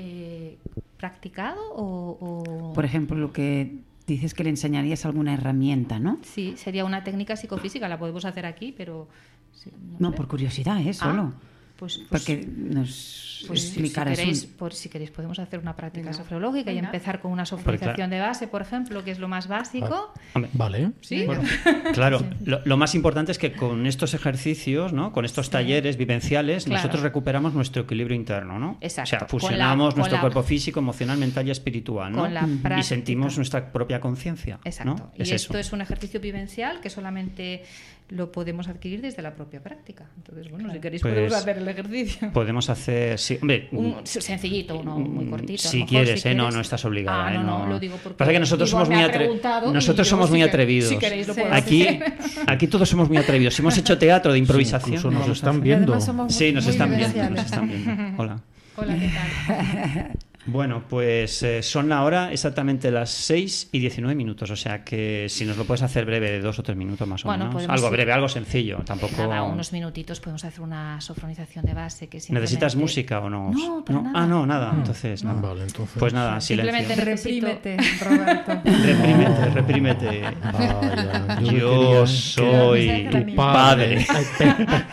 Eh, 0.00 0.58
practicado 0.96 1.58
o, 1.74 2.16
o- 2.20 2.72
Por 2.72 2.84
ejemplo, 2.84 3.16
lo 3.16 3.32
que 3.32 3.78
dices 4.06 4.32
que 4.32 4.44
le 4.44 4.50
enseñarías 4.50 5.04
alguna 5.04 5.34
herramienta, 5.34 5.98
¿no? 5.98 6.18
sí 6.22 6.54
sería 6.56 6.84
una 6.84 7.02
técnica 7.02 7.34
psicofísica 7.34 7.88
la 7.88 7.98
podemos 7.98 8.24
hacer 8.24 8.46
aquí 8.46 8.72
pero 8.76 9.08
sí, 9.52 9.70
No, 9.98 10.10
sé. 10.10 10.16
por 10.16 10.28
curiosidad, 10.28 10.80
¿eh? 10.80 10.90
Ah, 10.90 10.94
Solo. 10.94 11.32
Pues, 11.78 11.98
pues- 11.98 12.08
Porque 12.10 12.46
nos 12.46 13.44
Pues 13.46 13.62
si 13.70 13.88
queréis, 13.92 14.44
un- 14.44 14.50
por, 14.56 14.74
si 14.74 14.88
queréis 14.88 15.12
podemos 15.12 15.38
hacer 15.38 15.60
una 15.60 15.76
práctica 15.76 16.06
Venga. 16.06 16.18
sofrológica 16.18 16.72
y 16.72 16.78
empezar 16.78 17.20
con 17.20 17.30
una 17.30 17.46
sofrolización 17.46 18.10
de 18.10 18.18
base, 18.18 18.48
por 18.48 18.62
ejemplo, 18.62 19.04
que 19.04 19.12
es 19.12 19.20
lo 19.20 19.28
más 19.28 19.46
básico. 19.46 20.12
Hombre, 20.34 20.50
Vale. 20.54 20.90
Sí. 21.02 21.24
Bueno, 21.24 21.42
claro, 21.94 22.20
lo, 22.44 22.60
lo 22.64 22.76
más 22.76 22.96
importante 22.96 23.30
es 23.30 23.38
que 23.38 23.52
con 23.52 23.86
estos 23.86 24.12
ejercicios, 24.14 24.92
¿no? 24.92 25.12
con 25.12 25.24
estos 25.24 25.50
talleres 25.50 25.96
vivenciales, 25.96 26.64
Claro. 26.64 26.78
nosotros 26.82 27.02
recuperamos 27.04 27.54
nuestro 27.54 27.82
equilibrio 27.82 28.16
interno. 28.16 28.58
¿no? 28.58 28.76
Exacto. 28.80 29.06
O 29.06 29.06
sea, 29.06 29.20
la- 29.20 29.28
fusionamos 29.28 29.96
nuestro 29.96 30.16
la- 30.16 30.20
cuerpo 30.22 30.42
físico, 30.42 30.80
emocional, 30.80 31.16
mental 31.18 31.46
y 31.46 31.52
espiritual. 31.52 32.10
¿no? 32.12 32.22
Con 32.22 32.34
la 32.34 32.40
y 32.42 32.56
práctica. 32.56 32.82
sentimos 32.82 33.36
nuestra 33.36 33.70
propia 33.72 34.00
conciencia. 34.00 34.58
Exacto. 34.64 34.94
¿no? 34.96 35.12
Y 35.16 35.22
Es 35.22 35.30
esto 35.30 35.52
eso. 35.52 35.58
es 35.60 35.72
un 35.72 35.80
ejercicio 35.80 36.18
vivencial 36.20 36.80
que 36.80 36.90
solamente 36.90 37.62
lo 38.10 38.32
podemos 38.32 38.68
adquirir 38.68 39.02
desde 39.02 39.20
la 39.22 39.34
propia 39.34 39.62
práctica. 39.62 40.06
Entonces, 40.16 40.50
bueno, 40.50 40.72
si 40.72 40.78
queréis 40.80 41.02
Pues, 41.02 41.12
podemos 41.14 41.34
hacer 41.34 41.58
el 41.58 41.68
ejercicio. 41.68 42.32
Podemos 42.32 42.70
hacer, 42.70 43.18
sí, 43.18 43.38
hombre, 43.40 43.68
Un 43.72 43.96
sencillito, 44.06 44.78
uno 44.78 44.98
muy 44.98 45.26
cortito. 45.26 45.62
si 45.68 45.76
mejor, 45.78 45.88
quieres, 45.90 46.22
si 46.22 46.28
¿eh? 46.28 46.34
No, 46.34 46.44
quieres. 46.44 46.54
no 46.54 46.60
estás 46.62 46.84
obligada. 46.86 47.26
Ah, 47.28 47.34
¿eh? 47.34 47.38
no, 47.38 47.44
no, 47.60 47.66
lo 47.66 47.78
digo 47.78 47.96
porque 48.02 48.16
Pasa 48.16 48.32
que 48.32 48.40
nosotros 48.40 48.70
somos 48.70 48.88
muy 48.88 48.98
ha 49.02 49.08
atre- 49.08 49.16
preguntado 49.18 49.70
y 49.70 49.74
Nosotros 49.74 50.08
somos 50.08 50.26
si 50.26 50.32
muy 50.32 50.40
que- 50.40 50.48
atrevidos. 50.48 50.88
si 50.88 50.96
queréis 50.98 51.28
lo 51.28 51.34
puedo 51.34 51.52
aquí, 51.52 51.86
hacer. 51.86 52.12
aquí 52.46 52.66
todos 52.66 52.88
somos 52.88 53.08
muy 53.08 53.18
atrevidos. 53.18 53.54
Si 53.54 53.62
hemos 53.62 53.76
hecho 53.76 53.98
teatro 53.98 54.32
de 54.32 54.38
improvisación. 54.38 54.94
incluso 54.96 55.10
nos 55.10 55.28
están 55.36 55.60
viendo. 55.60 55.98
Sí, 56.30 56.52
nos 56.52 56.66
están 56.66 56.96
viendo. 56.96 57.30
Nos 57.30 57.44
están 57.44 57.68
viendo. 57.68 57.92
Hola. 58.22 58.40
Hola, 58.76 58.94
¿qué 58.98 59.10
tal? 59.10 60.12
Bueno, 60.50 60.82
pues 60.88 61.42
eh, 61.42 61.62
son 61.62 61.92
ahora 61.92 62.32
exactamente 62.32 62.90
las 62.90 63.10
6 63.10 63.68
y 63.72 63.78
19 63.80 64.14
minutos, 64.14 64.50
o 64.50 64.56
sea 64.56 64.82
que 64.82 65.26
si 65.28 65.44
nos 65.44 65.56
lo 65.56 65.64
puedes 65.64 65.82
hacer 65.82 66.04
breve 66.06 66.30
de 66.30 66.40
dos 66.40 66.58
o 66.58 66.62
tres 66.62 66.76
minutos 66.76 67.06
más 67.06 67.24
o 67.24 67.28
Bueno, 67.28 67.44
menos. 67.44 67.54
podemos 67.54 67.74
Algo 67.74 67.88
ir- 67.88 67.92
breve, 67.92 68.12
algo 68.12 68.28
sencillo, 68.28 68.78
tampoco... 68.84 69.26
Nada, 69.26 69.42
unos 69.42 69.72
minutitos 69.72 70.20
podemos 70.20 70.44
hacer 70.44 70.60
una 70.62 71.00
sofronización 71.00 71.64
de 71.64 71.74
base 71.74 72.08
que 72.08 72.16
¿Necesitas 72.16 72.72
simplemente- 72.72 72.76
música 72.78 73.20
o 73.20 73.30
no? 73.30 73.50
No, 73.52 73.84
para 73.84 74.02
nada. 74.02 74.22
Ah, 74.22 74.26
no, 74.26 74.46
nada. 74.46 74.72
Entonces, 74.74 75.22
nada. 75.24 75.40
Vale, 75.40 75.62
entonces. 75.64 75.96
Pues 75.98 76.12
nada, 76.12 76.40
silencio. 76.40 77.16
Simplemente. 77.18 77.76
Reprímete, 77.76 77.76
Roberto. 78.04 78.52
Reprímete, 78.64 79.44
reprímete. 79.50 80.22
Vaya, 80.52 81.40
yo 81.42 82.06
soy 82.06 83.08
tu 83.12 83.34
padre. 83.36 84.06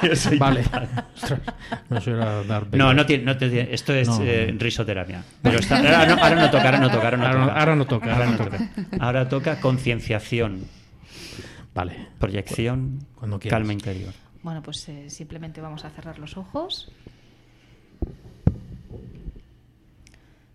Yo 0.03 0.15
soy 0.15 0.37
tu 0.37 0.43
vale. 0.43 0.63
padre. 0.63 0.89
No 2.73 2.93
No, 2.93 3.05
tiene, 3.05 3.23
no 3.23 3.37
tiene- 3.37 3.67
esto 3.71 3.93
es 3.93 4.07
No. 4.07 4.19
eh, 4.21 4.53
risoterapia. 4.57 5.23
Pero 5.45 5.59
está- 5.59 5.77
ahora, 5.77 6.05
no, 6.05 6.21
ahora 6.21 6.35
no 6.41 6.51
toca, 6.51 6.63
ahora 6.65 6.79
no 6.79 6.89
toca, 6.91 7.03
ahora 7.05 7.17
no 7.17 7.25
Ahora 7.25 7.37
no- 7.37 7.45
toca. 7.47 7.59
ahora 7.59 7.75
no 7.75 7.85
toca, 7.85 8.05
Ahora 8.11 8.25
ahora 8.25 8.25
no 8.25 8.31
no 8.37 8.37
toca. 8.89 9.05
Ahora 9.05 9.29
toca 9.29 9.61
concienciación, 9.61 10.65
Vale. 11.73 12.07
proyección, 12.19 12.99
Cuando 13.15 13.39
quieras. 13.39 13.57
calma 13.59 13.73
interior. 13.73 14.13
Bueno, 14.43 14.61
pues 14.61 14.87
eh, 14.89 15.09
simplemente 15.09 15.61
vamos 15.61 15.85
a 15.85 15.89
cerrar 15.89 16.19
los 16.19 16.37
ojos. 16.37 16.91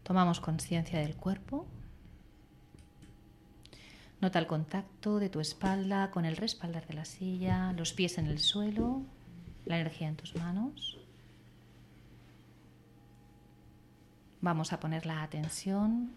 Tomamos 0.02 0.40
conciencia 0.40 0.98
del 0.98 1.14
cuerpo. 1.14 1.66
Nota 4.20 4.38
el 4.38 4.46
contacto 4.46 5.18
de 5.18 5.30
tu 5.30 5.40
espalda 5.40 6.10
con 6.10 6.24
el 6.24 6.36
respaldar 6.36 6.86
de 6.86 6.94
la 6.94 7.04
silla, 7.04 7.72
los 7.72 7.92
pies 7.94 8.18
en 8.18 8.26
el 8.26 8.38
suelo, 8.38 9.02
la 9.64 9.76
energía 9.78 10.08
en 10.08 10.16
tus 10.16 10.34
manos. 10.36 10.98
Vamos 14.40 14.72
a 14.72 14.80
poner 14.80 15.04
la 15.04 15.22
atención 15.22 16.12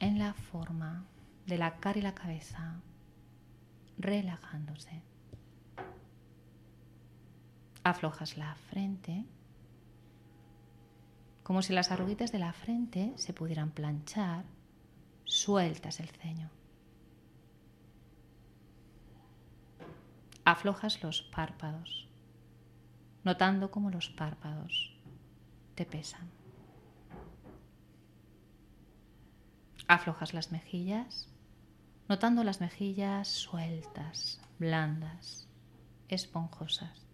en 0.00 0.18
la 0.18 0.34
forma 0.34 1.04
de 1.46 1.58
la 1.58 1.76
cara 1.76 1.98
y 1.98 2.02
la 2.02 2.14
cabeza, 2.14 2.80
relajándose. 3.98 5.02
Aflojas 7.84 8.36
la 8.36 8.56
frente, 8.56 9.24
como 11.44 11.62
si 11.62 11.72
las 11.72 11.92
arruguitas 11.92 12.32
de 12.32 12.40
la 12.40 12.52
frente 12.52 13.12
se 13.14 13.32
pudieran 13.32 13.70
planchar 13.70 14.44
sueltas 15.22 16.00
el 16.00 16.08
ceño. 16.08 16.50
Aflojas 20.44 21.00
los 21.04 21.22
párpados, 21.22 22.08
notando 23.22 23.70
cómo 23.70 23.90
los 23.90 24.08
párpados 24.08 24.96
te 25.76 25.84
pesan. 25.84 26.35
Aflojas 29.88 30.34
las 30.34 30.52
mejillas, 30.52 31.28
notando 32.08 32.44
las 32.44 32.60
mejillas 32.60 33.28
sueltas, 33.28 34.40
blandas, 34.58 35.48
esponjosas. 36.08 37.06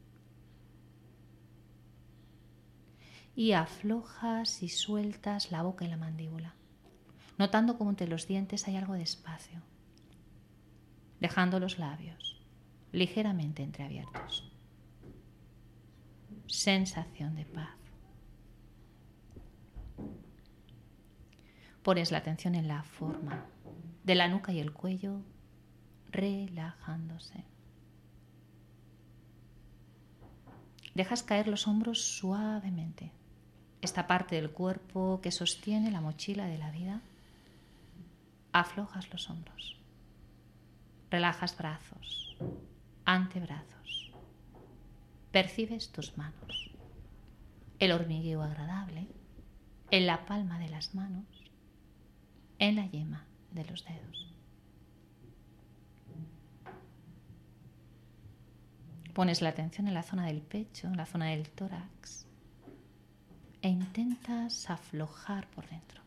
Y 3.35 3.53
aflojas 3.53 4.63
y 4.63 4.69
sueltas 4.69 5.51
la 5.51 5.63
boca 5.63 5.85
y 5.85 5.89
la 5.89 5.97
mandíbula, 5.97 6.55
notando 7.39 7.79
como 7.79 7.91
entre 7.91 8.09
los 8.09 8.27
dientes 8.27 8.69
hay 8.69 8.77
algo 8.77 8.95
de 8.95 9.03
espacio, 9.03 9.63
dejando 11.21 11.59
los 11.59 11.79
labios 11.79 12.33
ligeramente 12.93 13.63
entreabiertos. 13.63 14.53
Sensación 16.47 17.35
de 17.35 17.47
paz. 17.47 17.82
Pones 21.83 22.13
la 22.13 22.19
atención 22.19 22.55
en 22.55 22.69
la 22.69 22.83
forma 22.83 23.45
de 24.05 24.15
la 24.15 24.29
nuca 24.29 24.53
y 24.53 24.61
el 24.61 24.73
cuello, 24.73 25.21
relajándose. 26.11 27.45
Dejas 30.95 31.23
caer 31.23 31.49
los 31.49 31.67
hombros 31.67 32.03
suavemente. 32.03 33.11
Esta 33.81 34.07
parte 34.07 34.37
del 34.37 34.51
cuerpo 34.51 35.21
que 35.23 35.33
sostiene 35.33 35.91
la 35.91 36.01
mochila 36.01 36.47
de 36.47 36.59
la 36.59 36.71
vida. 36.71 37.01
Aflojas 38.53 39.11
los 39.11 39.29
hombros. 39.31 39.77
Relajas 41.11 41.57
brazos, 41.57 42.37
antebrazos. 43.05 44.13
Percibes 45.31 45.91
tus 45.91 46.17
manos. 46.19 46.71
El 47.79 47.93
hormigueo 47.93 48.43
agradable 48.43 49.09
en 49.91 50.07
la 50.07 50.25
palma 50.27 50.59
de 50.59 50.69
las 50.69 50.95
manos, 50.95 51.42
en 52.63 52.77
la 52.77 52.87
yema 52.87 53.25
de 53.51 53.65
los 53.65 53.85
dedos. 53.85 54.33
Pones 59.13 59.43
la 59.43 59.49
atención 59.49 59.89
en 59.89 59.95
la 59.95 60.05
zona 60.05 60.27
del 60.27 60.43
pecho, 60.43 60.87
en 60.87 60.97
la 60.97 61.07
zona 61.07 61.27
del 61.27 61.51
tórax 61.51 62.25
e 63.63 63.69
intentas 63.69 64.71
aflojar 64.71 65.49
por 65.49 65.69
dentro. 65.69 66.03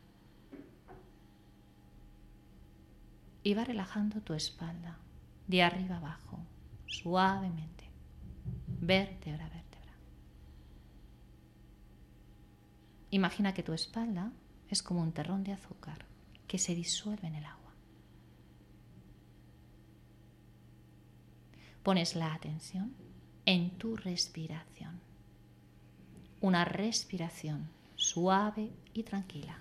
Y 3.44 3.54
va 3.54 3.66
relajando 3.66 4.22
tu 4.22 4.34
espalda 4.34 4.98
de 5.48 5.62
arriba 5.62 5.98
abajo, 5.98 6.40
suavemente, 6.88 7.84
vértebra 8.80 9.46
a 9.46 9.50
vértebra. 9.50 9.94
Imagina 13.12 13.54
que 13.54 13.62
tu 13.62 13.74
espalda 13.74 14.32
es 14.70 14.82
como 14.82 15.02
un 15.02 15.12
terrón 15.12 15.44
de 15.44 15.52
azúcar 15.52 16.15
que 16.48 16.58
se 16.58 16.76
disuelve 16.76 17.28
en 17.28 17.36
el 17.36 17.46
agua. 17.46 17.74
Pones 21.84 22.16
la 22.16 22.34
atención 22.34 22.94
en 23.46 23.72
tu 23.78 23.96
respiración. 23.96 25.00
Una 26.42 26.66
respiración 26.66 27.70
suave 27.96 28.72
y 28.94 29.04
tranquila 29.04 29.60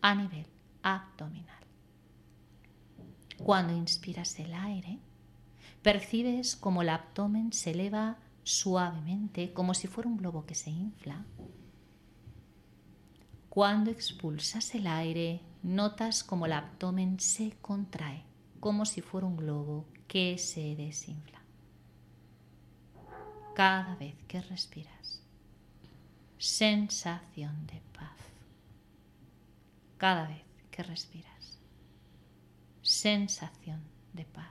a 0.00 0.14
nivel 0.14 0.46
abdominal. 0.82 1.64
Cuando 3.38 3.74
inspiras 3.74 4.38
el 4.38 4.54
aire, 4.54 4.98
percibes 5.82 6.56
como 6.56 6.82
el 6.82 6.90
abdomen 6.90 7.52
se 7.52 7.72
eleva 7.72 8.18
suavemente, 8.42 9.52
como 9.52 9.74
si 9.74 9.88
fuera 9.88 10.08
un 10.08 10.18
globo 10.18 10.46
que 10.46 10.54
se 10.54 10.70
infla. 10.70 11.24
Cuando 13.48 13.90
expulsas 13.90 14.74
el 14.74 14.86
aire, 14.86 15.40
notas 15.64 16.22
como 16.22 16.44
el 16.46 16.52
abdomen 16.52 17.18
se 17.18 17.56
contrae, 17.62 18.22
como 18.60 18.84
si 18.84 19.00
fuera 19.00 19.26
un 19.26 19.36
globo 19.36 19.86
que 20.06 20.36
se 20.38 20.76
desinfla. 20.76 21.40
Cada 23.54 23.96
vez 23.96 24.14
que 24.28 24.42
respiras, 24.42 25.22
sensación 26.38 27.66
de 27.66 27.80
paz. 27.94 28.18
Cada 29.96 30.28
vez 30.28 30.42
que 30.70 30.82
respiras, 30.82 31.58
sensación 32.82 33.80
de 34.12 34.24
paz. 34.26 34.50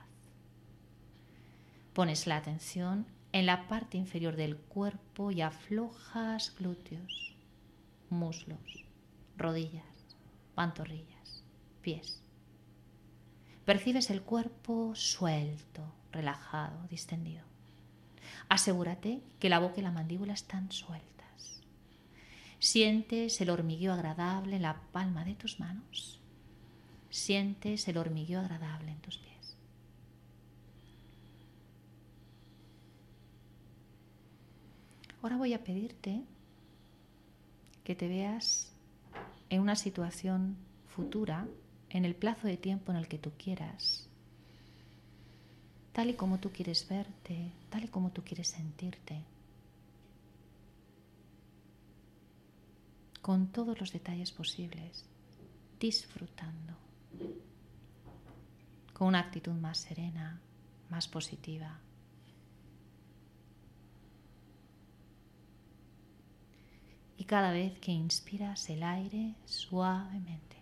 Pones 1.92 2.26
la 2.26 2.36
atención 2.36 3.06
en 3.30 3.46
la 3.46 3.68
parte 3.68 3.98
inferior 3.98 4.34
del 4.34 4.56
cuerpo 4.56 5.30
y 5.30 5.42
aflojas 5.42 6.52
glúteos, 6.56 7.36
muslos, 8.10 8.84
rodillas, 9.36 9.93
pantorrillas, 10.54 11.44
pies. 11.80 12.20
Percibes 13.64 14.10
el 14.10 14.22
cuerpo 14.22 14.94
suelto, 14.94 15.82
relajado, 16.12 16.86
distendido. 16.88 17.44
Asegúrate 18.48 19.22
que 19.38 19.48
la 19.48 19.58
boca 19.58 19.80
y 19.80 19.82
la 19.82 19.90
mandíbula 19.90 20.34
están 20.34 20.70
sueltas. 20.70 21.62
Sientes 22.58 23.40
el 23.40 23.50
hormigueo 23.50 23.92
agradable 23.92 24.56
en 24.56 24.62
la 24.62 24.80
palma 24.92 25.24
de 25.24 25.34
tus 25.34 25.60
manos. 25.60 26.20
Sientes 27.10 27.88
el 27.88 27.96
hormigueo 27.96 28.40
agradable 28.40 28.90
en 28.90 29.00
tus 29.00 29.18
pies. 29.18 29.56
Ahora 35.22 35.38
voy 35.38 35.54
a 35.54 35.64
pedirte 35.64 36.22
que 37.82 37.94
te 37.94 38.08
veas 38.08 38.73
en 39.50 39.60
una 39.60 39.76
situación 39.76 40.56
futura, 40.88 41.46
en 41.90 42.04
el 42.04 42.14
plazo 42.14 42.46
de 42.46 42.56
tiempo 42.56 42.92
en 42.92 42.98
el 42.98 43.08
que 43.08 43.18
tú 43.18 43.32
quieras, 43.38 44.08
tal 45.92 46.10
y 46.10 46.14
como 46.14 46.38
tú 46.38 46.50
quieres 46.50 46.88
verte, 46.88 47.52
tal 47.70 47.84
y 47.84 47.88
como 47.88 48.10
tú 48.10 48.22
quieres 48.22 48.48
sentirte, 48.48 49.22
con 53.22 53.48
todos 53.48 53.78
los 53.80 53.92
detalles 53.92 54.32
posibles, 54.32 55.06
disfrutando, 55.80 56.74
con 58.92 59.08
una 59.08 59.20
actitud 59.20 59.52
más 59.52 59.78
serena, 59.78 60.40
más 60.90 61.08
positiva. 61.08 61.78
Y 67.24 67.26
cada 67.26 67.52
vez 67.52 67.78
que 67.78 67.90
inspiras 67.90 68.68
el 68.68 68.82
aire 68.82 69.34
suavemente, 69.46 70.58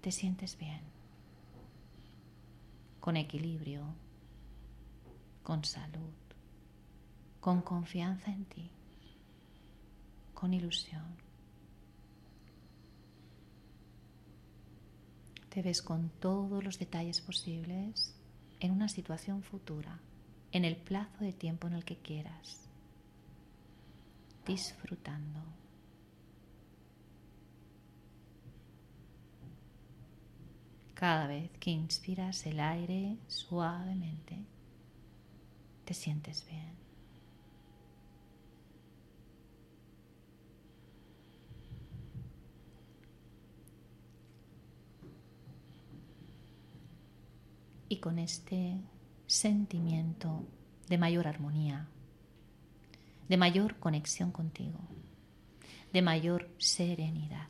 te 0.00 0.12
sientes 0.12 0.56
bien 0.56 0.80
con 3.00 3.16
equilibrio, 3.16 3.82
con 5.42 5.64
salud, 5.64 6.14
con 7.40 7.62
confianza 7.62 8.30
en 8.30 8.44
ti, 8.44 8.70
con 10.34 10.54
ilusión. 10.54 11.16
Te 15.48 15.62
ves 15.62 15.82
con 15.82 16.10
todos 16.20 16.62
los 16.62 16.78
detalles 16.78 17.20
posibles 17.20 18.14
en 18.60 18.70
una 18.70 18.88
situación 18.88 19.42
futura, 19.42 19.98
en 20.52 20.64
el 20.64 20.76
plazo 20.76 21.24
de 21.24 21.32
tiempo 21.32 21.66
en 21.66 21.72
el 21.72 21.84
que 21.84 21.96
quieras, 21.96 22.68
disfrutando. 24.46 25.40
Cada 30.94 31.26
vez 31.26 31.50
que 31.58 31.70
inspiras 31.70 32.46
el 32.46 32.60
aire 32.60 33.18
suavemente, 33.26 34.44
te 35.84 35.94
sientes 35.94 36.46
bien. 36.46 36.72
Y 47.88 47.96
con 47.96 48.18
este 48.18 48.80
sentimiento 49.26 50.44
de 50.88 50.98
mayor 50.98 51.26
armonía, 51.26 51.88
de 53.32 53.38
mayor 53.38 53.78
conexión 53.78 54.30
contigo, 54.30 54.78
de 55.90 56.02
mayor 56.02 56.50
serenidad, 56.58 57.48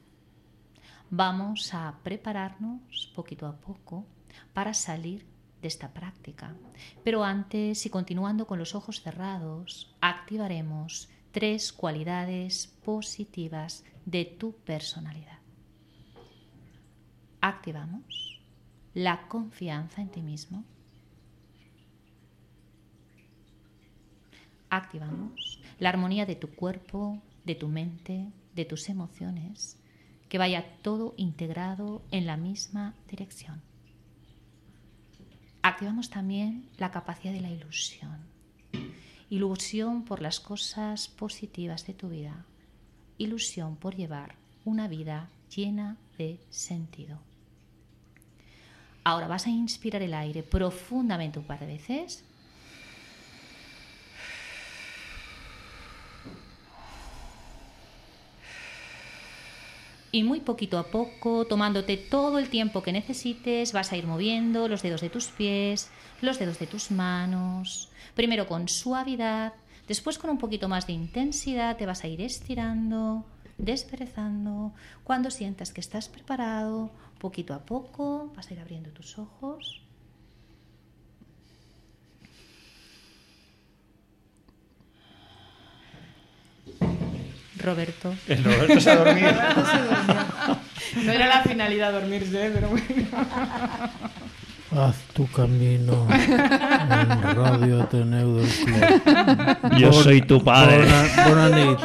vamos 1.11 1.75
a 1.75 1.99
prepararnos 2.05 3.11
poquito 3.17 3.49
a 3.49 3.57
poco 3.57 4.07
para 4.53 4.75
salir 4.75 5.27
de 5.61 5.67
esta 5.67 5.93
práctica. 5.93 6.55
Pero 7.03 7.25
antes 7.25 7.85
y 7.85 7.91
continuando 7.91 8.47
con 8.47 8.61
los 8.61 8.77
ojos 8.77 9.03
cerrados, 9.03 9.93
activaremos 10.01 11.09
tres 11.33 11.73
cualidades 11.73 12.69
positivas 12.85 13.83
de 14.07 14.25
tu 14.25 14.53
personalidad. 14.59 15.41
activamos 17.41 18.41
la 18.95 19.27
confianza 19.27 20.01
en 20.01 20.11
ti 20.11 20.23
mismo. 20.23 20.63
Activamos 24.73 25.61
la 25.79 25.91
armonía 25.91 26.25
de 26.25 26.35
tu 26.35 26.49
cuerpo, 26.49 27.21
de 27.45 27.55
tu 27.55 27.69
mente, 27.69 28.33
de 28.55 28.65
tus 28.65 28.89
emociones, 28.89 29.79
que 30.31 30.39
vaya 30.39 30.65
todo 30.81 31.13
integrado 31.19 32.01
en 32.11 32.25
la 32.25 32.39
misma 32.39 32.95
dirección. 33.07 33.61
Activamos 35.61 36.09
también 36.09 36.71
la 36.79 36.91
capacidad 36.91 37.35
de 37.35 37.43
la 37.43 37.51
ilusión. 37.51 38.17
Ilusión 39.29 40.05
por 40.05 40.23
las 40.23 40.41
cosas 40.41 41.07
positivas 41.07 41.87
de 41.87 41.93
tu 41.93 42.09
vida. 42.09 42.47
Ilusión 43.19 43.77
por 43.77 43.95
llevar 43.95 44.37
una 44.65 44.89
vida 44.89 45.29
llena 45.55 45.99
de 46.17 46.41
sentido. 46.49 47.19
Ahora 49.05 49.29
vas 49.29 49.47
a 49.47 49.51
inspirar 49.51 50.01
el 50.01 50.15
aire 50.15 50.43
profundamente 50.43 51.39
un 51.39 51.45
par 51.45 51.61
de 51.61 51.67
veces. 51.67 52.25
Y 60.15 60.25
muy 60.25 60.41
poquito 60.41 60.79
a 60.79 60.89
poco, 60.89 61.47
tomándote 61.47 61.97
todo 61.97 62.39
el 62.39 62.51
tiempo 62.51 62.83
que 62.83 62.93
necesites, 62.93 63.73
vas 63.73 63.93
a 63.93 63.97
ir 63.97 64.07
moviendo 64.07 64.69
los 64.69 64.83
dedos 64.83 65.01
de 65.01 65.09
tus 65.09 65.29
pies, 65.29 65.91
los 66.21 66.39
dedos 66.39 66.59
de 66.59 66.67
tus 66.67 66.91
manos. 66.91 67.89
Primero 68.15 68.47
con 68.47 68.69
suavidad, 68.69 69.55
después 69.89 70.19
con 70.19 70.29
un 70.29 70.37
poquito 70.37 70.69
más 70.69 70.87
de 70.87 70.93
intensidad 70.93 71.79
te 71.79 71.87
vas 71.87 72.05
a 72.05 72.09
ir 72.09 72.21
estirando, 72.21 73.25
desperezando. 73.57 74.75
Cuando 75.03 75.31
sientas 75.31 75.73
que 75.73 75.81
estás 75.81 76.11
preparado, 76.11 76.91
poquito 77.19 77.55
a 77.55 77.65
poco 77.65 78.31
vas 78.37 78.51
a 78.51 78.53
ir 78.53 78.61
abriendo 78.61 78.91
tus 78.91 79.19
ojos. 79.19 79.82
Roberto. 87.63 88.15
El 88.29 88.45
Roberto 88.45 88.81
se 88.81 88.91
ha 88.91 88.97
dormido. 88.97 89.29
Roberto 89.31 89.65
se 89.67 89.79
durmió. 89.79 90.59
No 91.05 91.13
era 91.13 91.27
la 91.27 91.43
finalidad 91.43 91.93
dormirse, 91.93 92.51
pero 92.53 92.69
bueno. 92.69 92.85
Haz 94.75 94.97
tu 95.13 95.27
camino 95.31 96.07
en 96.11 97.23
Radio 97.23 97.83
Ateneu 97.83 98.37
del 98.37 98.49
Club. 98.49 99.79
Yo 99.79 99.93
soy 99.93 100.23
tu 100.23 100.43
padre. 100.43 100.79
Bona, 100.79 101.09
bona 101.29 101.49
nit. 101.51 101.79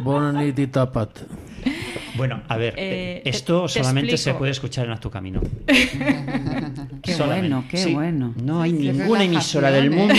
Bona 0.00 0.32
nit 0.32 0.58
i 0.58 0.66
tapa't. 0.66 1.20
Bueno, 2.16 2.42
a 2.48 2.56
ver, 2.56 2.74
Eh, 2.76 3.22
esto 3.24 3.62
te- 3.66 3.72
te 3.74 3.78
solamente 3.82 4.16
se 4.18 4.34
puede 4.34 4.52
escuchar 4.52 4.86
en 4.86 4.92
Haz 4.92 5.00
tu 5.00 5.10
camino. 5.10 5.40
Qué 5.66 7.12
Solamente. 7.12 7.48
bueno, 7.48 7.64
qué 7.68 7.76
Sí. 7.78 7.92
bueno. 7.94 8.34
No 8.42 8.62
hay 8.62 8.72
Qué 8.72 8.92
ninguna 8.92 9.24
emisora 9.24 9.70
del 9.70 9.90
mundo 9.90 10.14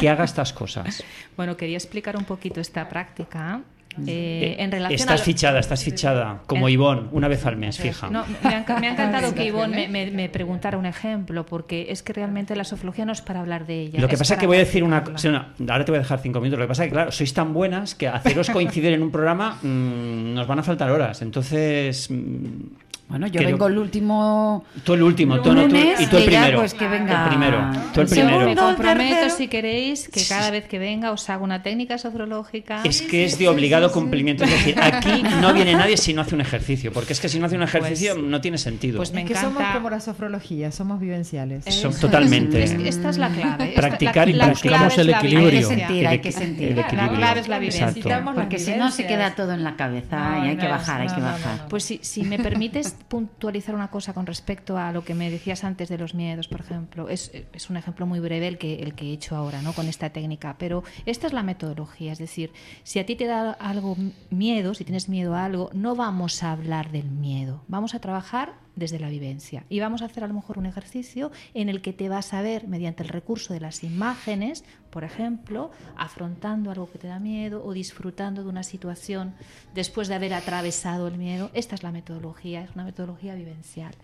que 0.00 0.08
haga 0.08 0.24
estas 0.24 0.52
cosas. 0.52 1.04
Bueno, 1.36 1.56
quería 1.56 1.76
explicar 1.78 2.16
un 2.16 2.24
poquito 2.24 2.60
esta 2.60 2.88
práctica 2.88 3.60
eh, 4.06 4.06
Eh, 4.06 4.62
en 4.62 4.70
relación 4.70 5.00
a 5.00 5.02
estás 5.02 5.20
lo- 5.20 5.24
fichada, 5.24 5.58
estás 5.58 5.82
fichada, 5.82 6.42
como 6.46 6.68
Eh, 6.68 6.72
Ivonne, 6.72 7.08
una 7.12 7.26
vez 7.28 7.44
al 7.46 7.56
mes, 7.56 7.76
fija. 7.78 8.08
No, 8.08 8.24
me, 8.44 8.48
ha, 8.54 8.64
enca- 8.64 8.78
me 8.80 8.86
ha 8.88 8.92
encantado 8.92 9.34
que 9.36 9.44
Ivonne 9.46 9.88
me, 9.88 9.88
me- 10.06 10.10
me 10.12 10.28
preguntara 10.28 10.78
un 10.78 10.86
ejemplo, 10.86 11.44
porque 11.44 11.86
es 11.90 12.02
que 12.04 12.12
realmente 12.12 12.54
la 12.54 12.62
sofología 12.64 13.04
no 13.04 13.12
es 13.12 13.20
para 13.20 13.40
hablar 13.40 13.66
de 13.66 13.80
ella. 13.82 14.00
Lo 14.00 14.06
que 14.08 14.16
pasa 14.16 14.34
es 14.34 14.40
que 14.40 14.46
voy 14.46 14.56
a 14.58 14.60
decir 14.60 14.84
una 14.84 15.02
cosa. 15.02 15.48
Ahora 15.68 15.84
te 15.84 15.90
voy 15.92 15.98
a 15.98 16.02
dejar 16.02 16.20
cinco 16.20 16.38
minutos. 16.40 16.58
Lo 16.60 16.64
que 16.66 16.68
pasa 16.68 16.84
es 16.84 16.88
que, 16.88 16.92
claro, 16.92 17.10
sois 17.10 17.32
tan 17.34 17.52
buenas 17.52 17.94
que 17.96 18.06
haceros 18.06 18.48
coincidir 18.50 18.92
en 18.92 19.02
un 19.02 19.10
programa 19.10 19.58
mm, 19.62 20.34
nos 20.34 20.46
van 20.46 20.58
a 20.60 20.62
faltar 20.62 20.90
horas. 20.90 21.20
Entonces. 21.22 22.10
mm, 22.10 22.89
Bueno, 23.10 23.26
yo 23.26 23.38
creo- 23.40 23.50
vengo 23.50 23.66
el 23.66 23.78
último 23.78 24.64
Tú 24.84 24.94
el 24.94 25.02
último, 25.02 25.40
tú, 25.40 25.52
no, 25.52 25.66
tú- 25.68 25.76
y 25.76 26.06
tú 26.06 26.16
el 26.16 26.22
ya, 26.22 26.28
primero. 26.30 26.58
pues, 26.60 26.74
que 26.74 26.88
venga- 26.88 27.24
El 27.24 27.28
primero. 27.28 27.70
Tú 27.92 28.00
el 28.02 28.06
primero. 28.06 28.38
Me 28.38 28.42
segundo. 28.44 28.62
comprometo, 28.62 29.14
tercero. 29.16 29.36
si 29.36 29.48
queréis, 29.48 30.08
que 30.08 30.22
cada 30.28 30.50
vez 30.50 30.66
que 30.66 30.78
venga 30.78 31.10
os 31.10 31.28
hago 31.28 31.44
una 31.44 31.62
técnica 31.62 31.98
sofrológica. 31.98 32.82
Es 32.84 33.02
que 33.02 33.24
es 33.24 33.38
de 33.38 33.48
obligado 33.48 33.90
cumplimiento. 33.92 34.44
Es 34.44 34.50
decir, 34.50 34.76
aquí 34.80 35.22
no 35.40 35.52
viene 35.52 35.74
nadie 35.74 35.96
si 35.96 36.14
no 36.14 36.22
hace 36.22 36.34
un 36.34 36.40
ejercicio. 36.40 36.92
Porque 36.92 37.12
es 37.12 37.20
que 37.20 37.28
si 37.28 37.38
no 37.38 37.46
hace 37.46 37.56
un 37.56 37.62
ejercicio 37.62 38.16
no 38.16 38.40
tiene 38.40 38.58
sentido. 38.58 38.96
Pues 38.98 39.12
me 39.12 39.22
Es 39.22 39.28
que 39.28 39.34
somos 39.34 39.54
encanta. 39.54 39.74
como 39.74 39.90
la 39.90 40.00
sofrología, 40.00 40.70
somos 40.72 41.00
vivenciales. 41.00 41.66
Eso 41.66 41.90
totalmente. 41.90 42.62
es. 42.62 42.70
Es- 42.72 42.80
esta 42.96 43.10
es 43.10 43.18
la 43.18 43.28
clave. 43.30 43.70
Esta- 43.70 43.80
Practicar 43.80 44.28
y 44.28 44.32
la, 44.32 44.38
la 44.38 44.44
practicar. 44.52 44.68
clave 44.78 44.84
Buscamos 44.84 44.98
el 44.98 45.10
la 45.10 45.18
equilibrio. 45.18 45.48
Hay 45.48 45.56
que 45.60 45.64
sentir, 45.76 46.06
hay 46.06 46.18
que 46.20 46.32
sentir. 46.32 46.76
La 46.76 46.86
clave 47.08 47.40
es 47.40 47.48
la 47.48 47.58
vivencia. 47.58 47.92
Porque 48.34 48.58
si 48.58 48.72
no 48.72 48.90
se 48.90 49.06
queda 49.06 49.34
todo 49.34 49.52
en 49.52 49.64
la 49.64 49.74
cabeza 49.76 50.16
No, 50.38 50.44
y 50.46 50.48
hay 50.50 50.56
que 50.56 50.64
no, 50.64 50.70
bajar, 50.70 51.00
hay 51.00 51.06
que 51.08 51.14
no, 51.14 51.20
no, 51.20 51.24
bajar. 51.32 51.56
no. 51.62 51.68
Pues 51.68 51.84
si, 51.84 51.98
si 52.02 52.22
me 52.22 52.38
permites 52.38 52.94
puntualizar 53.08 53.74
una 53.74 53.90
cosa 53.90 54.12
con 54.14 54.26
respecto 54.26 54.76
a 54.76 54.92
lo 54.92 55.04
que 55.04 55.14
me 55.14 55.30
decías 55.30 55.64
antes 55.64 55.88
de 55.88 55.98
los 55.98 56.14
miedos, 56.14 56.48
por 56.48 56.60
ejemplo, 56.60 57.08
es, 57.08 57.32
un 57.68 57.76
ejemplo 57.76 58.06
muy 58.06 58.20
breve 58.20 58.48
el 58.48 58.58
que, 58.58 58.82
el 58.82 58.94
que 58.94 59.06
he 59.06 59.12
hecho 59.12 59.36
ahora, 59.36 59.62
¿no? 59.62 59.72
Con 59.72 59.86
esta 59.86 60.10
técnica, 60.10 60.56
pero 60.58 60.82
esta 61.06 61.26
es 61.26 61.32
la 61.32 61.42
metodología, 61.42 62.12
es 62.12 62.18
decir, 62.18 62.52
si 62.82 62.98
a 62.98 63.06
ti 63.06 63.16
te 63.16 63.26
da 63.26 63.52
algo 63.52 63.96
miedo, 64.30 64.74
si 64.74 64.84
tienes 64.84 65.08
miedo 65.08 65.34
a 65.34 65.44
algo, 65.44 65.70
no 65.72 65.94
vamos 65.96 66.42
a 66.42 66.52
hablar 66.52 66.90
del 66.90 67.10
miedo, 67.10 67.62
vamos 67.68 67.94
a 67.94 68.00
trabajar 68.00 68.54
desde 68.76 68.98
la 68.98 69.08
vivencia 69.08 69.64
y 69.68 69.80
vamos 69.80 70.02
a 70.02 70.06
hacer 70.06 70.24
a 70.24 70.26
lo 70.26 70.34
mejor 70.34 70.58
un 70.58 70.66
ejercicio 70.66 71.30
en 71.54 71.68
el 71.68 71.82
que 71.82 71.92
te 71.92 72.08
vas 72.08 72.32
a 72.32 72.42
ver 72.42 72.68
mediante 72.68 73.02
el 73.02 73.08
recurso 73.08 73.52
de 73.52 73.60
las 73.60 73.82
imágenes, 73.84 74.64
por 74.90 75.04
ejemplo, 75.04 75.70
afrontando 75.96 76.70
algo 76.70 76.90
que 76.90 76.98
te 76.98 77.06
da 77.06 77.18
miedo 77.20 77.64
o 77.64 77.72
disfrutando 77.72 78.42
de 78.42 78.48
una 78.48 78.62
situación 78.62 79.34
después 79.74 80.08
de 80.08 80.14
haber 80.14 80.34
atravesado 80.34 81.06
el 81.06 81.16
miedo. 81.16 81.50
Esta 81.54 81.74
es 81.74 81.82
la 81.82 81.92
metodología, 81.92 82.62
es 82.62 82.70
una 82.74 82.84
metodología 82.84 83.34
vivencial, 83.34 83.94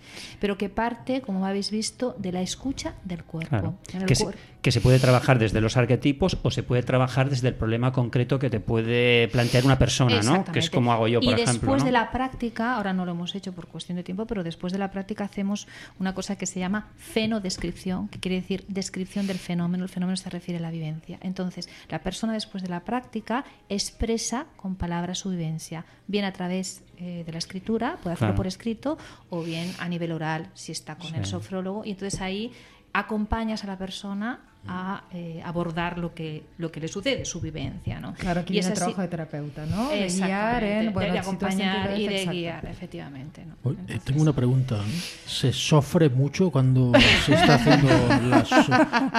pero 0.41 0.57
que 0.57 0.69
parte, 0.69 1.21
como 1.23 1.45
habéis 1.45 1.71
visto, 1.71 2.15
de 2.19 2.33
la 2.33 2.41
escucha 2.41 2.95
del 3.05 3.25
cuerpo. 3.25 3.49
Claro. 3.49 3.75
En 3.93 4.03
el 4.03 4.07
Que, 4.07 4.15
se, 4.15 4.27
que 4.63 4.73
se 4.73 4.81
puede 4.81 4.99
trabajar 4.99 5.39
desde 5.39 5.61
los 5.61 5.77
arquetipos 5.77 6.39
o 6.43 6.51
se 6.51 6.63
puede 6.63 6.83
trabajar 6.83 7.31
desde 7.31 7.49
el 7.49 7.55
problema 7.55 7.93
concreto 7.93 8.39
que 8.39 8.51
te 8.51 8.61
puede 8.61 9.29
plantear 9.29 9.65
una 9.65 9.79
persona, 9.79 10.23
¿no? 10.23 10.45
Que 10.45 10.59
es 10.61 10.71
como 10.71 10.93
hago 10.93 11.09
yo, 11.09 11.21
por 11.21 11.31
y 11.31 11.33
ejemplo. 11.33 11.53
después 11.53 11.83
¿no? 11.83 11.87
de 11.87 11.93
la 11.93 12.11
práctica, 12.11 12.75
ahora 12.77 12.93
no 12.93 13.05
lo 13.05 13.13
hemos 13.13 13.35
hecho 13.35 13.53
por 13.53 13.67
cuestión 13.67 13.97
de 13.97 14.05
tiempo, 14.05 14.27
pero 14.27 14.45
después 14.45 14.56
de 14.73 14.79
la 14.79 14.91
práctica 14.91 15.25
hacemos 15.25 15.69
una 15.99 16.15
cosa 16.15 16.37
que 16.37 16.47
se 16.47 16.59
llama 16.61 16.89
fenodescripción, 16.97 18.09
que 18.09 18.19
quiere 18.21 18.37
decir 18.41 18.65
descripción 18.69 19.27
del 19.27 19.39
fenómeno. 19.39 19.85
El 19.85 19.91
fenómeno 19.91 20.17
se 20.17 20.31
refiere 20.31 20.59
a 20.59 20.63
la 20.63 20.71
vivencia. 20.71 21.19
Entonces, 21.23 21.69
la 21.89 22.01
persona 22.01 22.33
después 22.33 22.63
de 22.63 22.69
la 22.69 22.81
práctica 22.81 23.45
expresa 23.69 24.47
con 24.57 24.77
palabras 24.77 25.19
su 25.19 25.31
vivencia, 25.31 25.85
bien 26.07 26.25
a 26.25 26.33
través 26.33 26.83
eh, 26.99 27.23
de 27.27 27.33
la 27.33 27.39
escritura, 27.39 27.99
puede 28.03 28.15
hacerlo 28.15 28.27
Claro. 28.29 28.37
por 28.37 28.47
escrito, 28.47 28.99
o 29.31 29.43
bien 29.43 29.73
a 29.79 29.89
nivel 29.89 30.11
oral, 30.13 30.51
si 30.55 30.73
está 30.73 30.97
con 30.97 31.15
el 31.15 31.27
sofrólogo. 31.27 31.85
Y 31.85 31.91
entonces 31.91 32.21
ahí 32.21 32.53
acompañas 32.93 33.63
a 33.65 33.67
la 33.67 33.77
persona 33.79 34.41
a 34.69 35.05
eh, 35.13 35.41
abordar 35.45 35.99
lo 35.99 36.15
que, 36.15 36.45
lo 36.59 36.71
que 36.73 36.81
le 36.81 36.89
sucede, 36.89 37.25
su 37.25 37.41
vivencia. 37.41 38.01
¿no? 38.01 38.15
Claro, 38.15 38.41
aquí 38.41 38.53
Y 38.53 38.61
viene 38.61 38.61
es 38.61 38.67
el 38.67 38.73
así- 38.73 38.81
trabajo 38.81 39.03
de 39.03 39.09
terapeuta, 39.09 39.67
¿no? 39.67 39.89
De 39.91 40.07
guiar 40.09 40.65
en, 40.65 40.93
bueno, 40.93 41.13
de 41.13 41.19
acompañar 41.19 41.99
y 41.99 42.07
de 42.09 42.15
exacto. 42.17 42.31
guiar, 42.33 42.67
efectivamente. 42.67 43.45
¿no? 43.47 43.57
Oye, 43.63 43.79
eh, 43.89 43.99
tengo 44.05 44.23
una 44.23 44.33
pregunta. 44.33 44.81
¿Se 45.27 45.53
sofre 45.53 46.09
mucho 46.09 46.51
cuando 46.51 46.93
se 47.25 47.35
está 47.35 47.55
haciendo 47.57 47.89
la, 48.29 48.45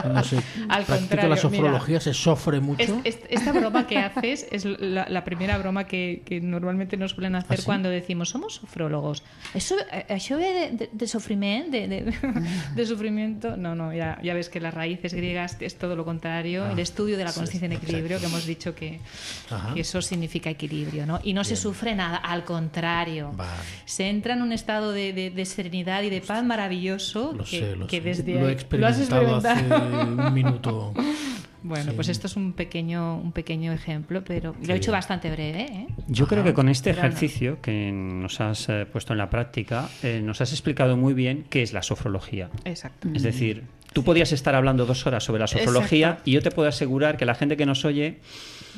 cuando 0.01 0.23
se 0.23 0.37
Al 0.69 0.83
practica 0.83 1.27
la 1.27 1.37
sofrología? 1.37 1.87
mira. 1.87 1.99
¿Se 2.01 2.13
sofre 2.13 2.59
mucho? 2.59 2.81
Es- 3.03 3.15
es- 3.15 3.19
esta 3.29 3.51
broma 3.51 3.87
que 3.87 3.97
haces 3.99 4.47
es 4.51 4.65
la, 4.65 5.07
la 5.09 5.23
primera 5.23 5.57
broma 5.57 5.85
que, 5.85 6.23
que 6.25 6.41
normalmente 6.41 6.97
nos 6.97 7.11
suelen 7.11 7.35
hacer 7.35 7.53
¿Ah, 7.53 7.57
sí? 7.57 7.65
cuando 7.65 7.89
decimos 7.89 8.29
somos 8.29 8.55
sofrólogos. 8.55 9.23
Eso, 9.53 9.75
eh, 9.91 10.05
ve 10.29 10.35
de, 10.37 10.71
de, 10.77 10.89
de 10.91 11.07
sofriment, 11.07 11.69
de, 11.71 11.87
de, 11.87 12.13
de 12.75 12.85
sufrimiento. 12.85 13.55
No, 13.57 13.75
no, 13.75 13.93
ya, 13.93 14.19
ya 14.23 14.33
ves 14.33 14.49
que 14.49 14.59
las 14.59 14.73
raíces 14.73 15.13
griegas 15.13 15.36
es 15.45 15.77
todo 15.77 15.95
lo 15.95 16.05
contrario. 16.05 16.65
Ah, 16.65 16.71
el 16.71 16.79
estudio 16.79 17.17
de 17.17 17.23
la 17.23 17.31
sí, 17.31 17.39
conciencia 17.39 17.65
en 17.65 17.71
equilibrio, 17.73 18.17
exacto. 18.17 18.21
que 18.21 18.27
hemos 18.33 18.45
dicho 18.45 18.75
que, 18.75 18.99
eso 19.75 20.01
significa 20.01 20.49
equilibrio, 20.49 21.05
¿no? 21.05 21.19
Y 21.23 21.33
no 21.33 21.43
se 21.43 21.55
sufre 21.55 21.95
nada, 21.95 22.17
al 22.17 22.43
contrario. 22.43 23.31
Vale. 23.35 23.51
Se 23.85 24.07
entra 24.09 24.33
en 24.33 24.41
un 24.41 24.51
estado 24.51 24.91
de, 24.91 25.13
de- 25.13 25.29
de 25.31 25.45
serenidad 25.45 26.03
y 26.03 26.09
de 26.09 26.21
paz 26.21 26.43
maravilloso 26.43 27.33
Lo 27.33 27.43
que, 27.43 27.59
sé, 27.59 27.75
lo 27.75 27.88
que 27.88 27.97
sé. 27.97 28.03
desde 28.03 28.33
Lo 28.33 28.47
he 28.49 28.51
ahí- 28.55 28.65
¿Lo 28.71 28.88
has 28.88 28.99
experimentado 28.99 29.47
hace 29.49 30.03
un 30.27 30.33
minuto. 30.33 30.93
Bueno, 31.63 31.85
Sí. 31.89 31.95
pues 31.95 32.07
esto 32.07 32.27
es 32.27 32.35
un 32.38 32.53
pequeño, 32.53 33.17
un 33.17 33.31
pequeño 33.33 33.73
ejemplo, 33.73 34.23
pero 34.23 34.55
lo 34.63 34.73
he 34.73 34.77
hecho 34.77 34.91
bastante 34.91 35.29
breve. 35.29 35.63
¿eh? 35.63 35.88
Yo 36.07 36.27
creo 36.27 36.43
que 36.43 36.53
con 36.53 36.69
este 36.69 36.93
no. 36.93 36.99
ejercicio 36.99 37.59
que 37.61 37.91
nos 37.91 38.39
has 38.39 38.69
eh, 38.69 38.85
puesto 38.89 39.11
en 39.13 39.17
la 39.17 39.29
práctica, 39.29 39.89
eh, 40.03 40.21
nos 40.23 40.39
has 40.39 40.51
explicado 40.51 40.95
muy 40.95 41.13
bien 41.13 41.45
qué 41.49 41.63
es 41.63 41.73
la 41.73 41.81
sofrología. 41.81 42.49
Exacto. 42.63 43.09
Es 43.13 43.23
decir, 43.23 43.63
Tú 43.97 44.03
podías 44.03 44.31
estar 44.31 44.53
hablando 44.53 44.85
dos 44.85 45.07
horas 45.07 45.23
sobre 45.23 45.39
la 45.39 45.47
sofrología 45.47 46.09
Exacto. 46.09 46.29
y 46.29 46.33
yo 46.33 46.43
te 46.43 46.51
puedo 46.51 46.69
asegurar 46.69 47.17
que 47.17 47.25
la 47.25 47.33
gente 47.33 47.57
que 47.57 47.65
nos 47.65 47.83
oye 47.83 48.17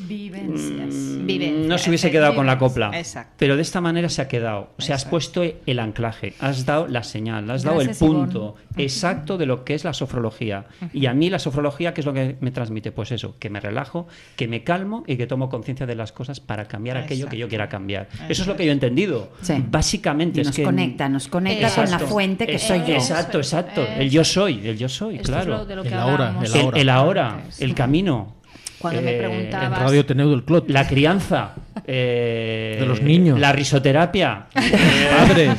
Vivencias. 0.08 1.26
Vivencias, 1.26 1.68
no 1.68 1.78
se 1.78 1.90
hubiese 1.90 2.12
quedado 2.12 2.36
con 2.36 2.46
la 2.46 2.58
copla. 2.58 2.92
Exacto. 2.98 3.34
Pero 3.38 3.56
de 3.56 3.62
esta 3.62 3.82
manera 3.82 4.10
se 4.10 4.22
ha 4.22 4.28
quedado. 4.28 4.70
O 4.78 4.82
sea, 4.82 4.96
has 4.96 5.06
puesto 5.06 5.44
el 5.44 5.80
anclaje, 5.80 6.34
has 6.40 6.66
dado 6.66 6.88
la 6.88 7.04
señal, 7.04 7.50
has 7.50 7.64
dado 7.64 7.82
el 7.82 7.88
Gracias, 7.88 8.08
punto 8.10 8.56
exacto 8.78 9.38
de 9.38 9.46
lo 9.46 9.64
que 9.66 9.74
es 9.76 9.84
la 9.84 9.94
sofrología. 9.94 10.66
Y 10.94 11.06
a 11.08 11.14
mí 11.14 11.30
la 11.30 11.40
sofrología, 11.40 11.94
¿qué 11.94 12.02
es 12.02 12.06
lo 12.06 12.14
que 12.14 12.38
me 12.40 12.52
transmite? 12.52 12.92
Pues 12.92 13.12
eso, 13.12 13.36
que 13.40 13.50
me 13.50 13.60
relajo, 13.60 14.08
que 14.36 14.48
me 14.48 14.64
calmo 14.64 15.04
y 15.08 15.18
que 15.18 15.28
tomo 15.28 15.50
conciencia 15.50 15.86
de 15.86 15.96
las 15.96 16.12
cosas 16.12 16.40
para 16.40 16.66
cambiar 16.68 16.98
aquello 16.98 17.28
que 17.28 17.38
yo 17.38 17.48
quiera 17.48 17.70
cambiar. 17.70 18.08
Eso, 18.14 18.24
Eso 18.30 18.42
es 18.44 18.48
lo 18.48 18.56
que 18.56 18.66
yo 18.66 18.72
he 18.72 18.74
entendido. 18.74 19.32
Sí. 19.42 19.64
Básicamente 19.70 20.40
Y 20.40 20.42
es 20.42 20.48
nos 20.48 20.56
que... 20.56 20.64
conecta, 20.64 21.10
nos 21.10 21.28
conecta 21.28 21.74
con 21.74 21.90
la 21.90 22.00
fuente 22.00 22.46
que 22.46 22.56
Eh, 22.56 22.60
soy 22.60 22.80
yo. 22.80 22.94
Exacto, 22.96 23.38
exacto. 23.40 23.86
El 23.98 24.10
yo 24.10 24.24
soy, 24.24 24.68
el 24.68 24.78
yo 24.78 24.90
soy, 24.90 25.16
Esto 25.18 25.32
es 25.32 25.36
claro. 25.46 25.58
lo 25.60 25.66
de 25.66 25.76
lo 25.76 25.84
que 25.84 25.90
El 25.90 25.94
ahora, 25.96 26.36
el 26.44 26.54
ahora. 26.62 26.80
El 26.80 26.90
ahora, 26.90 27.44
el 27.60 27.76
camino. 27.76 28.39
Cuando 28.80 29.02
me 29.02 29.12
Eh, 29.16 29.18
preguntabas- 29.20 29.80
En 29.80 29.86
Radio 29.86 30.06
Teneu 30.06 30.30
del 30.30 30.44
Clot. 30.44 30.70
La 30.70 30.88
crianza. 30.88 31.54
eh, 31.86 32.78
De 32.80 32.86
los 32.86 33.02
niños. 33.02 33.40
La 33.40 33.52
risoterapia. 33.52 34.46
Los 34.56 35.18
padres, 35.20 35.58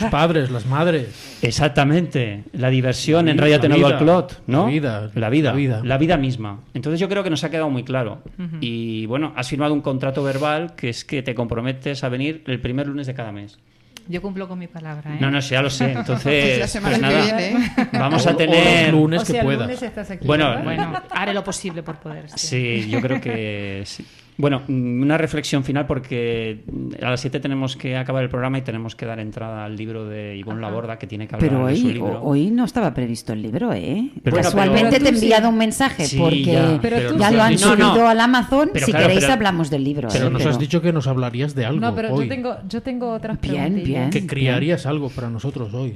los 0.00 0.10
padres, 0.10 0.50
las 0.50 0.66
madres. 0.66 1.38
Exactamente. 1.42 2.44
La 2.52 2.70
diversión 2.70 3.26
La 3.26 3.32
en 3.32 3.38
Radio 3.38 3.58
vida, 3.60 3.86
al 3.88 3.98
Clot, 3.98 4.42
¿no? 4.46 4.64
la 4.66 4.70
vida, 4.70 5.10
La 5.14 5.28
vida. 5.30 5.50
la 5.50 5.56
vida. 5.56 5.80
La 5.84 5.98
vida 5.98 6.16
misma. 6.16 6.60
Entonces 6.74 7.00
yo 7.00 7.08
creo 7.08 7.22
que 7.24 7.30
nos 7.30 7.42
ha 7.44 7.50
quedado 7.50 7.70
muy 7.70 7.82
claro. 7.84 8.22
Y 8.60 9.06
bueno, 9.06 9.32
has 9.36 9.48
firmado 9.48 9.74
un 9.74 9.80
contrato 9.80 10.22
verbal 10.22 10.74
que 10.76 10.88
es 10.90 11.04
que 11.04 11.22
te 11.22 11.34
comprometes 11.34 12.04
a 12.04 12.08
venir 12.08 12.42
el 12.46 12.60
primer 12.60 12.86
lunes 12.86 13.06
de 13.06 13.14
cada 13.14 13.32
mes. 13.32 13.58
Yo 14.08 14.22
cumplo 14.22 14.46
con 14.46 14.58
mi 14.58 14.68
palabra, 14.68 15.14
¿eh? 15.14 15.18
No, 15.20 15.30
no, 15.30 15.42
sí, 15.42 15.50
ya 15.50 15.62
lo 15.62 15.70
sé. 15.70 15.92
Entonces, 15.92 16.22
Pues 16.22 16.58
la 16.60 16.68
semana 16.68 16.98
pues 16.98 17.10
que 17.12 17.16
nada, 17.18 17.36
viene. 17.38 17.72
vamos 17.92 18.24
O- 18.24 18.28
a 18.28 18.32
o 18.32 18.36
tener... 18.36 18.92
los 18.92 19.00
lunes 19.00 19.22
O 19.22 19.24
que 19.24 19.32
sea, 19.32 19.40
el 19.40 19.46
puedas. 19.46 19.62
lunes 19.66 19.82
estás 19.82 20.10
aquí. 20.10 20.26
Bueno, 20.26 20.48
¿verdad? 20.50 20.64
Bueno, 20.64 21.02
haré 21.10 21.34
lo 21.34 21.42
posible 21.42 21.82
por 21.82 21.96
poder. 21.96 22.28
sí. 22.30 22.46
Sí, 22.84 22.88
yo 22.90 23.00
creo 23.00 23.20
que 23.20 23.82
sí. 23.84 24.06
Bueno, 24.38 24.62
mm, 24.68 25.02
una 25.02 25.16
reflexión 25.16 25.64
final 25.64 25.86
porque 25.86 26.62
mm, 26.70 27.04
a 27.04 27.10
las 27.10 27.20
7 27.20 27.40
tenemos 27.40 27.76
que 27.76 27.96
acabar 27.96 28.22
el 28.22 28.28
programa 28.28 28.58
y 28.58 28.62
tenemos 28.62 28.94
que 28.94 29.06
dar 29.06 29.18
entrada 29.18 29.64
al 29.64 29.76
libro 29.76 30.06
de 30.06 30.36
Ivonne 30.36 30.60
Laborda 30.60 30.98
que 30.98 31.06
tiene 31.06 31.26
que 31.26 31.34
hablar 31.36 31.48
Pero 31.50 31.66
de 31.66 31.76
su 31.76 31.86
hoy, 31.86 31.92
libro. 31.94 32.22
hoy 32.22 32.50
no 32.50 32.64
estaba 32.64 32.92
previsto 32.92 33.32
el 33.32 33.42
libro, 33.42 33.72
¿eh? 33.72 34.10
Pero- 34.22 34.36
Casualmente 34.36 34.90
Pero 34.90 35.04
te 35.04 35.10
he 35.10 35.14
sí. 35.14 35.24
enviado 35.24 35.48
un 35.48 35.56
mensaje 35.58 36.04
Sí, 36.04 36.18
porque 36.18 36.42
ya, 36.44 36.78
Pero 36.82 36.96
pero 36.96 37.12
tú 37.14 37.18
ya 37.18 37.28
sí. 37.30 37.34
lo 37.36 37.42
han 37.42 37.54
No, 37.54 37.76
no. 37.76 37.88
subido 37.92 38.08
al 38.08 38.20
Amazon. 38.20 38.70
Pero 38.72 38.84
si 38.86 38.92
claro, 38.92 39.06
queréis 39.06 39.20
pero- 39.24 39.32
hablamos 39.34 39.70
del 39.70 39.84
libro. 39.84 40.08
Pero 40.12 40.26
¿eh? 40.26 40.30
nos 40.30 40.44
has 40.46 40.58
dicho 40.58 40.82
que 40.82 40.92
nos 40.92 41.06
hablarías 41.06 41.54
de 41.54 41.64
algo 41.64 41.80
No, 41.80 41.94
pero 41.94 42.12
hoy. 42.14 42.24
yo 42.26 42.28
tengo, 42.28 42.56
yo 42.68 42.82
tengo 42.82 43.12
otras 43.12 43.40
Bien, 43.40 43.54
preguntillas. 43.54 43.86
bien. 43.86 44.10
Que 44.10 44.26
criarías 44.26 44.84
algo 44.86 45.08
para 45.08 45.30
nosotros 45.30 45.72
hoy. 45.72 45.94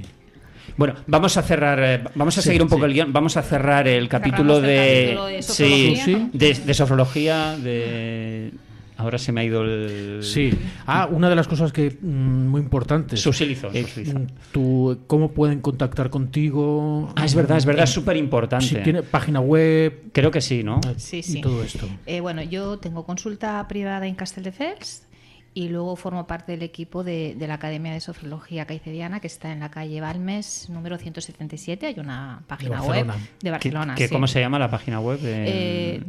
Bueno, 0.76 0.94
vamos 1.06 1.36
a 1.36 1.42
cerrar, 1.42 1.78
eh, 1.82 2.04
vamos 2.14 2.36
a 2.38 2.42
Sí, 2.42 2.48
seguir 2.48 2.62
un 2.62 2.68
poco 2.68 2.82
sí. 2.82 2.88
el 2.88 2.94
guion, 2.94 3.12
vamos 3.12 3.36
a 3.36 3.42
cerrar 3.42 3.86
el 3.88 4.08
capítulo 4.08 4.56
el 4.58 4.62
de, 4.62 5.02
capítulo 5.16 5.26
de 5.26 5.42
sí, 5.42 5.96
sofrología, 5.96 6.18
¿no? 6.18 6.30
de, 6.32 6.54
de 6.54 6.74
sofrología, 6.74 7.56
de 7.58 8.52
ahora 8.96 9.16
se 9.16 9.32
me 9.32 9.40
ha 9.40 9.44
ido 9.44 9.62
el 9.62 10.18
Sí. 10.22 10.50
Ah, 10.86 11.08
una 11.10 11.30
de 11.30 11.34
las 11.36 11.48
cosas 11.48 11.72
que 11.72 11.96
mm, 12.02 12.06
muy 12.48 12.60
importantes. 12.60 13.18
Susilizón, 13.20 13.74
Eh, 13.74 13.82
susilizón. 13.84 14.24
mm, 14.24 14.26
tú, 14.52 14.98
¿Cómo 15.06 15.30
pueden 15.32 15.60
contactar 15.60 16.10
contigo? 16.10 17.10
Ah, 17.16 17.24
es 17.24 17.34
verdad, 17.34 17.56
es 17.56 17.64
verdad, 17.64 17.84
es 17.84 17.90
súper 17.90 18.16
importante. 18.18 18.66
Si 18.66 18.74
tiene 18.76 19.02
página 19.02 19.40
web 19.40 20.10
Creo 20.12 20.30
que 20.30 20.40
sí, 20.42 20.62
¿no? 20.62 20.80
Sí, 20.98 21.18
y 21.18 21.22
sí. 21.22 21.40
todo 21.40 21.62
esto. 21.62 21.86
Eh, 22.06 22.20
bueno, 22.20 22.42
yo 22.42 22.78
tengo 22.78 23.06
consulta 23.06 23.66
privada 23.68 24.06
en 24.06 24.14
Castelldefels 24.14 25.04
y 25.52 25.68
luego 25.68 25.96
formo 25.96 26.26
parte 26.28 26.52
del 26.52 26.62
equipo 26.62 27.02
de, 27.02 27.34
de 27.36 27.46
la 27.48 27.54
Academia 27.54 27.92
de 27.92 28.00
Sofrología 28.00 28.66
Caicediana 28.66 29.18
que 29.20 29.26
está 29.26 29.50
en 29.52 29.60
la 29.60 29.70
calle 29.70 30.00
Balmes, 30.00 30.68
número 30.70 30.96
177. 30.96 31.86
Hay 31.86 31.98
una 31.98 32.42
página 32.46 32.80
web 32.82 33.06
Barcelona. 33.06 33.14
de 33.14 33.28
¿Qué- 33.40 33.50
Barcelona. 33.50 33.94
qué- 33.96 34.08
sí. 34.08 34.14
¿Cómo 34.14 34.26
se 34.28 34.38
llama 34.40 34.58
la 34.60 34.70
página 34.70 35.00
web? 35.00 35.18
de- 35.20 35.96
Eh, 35.96 36.02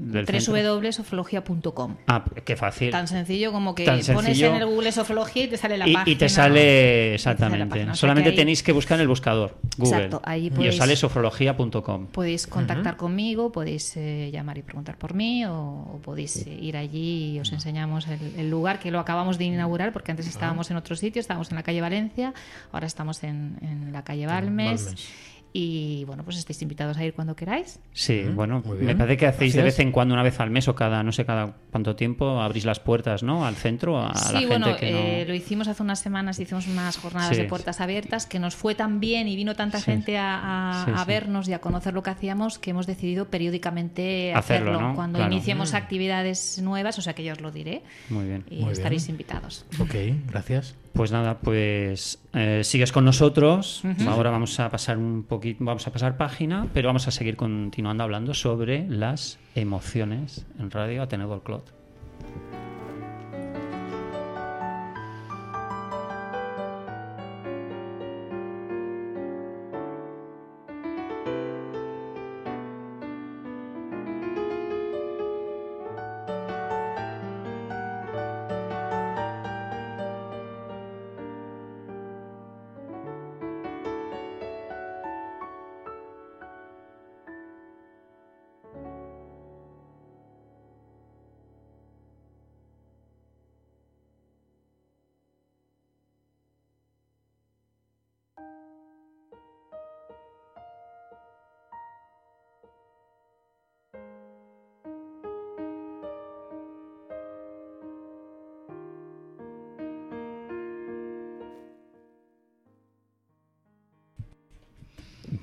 www.sofrología.com. 0.92 1.96
Ah, 2.08 2.24
qué 2.46 2.56
fácil. 2.56 2.92
Tan 2.92 3.08
sencillo 3.08 3.52
como 3.52 3.74
que 3.76 3.86
pones 4.14 4.40
en 4.42 4.56
el 4.56 4.66
Google 4.66 4.92
Sofrología 4.92 5.46
y 5.46 5.48
te 5.48 5.58
sale 5.58 5.78
la 5.78 5.88
y, 5.88 5.94
página. 5.94 6.12
y 6.14 6.16
te 6.18 6.30
sale 6.30 6.52
te 6.52 6.60
sale 6.60 7.10
la 7.10 7.16
exactamente. 7.16 7.66
página. 7.68 7.92
O 7.92 7.96
sea 7.96 8.00
Solamente 8.02 8.30
ahí 8.32 8.36
tenéis 8.36 8.64
que 8.64 8.72
buscar 8.72 8.98
en 8.98 9.02
el 9.02 9.08
buscador 9.08 9.58
Google 9.78 9.96
Exacto, 9.96 10.22
ahí 10.26 10.46
y 10.46 10.50
os 10.50 10.56
podéis- 10.58 10.78
sale 10.78 10.96
sofrología.com. 10.96 12.08
Podéis 12.08 12.48
contactar 12.48 12.98
conmigo, 12.98 13.52
podéis 13.52 13.96
eh, 13.98 14.30
llamar 14.32 14.58
y 14.58 14.62
preguntar 14.62 14.98
por 14.98 15.14
mí 15.14 15.46
o, 15.46 15.54
o 15.94 16.00
podéis 16.04 16.46
eh, 16.48 16.54
ir 16.62 16.78
allí 16.78 17.36
y 17.36 17.40
os 17.40 17.52
enseñamos 17.52 18.08
el, 18.08 18.20
el 18.38 18.50
lugar 18.50 18.80
que 18.80 18.92
lo 18.92 19.00
acabamos 19.00 19.31
de 19.38 19.46
inaugurar 19.46 19.94
porque 19.94 20.12
antes 20.12 20.28
estábamos 20.28 20.72
en 20.72 20.78
otro 20.78 20.96
sitio, 20.96 21.20
estábamos 21.20 21.52
en 21.52 21.56
la 21.56 21.64
calle 21.64 21.82
Valencia, 21.82 22.34
ahora 22.72 22.88
estamos 22.88 23.24
en, 23.24 23.58
en 23.62 23.92
la 23.92 24.04
calle 24.04 24.26
Balmes. 24.26 24.86
Balmes. 24.86 25.31
Y 25.54 26.06
bueno, 26.06 26.24
pues 26.24 26.38
estáis 26.38 26.62
invitados 26.62 26.96
a 26.98 27.04
ir 27.04 27.14
cuando 27.14 27.36
queráis. 27.36 27.80
Sí, 27.92 28.24
bueno, 28.34 28.62
muy 28.66 28.78
me 28.78 28.96
parece 28.96 29.18
que 29.18 29.28
hacéis 29.28 29.54
de 29.54 29.62
vez 29.64 29.80
en 29.80 29.92
cuando, 29.92 30.14
una 30.14 30.24
vez 30.24 30.40
al 30.40 30.50
mes 30.50 30.68
o 30.70 30.76
cada, 30.76 31.04
no 31.04 31.12
sé, 31.12 31.26
cada 31.26 31.58
cuánto 31.72 31.96
tiempo, 31.98 32.40
abrís 32.40 32.64
las 32.64 32.80
puertas, 32.80 33.22
¿no? 33.22 33.46
Al 33.46 33.56
centro, 33.56 34.00
a 34.00 34.10
la 34.10 34.16
sí, 34.16 34.34
gente 34.38 34.46
bueno, 34.48 34.78
que 34.78 34.92
no... 34.92 34.98
eh, 34.98 35.26
lo 35.28 35.34
hicimos 35.34 35.68
hace 35.68 35.84
unas 35.84 36.00
semanas, 36.00 36.40
hicimos 36.40 36.68
unas 36.68 36.96
jornadas 36.98 37.36
Sí. 37.36 37.42
de 37.42 37.50
puertas 37.50 37.82
abiertas 37.82 38.26
que 38.26 38.40
nos 38.40 38.56
fue 38.56 38.76
tan 38.76 39.00
bien 39.02 39.28
y 39.28 39.36
vino 39.36 39.54
tanta 39.56 39.80
Sí. 39.80 39.86
gente 39.86 40.18
a, 40.18 40.82
a- 40.84 40.86
Sí, 40.86 40.92
a 40.96 41.00
sí. 41.00 41.04
vernos 41.08 41.48
y 41.50 41.54
a 41.54 41.60
conocer 41.60 41.94
lo 41.94 42.02
que 42.02 42.12
hacíamos 42.12 42.58
que 42.58 42.70
hemos 42.70 42.88
decidido 42.88 43.26
periódicamente 43.26 44.34
Hacerlo, 44.34 44.72
hacerlo. 44.72 44.88
¿no? 44.90 44.96
Cuando 44.96 45.18
Claro. 45.20 45.34
iniciemos 45.34 45.74
actividades 45.74 46.60
nuevas, 46.64 46.98
o 46.98 47.02
sea 47.02 47.14
que 47.14 47.24
yo 47.24 47.34
os 47.34 47.42
lo 47.42 47.52
diré 47.52 47.82
Muy 48.10 48.26
bien. 48.26 48.44
y 48.50 48.56
Muy 48.56 48.60
bien. 48.60 48.72
estaréis 48.72 49.10
invitados. 49.10 49.66
Ok, 49.80 49.96
gracias. 50.30 50.76
Pues 50.94 51.12
nada, 51.12 51.40
pues 51.40 52.20
eh, 52.34 52.62
sigues 52.64 52.92
con 52.92 53.06
nosotros. 53.06 53.84
Ahora 54.08 54.30
vamos 54.30 54.60
a 54.60 54.70
pasar 54.70 54.98
un 54.98 55.24
poquito, 55.24 55.64
vamos 55.64 55.88
a 55.88 55.92
pasar 55.92 56.18
página, 56.18 56.68
pero 56.74 56.90
vamos 56.90 57.08
a 57.08 57.12
seguir 57.12 57.38
continuando 57.38 58.04
hablando 58.04 58.34
sobre 58.34 58.88
las 58.88 59.40
emociones 59.56 60.46
en 60.60 60.70
Radio 60.70 61.02
Ateneo 61.04 61.42
Clot. 61.44 61.81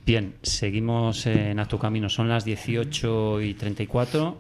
Bien, 0.09 0.37
seguimos 0.41 1.27
en 1.27 1.61
A 1.61 1.69
tu 1.69 1.79
camino. 1.79 2.09
Son 2.09 2.31
las 2.31 2.43
18 2.43 3.43
y 3.43 3.53
34. 3.53 4.39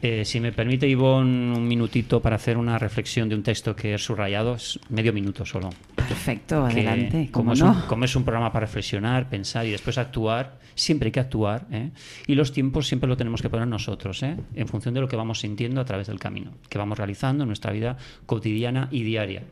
Eh, 0.00 0.24
si 0.24 0.38
me 0.38 0.52
permite, 0.52 0.88
Ivonne, 0.88 1.58
un 1.58 1.66
minutito 1.66 2.22
para 2.22 2.36
hacer 2.36 2.56
una 2.56 2.78
reflexión 2.78 3.28
de 3.28 3.34
un 3.34 3.42
texto 3.42 3.74
que 3.74 3.94
he 3.94 3.98
subrayado, 3.98 4.54
es 4.54 4.78
medio 4.90 5.12
minuto 5.12 5.44
solo. 5.44 5.70
Perfecto, 5.96 6.68
que 6.68 6.82
adelante. 6.88 7.30
como, 7.32 7.46
¿Cómo 7.46 7.52
es 7.54 7.58
no? 7.58 7.72
un, 7.72 7.80
como 7.88 8.04
es 8.04 8.14
un 8.14 8.22
programa 8.22 8.52
para 8.52 8.66
reflexionar, 8.66 9.28
pensar 9.28 9.66
y 9.66 9.72
después 9.72 9.98
actuar, 9.98 10.60
siempre 10.76 11.08
hay 11.08 11.12
que 11.12 11.18
actuar. 11.18 11.66
¿eh? 11.72 11.90
Y 12.28 12.36
los 12.36 12.52
tiempos 12.52 12.86
siempre 12.86 13.08
lo 13.08 13.16
tenemos 13.16 13.42
que 13.42 13.50
poner 13.50 13.66
nosotros, 13.66 14.22
¿eh? 14.22 14.36
en 14.54 14.68
función 14.68 14.94
de 14.94 15.00
lo 15.00 15.08
que 15.08 15.16
vamos 15.16 15.40
sintiendo 15.40 15.80
a 15.80 15.84
través 15.84 16.06
del 16.06 16.20
camino, 16.20 16.52
que 16.68 16.78
vamos 16.78 16.96
realizando 16.96 17.42
en 17.42 17.48
nuestra 17.48 17.72
vida 17.72 17.96
cotidiana 18.24 18.86
y 18.92 19.02
diaria. 19.02 19.42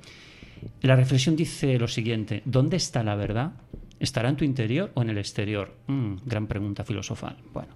La 0.82 0.96
reflexión 0.96 1.36
dice 1.36 1.78
lo 1.78 1.88
siguiente, 1.88 2.42
¿dónde 2.44 2.76
está 2.76 3.02
la 3.02 3.14
verdad? 3.14 3.52
¿Estará 3.98 4.28
en 4.28 4.36
tu 4.36 4.44
interior 4.44 4.92
o 4.94 5.02
en 5.02 5.10
el 5.10 5.18
exterior? 5.18 5.74
Mm, 5.86 6.16
gran 6.24 6.46
pregunta 6.46 6.84
filosofal. 6.84 7.36
Bueno, 7.52 7.74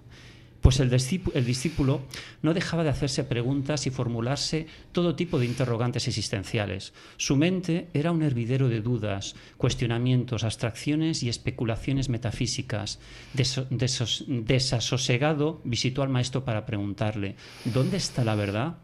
pues 0.61 0.79
el 0.79 0.89
discípulo, 0.91 2.01
no 2.43 2.53
dejaba 2.53 2.83
de 2.83 2.89
hacerse 2.89 3.23
preguntas 3.23 3.87
y 3.87 3.89
formularse 3.89 4.67
todo 4.91 5.15
tipo 5.15 5.39
de 5.39 5.47
interrogantes 5.47 6.07
existenciales. 6.07 6.93
Su 7.17 7.35
mente 7.35 7.87
era 7.95 8.11
un 8.11 8.21
hervidero 8.21 8.69
de 8.69 8.81
dudas, 8.81 9.35
cuestionamientos, 9.57 10.43
abstracciones 10.43 11.23
y 11.23 11.29
especulaciones 11.29 12.09
metafísicas. 12.09 12.99
Desasosegado 13.33 15.61
visitó 15.63 16.03
al 16.03 16.09
maestro 16.09 16.45
para 16.45 16.67
preguntarle, 16.67 17.37
¿dónde 17.65 17.97
está 17.97 18.23
la 18.23 18.35
verdad? 18.35 18.77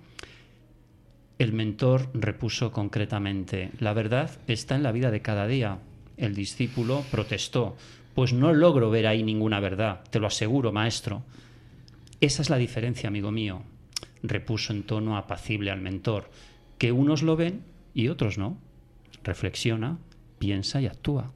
El 1.38 1.54
mentor 1.54 2.10
repuso 2.16 2.72
concretamente, 2.72 3.70
la 3.78 3.94
verdad 3.94 4.32
está 4.48 4.76
en 4.76 4.82
la 4.82 4.92
vida 4.92 5.12
de 5.12 5.22
cada 5.22 5.46
día. 5.46 5.78
El 6.18 6.36
discípulo 6.36 7.04
protestó. 7.12 7.78
Pues 8.14 8.34
no 8.34 8.52
logro 8.54 8.90
ver 8.90 9.08
ahí 9.08 9.24
ninguna 9.24 9.60
verdad, 9.60 10.02
te 10.10 10.20
lo 10.20 10.28
aseguro, 10.28 10.72
maestro. 10.72 11.24
Esa 12.20 12.42
es 12.42 12.50
la 12.50 12.58
diferencia, 12.58 13.08
amigo 13.08 13.32
mío, 13.32 13.62
repuso 14.24 14.74
en 14.74 14.84
tono 14.84 15.18
apacible 15.18 15.70
al 15.70 15.82
mentor, 15.82 16.30
que 16.80 16.92
unos 16.92 17.22
lo 17.22 17.36
ven 17.36 17.62
y 17.94 18.08
otros 18.08 18.38
no. 18.38 18.58
Reflexiona, 19.24 19.98
piensa 20.40 20.82
y 20.82 20.88
actúa. 20.88 21.32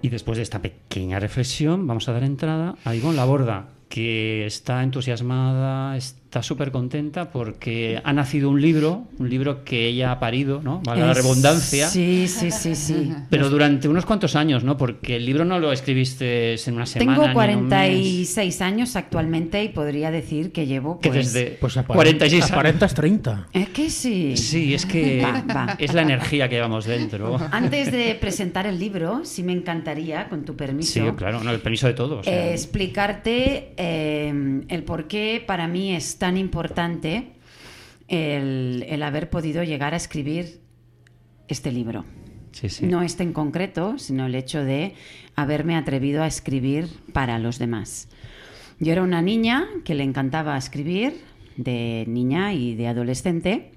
Y 0.00 0.10
después 0.10 0.36
de 0.36 0.42
esta 0.42 0.62
pequeña 0.62 1.18
reflexión, 1.18 1.86
vamos 1.88 2.08
a 2.08 2.12
dar 2.12 2.22
entrada 2.22 2.76
a 2.84 2.94
Ivonne 2.94 3.16
Laborda, 3.16 3.70
que 3.88 4.46
está 4.46 4.82
entusiasmada, 4.84 5.96
está 5.96 6.17
súper 6.42 6.70
contenta 6.70 7.30
porque 7.30 8.00
ha 8.04 8.12
nacido 8.12 8.50
un 8.50 8.60
libro, 8.60 9.06
un 9.18 9.28
libro 9.30 9.64
que 9.64 9.86
ella 9.86 10.12
ha 10.12 10.20
parido, 10.20 10.60
¿no? 10.62 10.80
Vale 10.84 11.00
la 11.00 11.14
redundancia. 11.14 11.88
Sí, 11.88 12.28
sí, 12.28 12.50
sí, 12.50 12.74
sí. 12.74 13.12
Pero 13.30 13.48
durante 13.50 13.88
unos 13.88 14.04
cuantos 14.06 14.36
años, 14.36 14.62
¿no? 14.62 14.76
Porque 14.76 15.16
el 15.16 15.26
libro 15.26 15.44
no 15.44 15.58
lo 15.58 15.72
escribiste 15.72 16.54
en 16.54 16.74
una 16.74 16.86
semana. 16.86 17.12
Tengo 17.14 17.22
ni 17.46 17.52
en 17.52 17.58
un 17.58 17.68
mes. 17.68 17.68
46 17.68 18.60
años 18.62 18.96
actualmente 18.96 19.64
y 19.64 19.68
podría 19.70 20.10
decir 20.10 20.52
que 20.52 20.66
llevo 20.66 21.00
Que 21.00 21.08
pues, 21.10 21.32
desde 21.32 21.56
Pues 21.60 21.76
aparent- 21.76 21.94
46 21.94 22.42
años. 22.44 22.52
aparentas 22.52 22.94
30. 22.94 23.48
Es 23.52 23.68
que 23.70 23.90
sí. 23.90 24.36
Sí, 24.36 24.74
es 24.74 24.86
que 24.86 25.22
Va, 25.24 25.42
va. 25.54 25.76
es 25.78 25.94
la 25.94 26.02
energía 26.02 26.48
que 26.48 26.56
llevamos 26.56 26.84
dentro. 26.84 27.38
Antes 27.50 27.90
de 27.90 28.14
presentar 28.20 28.66
el 28.66 28.78
libro, 28.78 29.24
sí 29.24 29.42
me 29.42 29.52
encantaría, 29.52 30.28
con 30.28 30.44
tu 30.44 30.54
permiso, 30.56 30.92
Sí, 30.92 31.00
claro, 31.16 31.42
no, 31.42 31.50
el 31.50 31.60
permiso 31.60 31.86
de 31.86 31.94
todos. 31.94 32.20
o 32.20 32.22
sea, 32.24 32.48
eh, 32.48 32.52
explicarte 32.52 33.72
eh, 33.76 34.62
el 34.68 34.82
por 34.84 35.06
qué 35.08 35.42
para 35.46 35.66
mí 35.68 35.94
es 35.94 36.17
tan 36.18 36.36
importante 36.36 37.32
el, 38.08 38.84
el 38.88 39.02
haber 39.02 39.30
podido 39.30 39.62
llegar 39.62 39.94
a 39.94 39.96
escribir 39.96 40.60
este 41.48 41.72
libro. 41.72 42.04
sí, 42.52 42.68
sí. 42.68 42.86
No 42.86 43.02
este 43.02 43.22
en 43.22 43.32
concreto, 43.32 43.98
sino 43.98 44.26
el 44.26 44.34
hecho 44.34 44.64
de 44.64 44.94
haberme 45.36 45.76
atrevido 45.76 46.22
a 46.22 46.26
escribir 46.26 46.88
para 47.12 47.38
los 47.38 47.58
demás. 47.58 48.08
Yo 48.80 48.92
era 48.92 49.02
una 49.02 49.22
niña 49.22 49.66
que 49.84 49.94
le 49.94 50.04
encantaba 50.04 50.56
escribir, 50.56 51.20
de 51.56 52.04
niña 52.06 52.54
y 52.54 52.76
de 52.76 52.86
adolescente, 52.86 53.72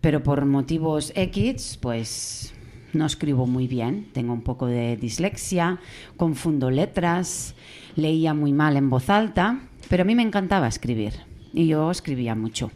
pero 0.00 0.22
por 0.22 0.44
motivos 0.44 1.12
X, 1.14 1.78
pues 1.80 2.52
no 2.92 3.06
escribo 3.06 3.46
muy 3.46 3.68
bien. 3.68 4.08
Tengo 4.12 4.32
un 4.32 4.42
poco 4.42 4.66
de 4.66 4.96
dislexia, 4.96 5.78
confundo 6.16 6.70
letras, 6.70 7.54
leía 7.96 8.34
muy 8.34 8.52
mal 8.52 8.76
en 8.76 8.90
voz 8.90 9.08
alta, 9.08 9.60
pero 9.88 10.02
a 10.02 10.04
mí 10.04 10.14
me 10.14 10.22
encantaba 10.22 10.66
escribir 10.66 11.33
y 11.54 11.66
yo 11.68 11.90
escribía 11.90 12.34
mucho. 12.34 12.70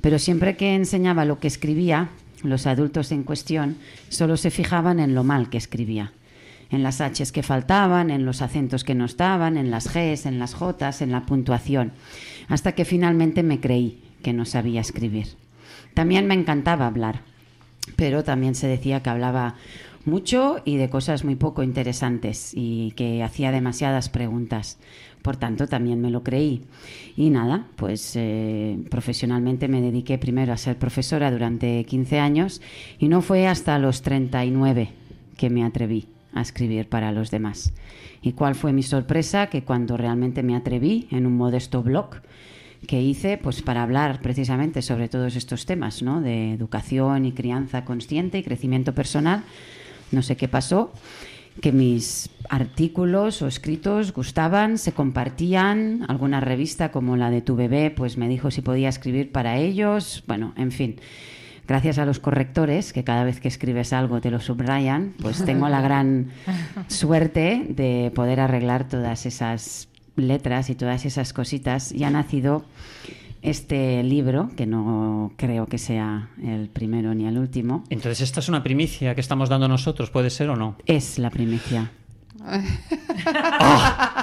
Pero 0.00 0.18
siempre 0.18 0.56
que 0.56 0.74
enseñaba 0.74 1.24
lo 1.24 1.38
que 1.38 1.48
escribía, 1.48 2.10
los 2.42 2.66
adultos 2.66 3.12
en 3.12 3.22
cuestión 3.22 3.76
solo 4.08 4.36
se 4.36 4.50
fijaban 4.50 4.98
en 5.00 5.14
lo 5.14 5.24
mal 5.24 5.48
que 5.48 5.58
escribía. 5.58 6.12
En 6.70 6.82
las 6.82 7.00
H's 7.00 7.32
que 7.32 7.42
faltaban, 7.42 8.10
en 8.10 8.24
los 8.24 8.42
acentos 8.42 8.82
que 8.82 8.94
no 8.94 9.04
estaban, 9.04 9.56
en 9.56 9.70
las 9.70 9.92
G's, 9.92 10.26
en 10.26 10.38
las 10.38 10.54
J's, 10.54 11.02
en 11.02 11.12
la 11.12 11.26
puntuación. 11.26 11.92
Hasta 12.48 12.72
que 12.72 12.84
finalmente 12.84 13.42
me 13.42 13.60
creí 13.60 14.02
que 14.22 14.32
no 14.32 14.44
sabía 14.44 14.80
escribir. 14.80 15.28
También 15.94 16.26
me 16.26 16.34
encantaba 16.34 16.86
hablar, 16.86 17.20
pero 17.96 18.24
también 18.24 18.54
se 18.54 18.66
decía 18.66 19.02
que 19.02 19.10
hablaba 19.10 19.56
mucho 20.04 20.62
y 20.64 20.76
de 20.76 20.88
cosas 20.88 21.24
muy 21.24 21.36
poco 21.36 21.62
interesantes 21.62 22.52
y 22.54 22.92
que 22.92 23.22
hacía 23.22 23.52
demasiadas 23.52 24.08
preguntas. 24.08 24.78
Por 25.22 25.36
tanto, 25.36 25.68
también 25.68 26.00
me 26.00 26.10
lo 26.10 26.22
creí. 26.22 26.62
Y 27.16 27.30
nada, 27.30 27.66
pues 27.76 28.12
eh, 28.16 28.78
profesionalmente 28.90 29.68
me 29.68 29.80
dediqué 29.80 30.18
primero 30.18 30.52
a 30.52 30.56
ser 30.56 30.76
profesora 30.76 31.30
durante 31.30 31.84
15 31.84 32.18
años 32.18 32.60
y 32.98 33.08
no 33.08 33.22
fue 33.22 33.46
hasta 33.46 33.78
los 33.78 34.02
39 34.02 34.90
que 35.36 35.48
me 35.48 35.64
atreví 35.64 36.08
a 36.34 36.40
escribir 36.40 36.88
para 36.88 37.12
los 37.12 37.30
demás. 37.30 37.72
¿Y 38.20 38.32
cuál 38.32 38.54
fue 38.54 38.72
mi 38.72 38.82
sorpresa? 38.82 39.48
Que 39.48 39.62
cuando 39.62 39.96
realmente 39.96 40.42
me 40.42 40.56
atreví 40.56 41.06
en 41.10 41.26
un 41.26 41.36
modesto 41.36 41.82
blog, 41.82 42.16
que 42.86 43.00
hice 43.00 43.38
pues 43.38 43.62
para 43.62 43.82
hablar 43.82 44.20
precisamente 44.22 44.82
sobre 44.82 45.08
todos 45.08 45.36
estos 45.36 45.66
temas, 45.66 46.02
¿no? 46.02 46.20
De 46.20 46.52
educación 46.52 47.26
y 47.26 47.32
crianza 47.32 47.84
consciente 47.84 48.38
y 48.38 48.42
crecimiento 48.42 48.92
personal. 48.94 49.44
No 50.10 50.22
sé 50.22 50.36
qué 50.36 50.48
pasó, 50.48 50.92
que 51.60 51.72
mis 51.72 52.30
artículos 52.48 53.42
o 53.42 53.46
escritos 53.46 54.12
gustaban, 54.12 54.78
se 54.78 54.92
compartían, 54.92 56.04
alguna 56.08 56.40
revista 56.40 56.90
como 56.90 57.16
la 57.16 57.30
de 57.30 57.42
tu 57.42 57.56
bebé 57.56 57.90
pues 57.90 58.16
me 58.16 58.28
dijo 58.28 58.50
si 58.50 58.62
podía 58.62 58.88
escribir 58.88 59.32
para 59.32 59.58
ellos, 59.58 60.24
bueno, 60.26 60.54
en 60.56 60.72
fin. 60.72 60.96
Gracias 61.68 61.98
a 61.98 62.04
los 62.04 62.18
correctores, 62.18 62.92
que 62.92 63.04
cada 63.04 63.22
vez 63.22 63.38
que 63.38 63.48
escribes 63.48 63.92
algo 63.92 64.20
te 64.20 64.30
lo 64.30 64.40
subrayan, 64.40 65.14
pues 65.20 65.44
tengo 65.46 65.68
la 65.68 65.80
gran 65.80 66.32
suerte 66.88 67.66
de 67.68 68.10
poder 68.14 68.40
arreglar 68.40 68.88
todas 68.88 69.26
esas 69.26 69.88
letras 70.16 70.70
y 70.70 70.74
todas 70.74 71.04
esas 71.04 71.32
cositas. 71.32 71.92
Y 71.92 72.04
ha 72.04 72.10
nacido 72.10 72.64
este 73.42 74.02
libro, 74.02 74.50
que 74.56 74.66
no 74.66 75.32
creo 75.36 75.66
que 75.66 75.78
sea 75.78 76.30
el 76.42 76.68
primero 76.68 77.14
ni 77.14 77.26
el 77.26 77.36
último. 77.38 77.84
Entonces, 77.90 78.20
esta 78.22 78.40
es 78.40 78.48
una 78.48 78.62
primicia 78.62 79.14
que 79.14 79.20
estamos 79.20 79.48
dando 79.48 79.68
nosotros, 79.68 80.10
¿puede 80.10 80.30
ser 80.30 80.48
o 80.50 80.56
no? 80.56 80.76
Es 80.86 81.18
la 81.18 81.28
primicia. 81.30 81.90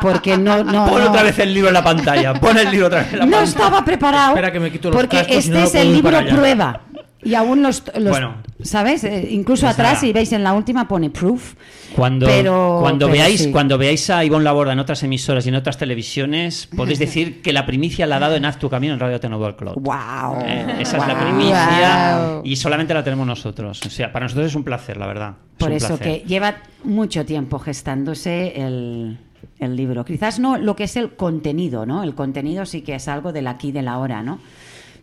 Porque 0.02 0.38
no, 0.38 0.64
no, 0.64 0.86
Pon 0.90 1.02
no. 1.04 1.10
otra 1.10 1.24
vez 1.24 1.40
el 1.40 1.54
libro 1.54 1.70
en 1.70 1.74
la 1.74 1.84
pantalla. 1.84 2.34
Pon 2.34 2.58
el 2.58 2.70
libro 2.72 2.88
otra 2.88 3.00
vez 3.00 3.14
en 3.14 3.20
la 3.20 3.26
No 3.26 3.32
pantalla. 3.32 3.50
estaba 3.52 3.86
preparado. 3.86 4.30
Espera 4.30 4.52
que 4.52 4.60
me 4.60 4.72
quito 4.72 4.90
los 4.90 4.98
porque 4.98 5.26
este 5.30 5.52
no 5.52 5.60
es 5.60 5.76
el 5.76 5.94
libro 5.94 6.18
prueba. 6.28 6.82
Y 7.22 7.36
aún 7.36 7.62
los, 7.62 7.84
los- 7.98 8.12
Bueno. 8.12 8.36
¿sabes? 8.64 9.04
Eh, 9.04 9.28
incluso 9.32 9.68
atrás, 9.68 10.00
si 10.00 10.14
veis 10.14 10.32
en 10.32 10.42
la 10.44 10.54
última, 10.54 10.88
pone 10.88 11.10
proof. 11.10 11.56
Cuando, 11.96 12.26
Pero- 12.26 12.78
cuando, 12.82 13.08
pero 13.08 13.18
veáis, 13.20 13.42
sí. 13.44 13.52
cuando 13.52 13.78
veáis 13.78 14.10
a 14.10 14.24
Ivonne 14.24 14.46
Laborda 14.46 14.72
en 14.72 14.80
otras 14.80 15.04
emisoras 15.04 15.46
y 15.46 15.50
en 15.50 15.56
otras 15.56 15.78
televisiones, 15.78 16.68
podéis 16.76 16.98
decir 17.00 17.42
que 17.42 17.52
la 17.52 17.66
primicia 17.66 18.08
la 18.08 18.16
ha 18.16 18.20
dado 18.20 18.36
en 18.36 18.46
Haz 18.46 18.58
tu 18.58 18.70
camino 18.70 18.94
en 18.94 19.00
Radio 19.02 19.20
Tenodo 19.20 19.56
Club. 19.58 19.74
¡Wow! 19.82 20.42
Eh, 20.46 20.76
esa 20.80 20.98
es 20.98 21.08
la 21.08 21.20
primicia 21.20 22.18
Wow. 22.36 22.42
y 22.46 22.56
solamente 22.56 22.94
la 22.94 23.04
tenemos 23.04 23.28
nosotros. 23.28 23.82
O 23.86 23.90
sea, 23.90 24.14
para 24.14 24.26
nosotros 24.26 24.48
es 24.48 24.56
un 24.56 24.64
placer, 24.64 24.96
la 24.98 25.08
verdad. 25.08 25.34
Es 25.58 25.58
Por 25.66 25.72
eso 25.74 25.98
placer. 25.98 26.22
que 26.22 26.28
lleva 26.28 26.56
mucho 26.86 27.26
tiempo 27.26 27.60
gestándose 27.60 28.54
el, 28.56 29.18
el 29.60 29.76
libro. 29.76 30.06
Quizás 30.06 30.40
no 30.40 30.58
lo 30.58 30.76
que 30.78 30.86
es 30.86 30.96
el 30.96 31.16
contenido, 31.16 31.86
¿no? 31.86 32.02
El 32.04 32.16
contenido 32.16 32.66
sí 32.66 32.82
que 32.82 32.96
es 32.96 33.08
algo 33.10 33.34
del 33.34 33.48
aquí 33.48 33.70
y 33.70 33.72
del 33.74 33.90
ahora, 33.90 34.24
¿no? 34.24 34.40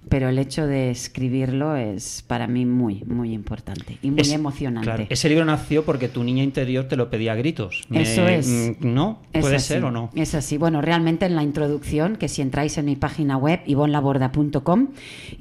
Pero 0.08 0.28
el 0.28 0.38
hecho 0.38 0.66
de 0.68 0.90
escribirlo 0.90 1.74
es 1.74 2.22
para 2.26 2.46
mí 2.46 2.64
muy, 2.64 3.02
muy 3.06 3.32
importante 3.32 3.98
y 4.02 4.10
muy 4.12 4.20
Es- 4.20 4.30
emocionante. 4.32 4.86
claro, 4.86 5.06
ese 5.08 5.28
libro 5.28 5.44
nació 5.44 5.84
porque 5.84 6.08
tu 6.08 6.22
niña 6.22 6.44
interior 6.44 6.84
te 6.86 6.94
lo 6.96 7.10
pedía 7.10 7.32
a 7.32 7.34
gritos. 7.34 7.84
Me- 7.88 8.02
Eso 8.02 8.28
es. 8.28 8.46
mm, 8.48 8.94
¿No? 8.94 9.18
Es 9.32 9.40
¿Puede 9.40 9.56
así, 9.56 9.66
ser 9.68 9.84
o 9.84 9.90
no? 9.90 10.10
Es 10.14 10.34
así. 10.36 10.58
Bueno, 10.58 10.80
realmente 10.80 11.26
en 11.26 11.34
la 11.34 11.42
introducción, 11.42 12.14
que 12.16 12.28
si 12.28 12.40
entráis 12.40 12.78
en 12.78 12.84
mi 12.86 12.94
página 12.94 13.36
web, 13.36 13.60
ivonlaborda.com, 13.66 14.88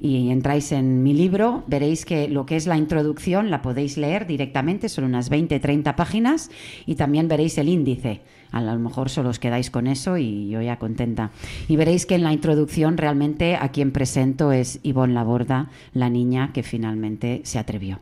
y 0.01 0.29
entráis 0.31 0.71
en 0.71 1.03
mi 1.03 1.13
libro, 1.13 1.63
veréis 1.67 2.05
que 2.05 2.27
lo 2.27 2.45
que 2.45 2.55
es 2.55 2.65
la 2.67 2.77
introducción 2.77 3.49
la 3.51 3.61
podéis 3.61 3.97
leer 3.97 4.25
directamente, 4.27 4.89
son 4.89 5.03
unas 5.05 5.29
20, 5.29 5.59
30 5.59 5.95
páginas, 5.95 6.49
y 6.85 6.95
también 6.95 7.27
veréis 7.27 7.57
el 7.57 7.69
índice. 7.69 8.21
A 8.55 8.61
lo 8.61 8.79
mejor 8.79 9.09
solo 9.09 9.29
os 9.29 9.37
quedáis 9.39 9.69
con 9.69 9.85
eso 9.85 10.17
y 10.17 10.47
yo 10.49 10.61
ya 10.61 10.77
contenta. 10.79 11.31
Y 11.67 11.75
veréis 11.75 12.05
que 12.05 12.15
en 12.15 12.23
la 12.23 12.31
introducción 12.31 12.95
realmente 12.97 13.55
a 13.57 13.69
quien 13.69 13.91
presento 13.91 14.51
es 14.53 14.79
Ivonne 14.81 15.13
Laborda, 15.13 15.67
la 15.93 16.09
niña 16.09 16.51
que 16.53 16.63
finalmente 16.63 17.41
se 17.43 17.59
atrevió. 17.59 17.99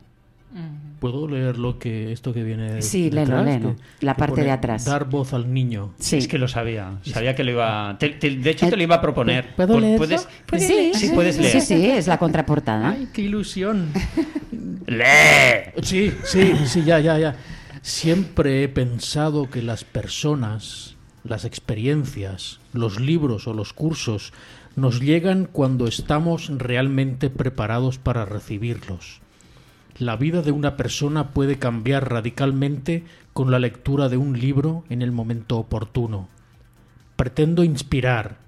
¿Puedo 1.00 1.26
leer 1.28 1.58
lo 1.58 1.78
que 1.80 2.12
esto 2.12 2.32
que 2.32 2.44
viene 2.44 2.80
Sí, 2.80 3.10
léelo, 3.10 3.20
detrás? 3.38 3.44
léelo. 3.44 3.74
Que- 3.74 4.06
La 4.06 4.14
que 4.14 4.18
parte 4.20 4.32
pone 4.34 4.44
de 4.44 4.50
atrás. 4.52 4.84
Dar 4.84 5.10
voz 5.10 5.34
al 5.34 5.52
niño. 5.52 5.90
Sí. 5.98 6.18
Es 6.18 6.28
que 6.28 6.38
lo 6.38 6.46
sabía. 6.46 6.92
Sabía 7.02 7.34
que 7.34 7.42
lo 7.42 7.50
iba. 7.50 7.96
te- 7.98 8.10
te- 8.10 8.30
de 8.36 8.50
hecho, 8.50 8.68
te 8.70 8.76
lo 8.76 8.82
iba 8.84 8.94
a 8.94 9.00
proponer. 9.02 9.54
¿Puedo 9.56 9.76
Pu- 9.76 9.80
leerlo? 9.80 9.98
¿Puedes? 9.98 10.28
Sí, 10.64 10.92
Sí, 10.94 11.10
puedes 11.12 11.36
leer. 11.38 11.60
Sí, 11.60 11.60
sí, 11.60 11.86
es 11.90 12.06
la 12.06 12.16
contraportada. 12.18 12.90
¡Ay, 12.90 13.08
qué 13.12 13.22
ilusión! 13.22 13.88
¡Lee! 14.86 15.72
Sí, 15.82 16.12
sí, 16.24 16.52
sí, 16.66 16.84
ya, 16.84 17.00
ya, 17.00 17.18
ya. 17.18 17.34
Siempre 17.86 18.64
he 18.64 18.68
pensado 18.70 19.50
que 19.50 19.60
las 19.60 19.84
personas, 19.84 20.96
las 21.22 21.44
experiencias, 21.44 22.58
los 22.72 22.98
libros 22.98 23.46
o 23.46 23.52
los 23.52 23.74
cursos 23.74 24.32
nos 24.74 25.00
llegan 25.00 25.44
cuando 25.44 25.86
estamos 25.86 26.48
realmente 26.48 27.28
preparados 27.28 27.98
para 27.98 28.24
recibirlos. 28.24 29.20
La 29.98 30.16
vida 30.16 30.40
de 30.40 30.50
una 30.50 30.78
persona 30.78 31.34
puede 31.34 31.58
cambiar 31.58 32.10
radicalmente 32.10 33.04
con 33.34 33.50
la 33.50 33.58
lectura 33.58 34.08
de 34.08 34.16
un 34.16 34.40
libro 34.40 34.84
en 34.88 35.02
el 35.02 35.12
momento 35.12 35.58
oportuno. 35.58 36.30
Pretendo 37.16 37.64
inspirar. 37.64 38.38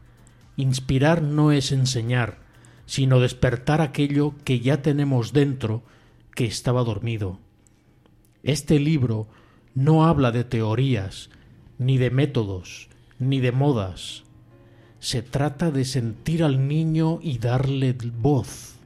Inspirar 0.56 1.20
no 1.20 1.52
es 1.52 1.72
enseñar, 1.72 2.38
sino 2.86 3.20
despertar 3.20 3.82
aquello 3.82 4.32
que 4.44 4.60
ya 4.60 4.80
tenemos 4.80 5.34
dentro 5.34 5.82
que 6.34 6.46
estaba 6.46 6.82
dormido. 6.84 7.38
Este 8.46 8.78
libro 8.78 9.26
no 9.74 10.06
habla 10.06 10.30
de 10.30 10.44
teorías, 10.44 11.30
ni 11.78 11.98
de 11.98 12.12
métodos, 12.12 12.88
ni 13.18 13.40
de 13.40 13.50
modas. 13.50 14.22
Se 15.00 15.20
trata 15.20 15.72
de 15.72 15.84
sentir 15.84 16.44
al 16.44 16.68
niño 16.68 17.18
y 17.20 17.38
darle 17.38 17.96
voz, 18.20 18.76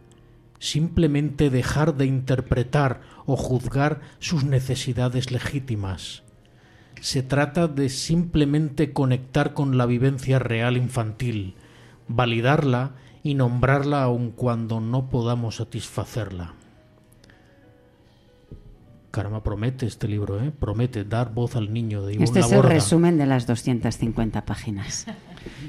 simplemente 0.58 1.50
dejar 1.50 1.94
de 1.94 2.06
interpretar 2.06 3.02
o 3.26 3.36
juzgar 3.36 4.00
sus 4.18 4.44
necesidades 4.44 5.30
legítimas. 5.30 6.22
Se 7.02 7.22
trata 7.22 7.68
de 7.68 7.90
simplemente 7.90 8.94
conectar 8.94 9.52
con 9.52 9.76
la 9.76 9.84
vivencia 9.84 10.38
real 10.38 10.78
infantil, 10.78 11.54
validarla 12.08 12.92
y 13.22 13.34
nombrarla 13.34 14.04
aun 14.04 14.30
cuando 14.30 14.80
no 14.80 15.10
podamos 15.10 15.56
satisfacerla. 15.56 16.54
Caramba, 19.10 19.42
promete 19.42 19.86
este 19.86 20.06
libro, 20.06 20.40
¿eh? 20.40 20.52
Promete 20.56 21.04
dar 21.04 21.32
voz 21.32 21.56
al 21.56 21.72
niño 21.72 22.02
de 22.02 22.14
Ivonne 22.14 22.24
Este 22.24 22.40
es 22.40 22.52
el 22.52 22.62
resumen 22.62 23.18
de 23.18 23.26
las 23.26 23.46
250 23.46 24.44
páginas. 24.44 25.06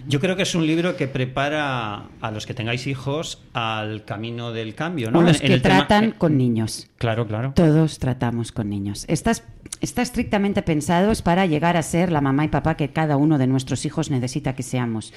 Yo 0.08 0.20
creo 0.20 0.36
que 0.36 0.44
es 0.44 0.56
un 0.56 0.66
libro 0.68 0.96
que 0.98 1.08
prepara 1.08 2.08
a 2.22 2.32
los 2.32 2.46
que 2.46 2.54
tengáis 2.54 2.88
hijos 2.88 3.42
al 3.54 4.04
camino 4.06 4.52
del 4.52 4.76
cambio, 4.76 5.12
¿no? 5.12 5.20
O 5.20 5.22
los 5.22 5.38
En- 5.38 5.42
en 5.44 5.48
que 5.48 5.54
el 5.56 5.62
tema- 5.62 5.88
tratan 5.88 6.12
con 6.18 6.38
niños. 6.38 6.88
Claro, 6.98 7.26
claro. 7.28 7.54
Todos 7.56 7.98
tratamos 8.00 8.52
con 8.52 8.70
niños. 8.70 9.06
Estás, 9.08 9.44
está 9.80 10.02
estrictamente 10.04 10.62
pensado 10.62 11.12
es 11.12 11.22
para 11.24 11.46
llegar 11.48 11.78
a 11.78 11.82
ser 11.82 12.12
la 12.12 12.22
mamá 12.22 12.46
y 12.46 12.50
papá 12.50 12.76
que 12.76 12.90
cada 12.92 13.18
uno 13.18 13.38
de 13.40 13.48
nuestros 13.48 13.86
hijos 13.86 14.12
necesita 14.12 14.54
que 14.54 14.62
seamos. 14.64 15.14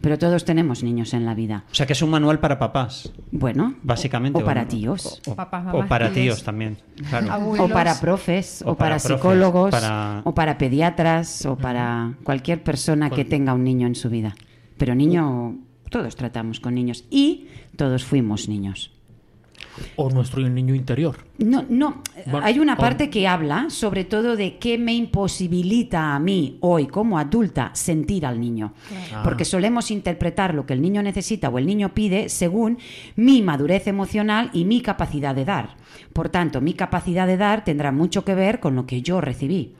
Pero 0.00 0.18
todos 0.18 0.44
tenemos 0.44 0.82
niños 0.82 1.12
en 1.12 1.26
la 1.26 1.34
vida. 1.34 1.64
O 1.70 1.74
sea 1.74 1.86
que 1.86 1.92
es 1.92 2.00
un 2.02 2.10
manual 2.10 2.38
para 2.38 2.58
papás. 2.58 3.12
Bueno, 3.32 3.74
Básicamente. 3.82 4.40
o 4.40 4.44
para 4.44 4.62
¿no? 4.62 4.68
tíos. 4.68 5.20
O, 5.26 5.32
o- 5.32 5.34
Papás, 5.36 5.62
o 5.62 5.66
mamás, 5.72 5.88
para 5.88 6.06
tíos. 6.06 6.36
tíos 6.36 6.42
también. 6.44 6.78
Claro. 7.10 7.36
O 7.58 7.68
para 7.68 8.00
profes, 8.00 8.62
o, 8.64 8.70
O 8.70 8.74
para, 8.76 8.96
para 8.96 9.02
profes, 9.02 9.16
psicólogos, 9.18 9.70
para- 9.70 10.22
o 10.24 10.34
para 10.34 10.56
pediatras, 10.56 11.44
o 11.44 11.56
para 11.56 12.14
cualquier 12.24 12.62
persona 12.62 13.10
que 13.10 13.24
tenga 13.26 13.52
un 13.52 13.64
niño 13.64 13.86
en 13.86 13.94
su 13.96 14.08
vida. 14.10 14.34
Pero 14.78 14.94
niño, 14.94 15.56
todos 15.90 16.14
tratamos 16.16 16.60
con 16.60 16.74
niños 16.74 17.04
y 17.10 17.46
todos 17.76 18.04
fuimos 18.04 18.48
niños. 18.48 18.92
O 19.96 20.08
nuestro 20.10 20.46
niño 20.48 20.74
interior. 20.74 21.16
No, 21.38 21.64
no. 21.68 22.02
Bueno, 22.26 22.46
Hay 22.46 22.58
una 22.58 22.74
o- 22.74 22.76
parte 22.78 23.10
que 23.10 23.26
habla 23.28 23.68
sobre 23.68 24.04
todo 24.04 24.36
de 24.36 24.56
qué 24.58 24.78
me 24.78 24.94
imposibilita 24.94 26.14
a 26.14 26.18
mí 26.18 26.56
hoy 26.60 26.86
como 26.86 27.18
adulta 27.18 27.70
sentir 27.74 28.24
al 28.24 28.40
niño. 28.40 28.72
Ah. 29.12 29.20
Porque 29.22 29.44
solemos 29.44 29.90
interpretar 29.90 30.54
lo 30.54 30.64
que 30.64 30.72
el 30.72 30.80
niño 30.82 31.02
necesita 31.02 31.48
o 31.50 31.58
el 31.58 31.66
niño 31.66 31.92
pide 31.94 32.28
según 32.30 32.78
mi 33.16 33.42
madurez 33.42 33.86
emocional 33.86 34.50
y 34.54 34.64
mi 34.64 34.80
capacidad 34.80 35.34
de 35.34 35.44
dar. 35.44 35.76
Por 36.12 36.30
tanto, 36.30 36.60
mi 36.62 36.72
capacidad 36.72 37.26
de 37.26 37.36
dar 37.36 37.64
tendrá 37.64 37.92
mucho 37.92 38.24
que 38.24 38.34
ver 38.34 38.60
con 38.60 38.76
lo 38.76 38.86
que 38.86 39.02
yo 39.02 39.20
recibí. 39.20 39.74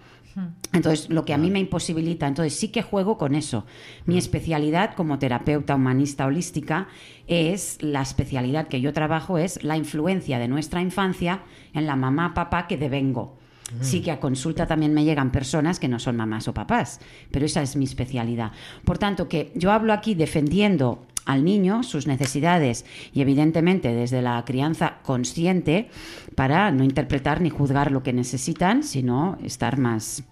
Entonces, 0.73 1.09
lo 1.09 1.25
que 1.25 1.33
a 1.33 1.39
mí 1.39 1.51
me 1.51 1.61
imposibilita, 1.61 2.27
entonces 2.27 2.59
sí 2.59 2.69
que 2.69 2.83
juego 2.83 3.17
con 3.17 3.35
eso. 3.35 3.65
Mi 4.05 4.19
especialidad 4.19 4.95
como 4.95 5.19
terapeuta 5.19 5.75
humanista 5.75 6.27
holística 6.27 6.89
es 7.27 7.79
la 7.81 8.03
especialidad 8.03 8.69
que 8.69 8.83
yo 8.83 8.93
trabajo 8.93 9.39
es 9.39 9.63
la 9.65 9.77
influencia 9.77 10.39
de 10.39 10.49
nuestra 10.49 10.83
infancia 10.83 11.43
en 11.73 11.87
la 11.87 11.97
mamá 11.97 12.35
papá 12.35 12.67
que 12.67 12.77
devengo. 12.77 13.39
Sí 13.81 14.01
que 14.01 14.13
a 14.13 14.21
consulta 14.21 14.67
también 14.67 14.95
me 14.95 15.05
llegan 15.05 15.33
personas 15.33 15.81
que 15.81 15.89
no 15.89 15.99
son 15.99 16.17
mamás 16.17 16.47
o 16.47 16.55
papás, 16.55 17.01
pero 17.33 17.47
esa 17.47 17.63
es 17.63 17.75
mi 17.75 17.85
especialidad. 17.85 18.53
Por 18.85 18.97
tanto, 18.97 19.29
que 19.29 19.51
yo 19.57 19.73
hablo 19.73 19.93
aquí 19.93 20.15
defendiendo 20.15 21.05
al 21.27 21.45
niño 21.45 21.83
sus 21.83 22.07
necesidades 22.07 22.87
y 23.13 23.21
evidentemente 23.21 23.93
desde 23.95 24.23
la 24.23 24.43
crianza 24.45 24.99
consciente 25.03 25.91
para 26.35 26.71
no 26.71 26.85
interpretar 26.85 27.41
ni 27.41 27.51
juzgar 27.51 27.93
lo 27.93 28.03
que 28.03 28.13
necesitan, 28.13 28.83
sino 28.83 29.37
estar 29.45 29.79
más 29.79 30.25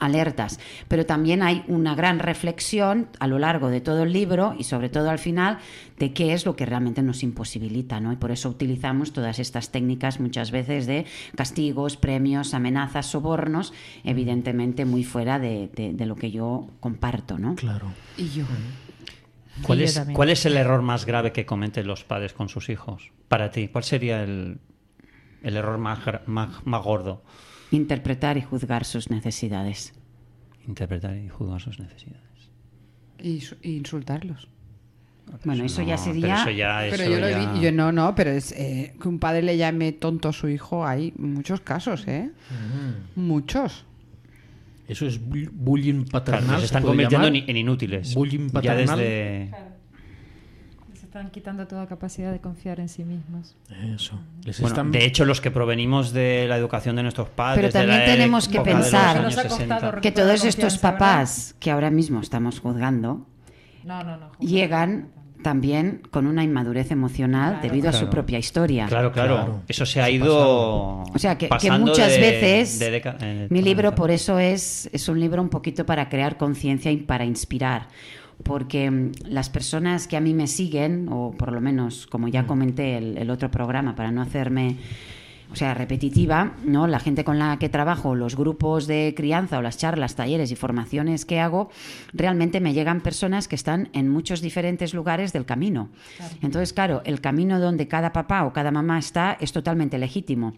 alertas. 0.00 0.58
Pero 0.88 1.06
también 1.06 1.42
hay 1.42 1.62
una 1.68 1.94
gran 1.94 2.18
reflexión 2.18 3.06
a 3.20 3.26
lo 3.28 3.38
largo 3.38 3.68
de 3.68 3.80
todo 3.80 4.02
el 4.02 4.12
libro 4.12 4.54
y 4.58 4.64
sobre 4.64 4.88
todo 4.88 5.10
al 5.10 5.18
final 5.18 5.58
de 5.98 6.12
qué 6.12 6.32
es 6.32 6.44
lo 6.46 6.56
que 6.56 6.66
realmente 6.66 7.02
nos 7.02 7.22
imposibilita, 7.22 8.00
¿no? 8.00 8.12
Y 8.12 8.16
por 8.16 8.32
eso 8.32 8.48
utilizamos 8.48 9.12
todas 9.12 9.38
estas 9.38 9.70
técnicas 9.70 10.18
muchas 10.18 10.50
veces 10.50 10.86
de 10.86 11.04
castigos, 11.36 11.96
premios, 11.96 12.54
amenazas, 12.54 13.06
sobornos, 13.06 13.72
evidentemente 14.02 14.84
muy 14.84 15.04
fuera 15.04 15.38
de, 15.38 15.70
de- 15.76 15.92
de 15.92 16.06
lo 16.06 16.16
que 16.16 16.30
yo 16.32 16.66
comparto, 16.80 17.38
¿no? 17.38 17.54
Claro. 17.54 17.86
Y 18.16 18.28
yo. 18.30 18.44
¿Cuál 19.62 19.82
es, 19.82 19.94
también. 19.94 20.14
¿Cuál 20.16 20.30
es 20.30 20.44
el 20.46 20.56
error 20.56 20.82
más 20.82 21.04
grave 21.06 21.32
que 21.32 21.44
cometen 21.46 21.86
los 21.86 22.04
padres 22.04 22.32
con 22.32 22.48
sus 22.48 22.68
hijos? 22.68 23.10
Para 23.28 23.50
ti, 23.50 23.68
¿cuál 23.68 23.84
sería 23.84 24.22
el, 24.22 24.58
el 25.42 25.56
error 25.56 25.78
más, 25.78 25.98
gra- 26.04 26.24
más, 26.26 26.64
más 26.66 26.82
gordo? 26.82 27.22
Interpretar 27.70 28.36
y 28.36 28.42
juzgar 28.42 28.84
sus 28.84 29.10
necesidades. 29.10 29.92
Interpretar 30.66 31.16
y 31.16 31.28
juzgar 31.28 31.60
sus 31.60 31.78
necesidades. 31.78 32.20
Y, 33.18 33.40
su- 33.40 33.56
y 33.62 33.76
insultarlos. 33.76 34.48
Bueno, 35.44 35.64
eso 35.64 35.82
ya 35.82 35.96
No, 35.96 36.02
sería... 36.02 36.22
pero 36.22 36.34
eso 36.40 36.50
ya- 36.50 36.78
Pero 36.90 37.02
eso 37.02 37.12
yo 37.12 37.20
lo 37.20 37.26
he 37.26 37.30
ya- 37.30 37.52
vi- 37.52 37.60
yo 37.60 37.70
no, 37.72 37.92
no, 37.92 38.14
pero 38.16 38.30
es 38.30 38.50
eh, 38.52 38.94
que 39.00 39.08
un 39.08 39.18
padre 39.20 39.42
le 39.42 39.56
llame 39.56 39.92
tonto 39.92 40.28
a 40.30 40.32
su 40.32 40.48
hijo, 40.48 40.84
hay 40.86 41.12
muchos 41.18 41.60
casos, 41.60 42.08
¿eh? 42.08 42.30
Muchos. 43.14 43.84
Eso 44.90 45.06
es 45.06 45.20
bull- 45.20 45.50
bullying 45.52 46.04
paternal. 46.04 46.44
Claro, 46.44 46.58
se 46.60 46.66
están 46.66 46.82
convirtiendo 46.82 47.28
llamar. 47.28 47.48
en, 47.48 47.56
inútiles. 47.56 48.14
Bullying 48.14 48.46
Ya 48.48 48.52
paternal. 48.52 48.98
desde... 48.98 49.50
Se 50.94 51.06
están 51.06 51.30
quitando 51.30 51.66
toda 51.66 51.86
capacidad 51.86 52.30
de 52.32 52.40
confiar 52.40 52.78
en 52.80 52.88
sí 52.88 53.04
mismos. 53.04 53.56
Eso. 53.94 54.20
Les 54.44 54.60
Bueno, 54.60 54.74
están- 54.74 54.92
De 54.92 55.04
hecho, 55.04 55.24
los 55.24 55.40
que 55.40 55.50
provenimos 55.50 56.12
de 56.12 56.46
la 56.48 56.56
educación 56.56 56.96
de 56.96 57.02
nuestros 57.02 57.28
padres... 57.28 57.70
Pero 57.72 57.80
de 57.80 57.86
la 57.86 57.94
también 57.94 58.16
tenemos 58.16 58.48
que 58.48 58.56
época 58.56 58.70
de 58.70 58.76
los 58.76 58.84
pensar 58.90 59.16
años 59.18 59.34
60. 59.34 60.00
que 60.00 60.12
todos 60.12 60.44
estos 60.44 60.78
papás 60.78 61.54
que 61.60 61.70
ahora 61.70 61.90
mismo 61.90 62.20
estamos 62.20 62.60
juzgando 62.60 63.26
No, 63.84 64.04
no, 64.04 64.16
no. 64.16 64.30
llegan 64.40 65.08
también 65.42 66.02
con 66.10 66.26
una 66.26 66.42
inmadurez 66.44 66.90
emocional 66.90 67.60
debido 67.62 67.88
a 67.88 67.92
su 67.92 68.08
propia 68.08 68.38
historia. 68.38 68.86
Claro, 68.86 69.12
claro. 69.12 69.34
Claro. 69.36 69.62
Eso 69.68 69.84
se 69.86 70.00
ha 70.00 70.08
Eso 70.08 70.16
ido. 70.16 71.02
O 71.02 71.18
sea, 71.18 71.36
que, 71.38 71.48
muchas 71.78 72.12
de- 72.12 72.18
veces 72.20 72.78
de 72.78 72.90
deca- 73.02 73.16
eh, 73.20 73.46
mi 73.50 73.62
libro 73.62 73.94
por 73.94 74.10
eso 74.10 74.38
es, 74.38 74.88
es 74.92 75.08
un 75.08 75.18
libro 75.20 75.40
un 75.42 75.48
poquito 75.48 75.84
para 75.86 76.08
crear 76.08 76.36
conciencia 76.36 76.90
y 76.90 76.98
para 76.98 77.24
inspirar. 77.24 77.88
Porque 78.42 78.90
mm, 78.90 79.12
las 79.28 79.50
personas 79.50 80.06
que 80.06 80.16
a 80.16 80.20
mí 80.20 80.32
me 80.32 80.46
siguen, 80.46 81.08
o 81.10 81.32
por 81.36 81.52
lo 81.52 81.60
menos, 81.60 82.06
como 82.06 82.28
ya 82.28 82.46
comenté 82.46 82.96
el, 82.96 83.18
el 83.18 83.30
otro 83.30 83.50
programa, 83.50 83.94
para 83.94 84.10
no 84.12 84.22
hacerme 84.22 84.76
o 85.52 85.56
sea, 85.56 85.74
repetitiva, 85.74 86.54
¿no? 86.64 86.86
La 86.86 87.00
gente 87.00 87.24
con 87.24 87.38
la 87.38 87.58
que 87.58 87.68
trabajo, 87.68 88.14
los 88.14 88.36
grupos 88.36 88.86
de 88.86 89.14
crianza 89.16 89.58
o 89.58 89.62
las 89.62 89.78
charlas, 89.78 90.14
talleres 90.14 90.50
y 90.50 90.56
formaciones 90.56 91.24
que 91.24 91.40
hago, 91.40 91.70
realmente 92.12 92.60
me 92.60 92.72
llegan 92.72 93.00
personas 93.00 93.48
que 93.48 93.56
están 93.56 93.88
en 93.92 94.08
muchos 94.08 94.40
diferentes 94.40 94.94
lugares 94.94 95.32
del 95.32 95.44
camino. 95.44 95.90
Entonces, 96.42 96.72
claro, 96.72 97.02
el 97.04 97.20
camino 97.20 97.58
donde 97.58 97.88
cada 97.88 98.12
papá 98.12 98.44
o 98.44 98.52
cada 98.52 98.70
mamá 98.70 98.98
está 98.98 99.36
es 99.40 99.52
totalmente 99.52 99.98
legítimo. 99.98 100.54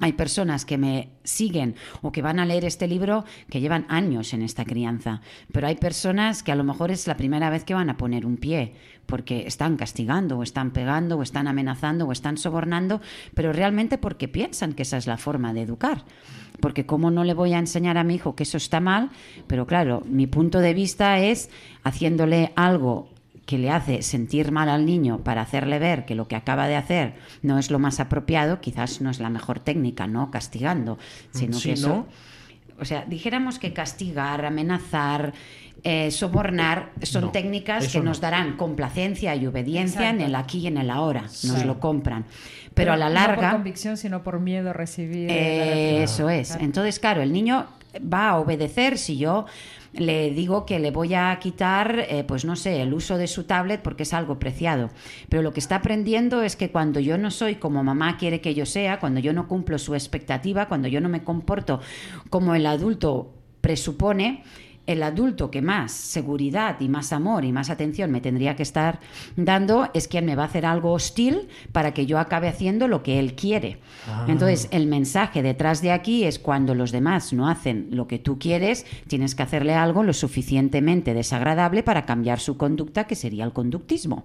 Hay 0.00 0.12
personas 0.12 0.64
que 0.64 0.78
me 0.78 1.10
siguen 1.24 1.74
o 2.02 2.12
que 2.12 2.22
van 2.22 2.38
a 2.38 2.46
leer 2.46 2.64
este 2.64 2.86
libro 2.86 3.24
que 3.50 3.60
llevan 3.60 3.86
años 3.88 4.32
en 4.32 4.42
esta 4.42 4.64
crianza, 4.64 5.22
pero 5.52 5.66
hay 5.66 5.76
personas 5.76 6.42
que 6.42 6.52
a 6.52 6.56
lo 6.56 6.64
mejor 6.64 6.90
es 6.90 7.06
la 7.06 7.16
primera 7.16 7.50
vez 7.50 7.64
que 7.64 7.74
van 7.74 7.90
a 7.90 7.96
poner 7.96 8.26
un 8.26 8.36
pie 8.36 8.74
porque 9.06 9.46
están 9.46 9.76
castigando 9.76 10.38
o 10.38 10.42
están 10.42 10.72
pegando 10.72 11.16
o 11.16 11.22
están 11.22 11.48
amenazando 11.48 12.06
o 12.06 12.12
están 12.12 12.36
sobornando, 12.36 13.00
pero 13.34 13.52
realmente 13.52 13.98
porque 13.98 14.28
piensan 14.28 14.72
que 14.72 14.82
esa 14.82 14.96
es 14.96 15.06
la 15.06 15.16
forma 15.16 15.52
de 15.52 15.62
educar. 15.62 16.04
Porque 16.60 16.86
cómo 16.86 17.10
no 17.10 17.24
le 17.24 17.34
voy 17.34 17.52
a 17.52 17.58
enseñar 17.58 17.98
a 17.98 18.04
mi 18.04 18.14
hijo 18.14 18.34
que 18.34 18.42
eso 18.44 18.56
está 18.56 18.80
mal, 18.80 19.10
pero 19.46 19.66
claro, 19.66 20.02
mi 20.06 20.26
punto 20.26 20.58
de 20.60 20.74
vista 20.74 21.18
es 21.18 21.50
haciéndole 21.84 22.52
algo 22.56 23.10
que 23.46 23.58
le 23.58 23.70
hace 23.70 24.02
sentir 24.02 24.50
mal 24.50 24.68
al 24.68 24.84
niño 24.84 25.18
para 25.18 25.42
hacerle 25.42 25.78
ver 25.78 26.04
que 26.04 26.16
lo 26.16 26.26
que 26.26 26.34
acaba 26.34 26.66
de 26.66 26.76
hacer 26.76 27.14
no 27.42 27.58
es 27.58 27.70
lo 27.70 27.78
más 27.78 28.00
apropiado, 28.00 28.60
quizás 28.60 29.00
no 29.00 29.10
es 29.10 29.20
la 29.20 29.30
mejor 29.30 29.60
técnica, 29.60 30.08
¿no? 30.08 30.30
Castigando, 30.32 30.98
sino 31.30 31.56
Sí, 31.58 31.68
que 31.68 31.72
eso... 31.74 31.88
¿no? 31.88 32.06
O 32.78 32.84
sea, 32.84 33.06
dijéramos 33.06 33.58
que 33.58 33.72
castigar, 33.72 34.44
amenazar, 34.44 35.32
eh, 35.88 36.10
sobornar 36.10 36.90
son 37.02 37.26
No, 37.26 37.30
técnicas 37.30 37.86
que 37.86 37.98
no. 37.98 38.06
nos 38.06 38.20
darán 38.20 38.56
complacencia 38.56 39.36
y 39.36 39.46
obediencia 39.46 40.10
en 40.10 40.20
el 40.20 40.34
aquí 40.34 40.58
y 40.58 40.66
en 40.66 40.78
el 40.78 40.90
ahora. 40.90 41.22
Nos 41.22 41.40
Sí. 41.40 41.64
lo 41.64 41.78
compran. 41.78 42.24
Pero, 42.74 42.92
a 42.92 42.96
la 42.96 43.06
No 43.08 43.14
larga... 43.14 43.50
por 43.50 43.58
convicción, 43.58 43.96
sino 43.96 44.24
por 44.24 44.40
miedo 44.40 44.70
a 44.70 44.72
recibir. 44.72 45.30
Eh, 45.30 46.02
eso 46.02 46.28
es. 46.28 46.48
Claro. 46.48 46.64
Entonces, 46.64 46.98
claro, 46.98 47.22
el 47.22 47.32
niño 47.32 47.66
va 48.12 48.30
a 48.30 48.38
obedecer 48.38 48.98
si 48.98 49.16
yo 49.16 49.46
le 49.92 50.30
digo 50.30 50.66
que 50.66 50.80
le 50.80 50.90
voy 50.90 51.14
a 51.14 51.38
quitar, 51.40 52.04
eh, 52.10 52.24
pues 52.26 52.44
no 52.44 52.56
sé, 52.56 52.82
el 52.82 52.92
uso 52.92 53.16
de 53.16 53.28
su 53.28 53.44
tablet 53.44 53.80
porque 53.80 54.02
es 54.02 54.12
algo 54.12 54.38
preciado. 54.40 54.90
Pero 55.28 55.42
lo 55.42 55.52
que 55.52 55.60
está 55.60 55.76
aprendiendo 55.76 56.42
es 56.42 56.56
que 56.56 56.70
cuando 56.70 56.98
yo 56.98 57.16
no 57.16 57.30
soy 57.30 57.54
como 57.54 57.84
mamá 57.84 58.16
quiere 58.18 58.40
que 58.40 58.54
yo 58.54 58.66
sea, 58.66 58.98
cuando 58.98 59.20
yo 59.20 59.32
no 59.32 59.46
cumplo 59.46 59.78
su 59.78 59.94
expectativa, 59.94 60.66
cuando 60.66 60.88
yo 60.88 61.00
no 61.00 61.08
me 61.08 61.22
comporto 61.22 61.80
como 62.28 62.56
el 62.56 62.66
adulto 62.66 63.32
presupone, 63.62 64.42
el 64.86 65.02
adulto 65.02 65.50
que 65.50 65.62
más 65.62 65.92
seguridad 65.92 66.80
y 66.80 66.88
más 66.88 67.12
amor 67.12 67.44
y 67.44 67.52
más 67.52 67.70
atención 67.70 68.10
me 68.10 68.20
tendría 68.20 68.56
que 68.56 68.62
estar 68.62 69.00
dando 69.36 69.88
es 69.94 70.08
quien 70.08 70.24
me 70.26 70.36
va 70.36 70.44
a 70.44 70.46
hacer 70.46 70.66
algo 70.66 70.92
hostil 70.92 71.48
para 71.72 71.92
que 71.92 72.06
yo 72.06 72.18
acabe 72.18 72.48
haciendo 72.48 72.88
lo 72.88 73.02
que 73.02 73.18
él 73.18 73.34
quiere. 73.34 73.78
Ah. 74.08 74.26
Entonces, 74.28 74.68
el 74.70 74.86
mensaje 74.86 75.42
detrás 75.42 75.82
de 75.82 75.92
aquí 75.92 76.24
es 76.24 76.38
cuando 76.38 76.74
los 76.74 76.92
demás 76.92 77.32
no 77.32 77.48
hacen 77.48 77.88
lo 77.90 78.06
que 78.06 78.18
tú 78.18 78.38
quieres, 78.38 78.86
tienes 79.08 79.34
que 79.34 79.42
hacerle 79.42 79.74
algo 79.74 80.02
lo 80.02 80.12
suficientemente 80.12 81.14
desagradable 81.14 81.82
para 81.82 82.06
cambiar 82.06 82.40
su 82.40 82.56
conducta, 82.56 83.04
que 83.04 83.14
sería 83.14 83.44
el 83.44 83.52
conductismo. 83.52 84.24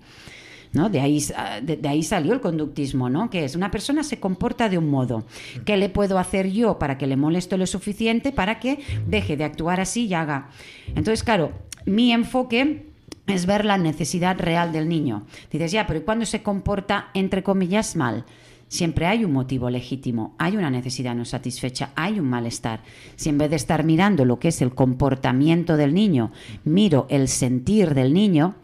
¿No? 0.74 0.90
De 0.90 1.00
ahí, 1.00 1.24
de, 1.64 1.88
ahí 1.88 2.04
salió 2.04 2.34
el 2.34 2.42
conductismo, 2.42 3.10
¿no? 3.10 3.30
Que 3.30 3.46
es 3.46 3.56
una 3.56 3.72
persona 3.72 4.04
se 4.04 4.20
comporta 4.20 4.70
de 4.70 4.78
un 4.78 4.90
modo. 4.90 5.26
¿Qué 5.66 5.78
le 5.78 5.90
puedo 5.90 6.18
hacer 6.18 6.50
yo 6.52 6.80
para 6.80 6.98
que 6.98 7.08
le 7.08 7.18
moleste 7.18 7.58
lo 7.58 7.68
suficiente 7.68 8.32
para 8.32 8.60
que 8.60 8.80
deje 9.08 9.38
de 9.38 9.44
actuar 9.44 9.80
así 9.80 10.06
y 10.08 10.14
haga? 10.14 10.50
Entonces, 10.88 11.24
claro, 11.24 11.52
mi 11.86 12.12
enfoque 12.12 12.92
es 13.28 13.46
ver 13.46 13.66
la 13.66 13.78
necesidad 13.78 14.38
real 14.40 14.72
del 14.72 14.90
niño. 14.90 15.24
Dices, 15.52 15.72
ya, 15.72 15.88
pero 15.88 16.00
¿y 16.00 16.04
cuándo 16.04 16.26
se 16.26 16.42
comporta, 16.42 17.10
entre 17.14 17.44
comillas, 17.44 17.96
mal? 17.96 18.26
Siempre 18.72 19.06
hay 19.06 19.26
un 19.26 19.34
motivo 19.34 19.70
legítimo, 19.70 20.34
hay 20.38 20.56
una 20.56 20.70
necesidad 20.70 21.14
no 21.14 21.26
satisfecha, 21.26 21.92
hay 21.94 22.22
un 22.22 22.30
malestar. 22.30 22.84
Si 23.18 23.28
en 23.28 23.38
vez 23.38 23.50
de 23.50 23.58
estar 23.58 23.84
mirando 23.84 24.24
lo 24.24 24.40
que 24.40 24.48
es 24.48 24.62
el 24.62 24.74
comportamiento 24.74 25.76
del 25.76 25.94
niño, 25.94 26.32
miro 26.64 27.06
el 27.10 27.28
sentir 27.28 27.94
del 27.94 28.14
niño, 28.14 28.56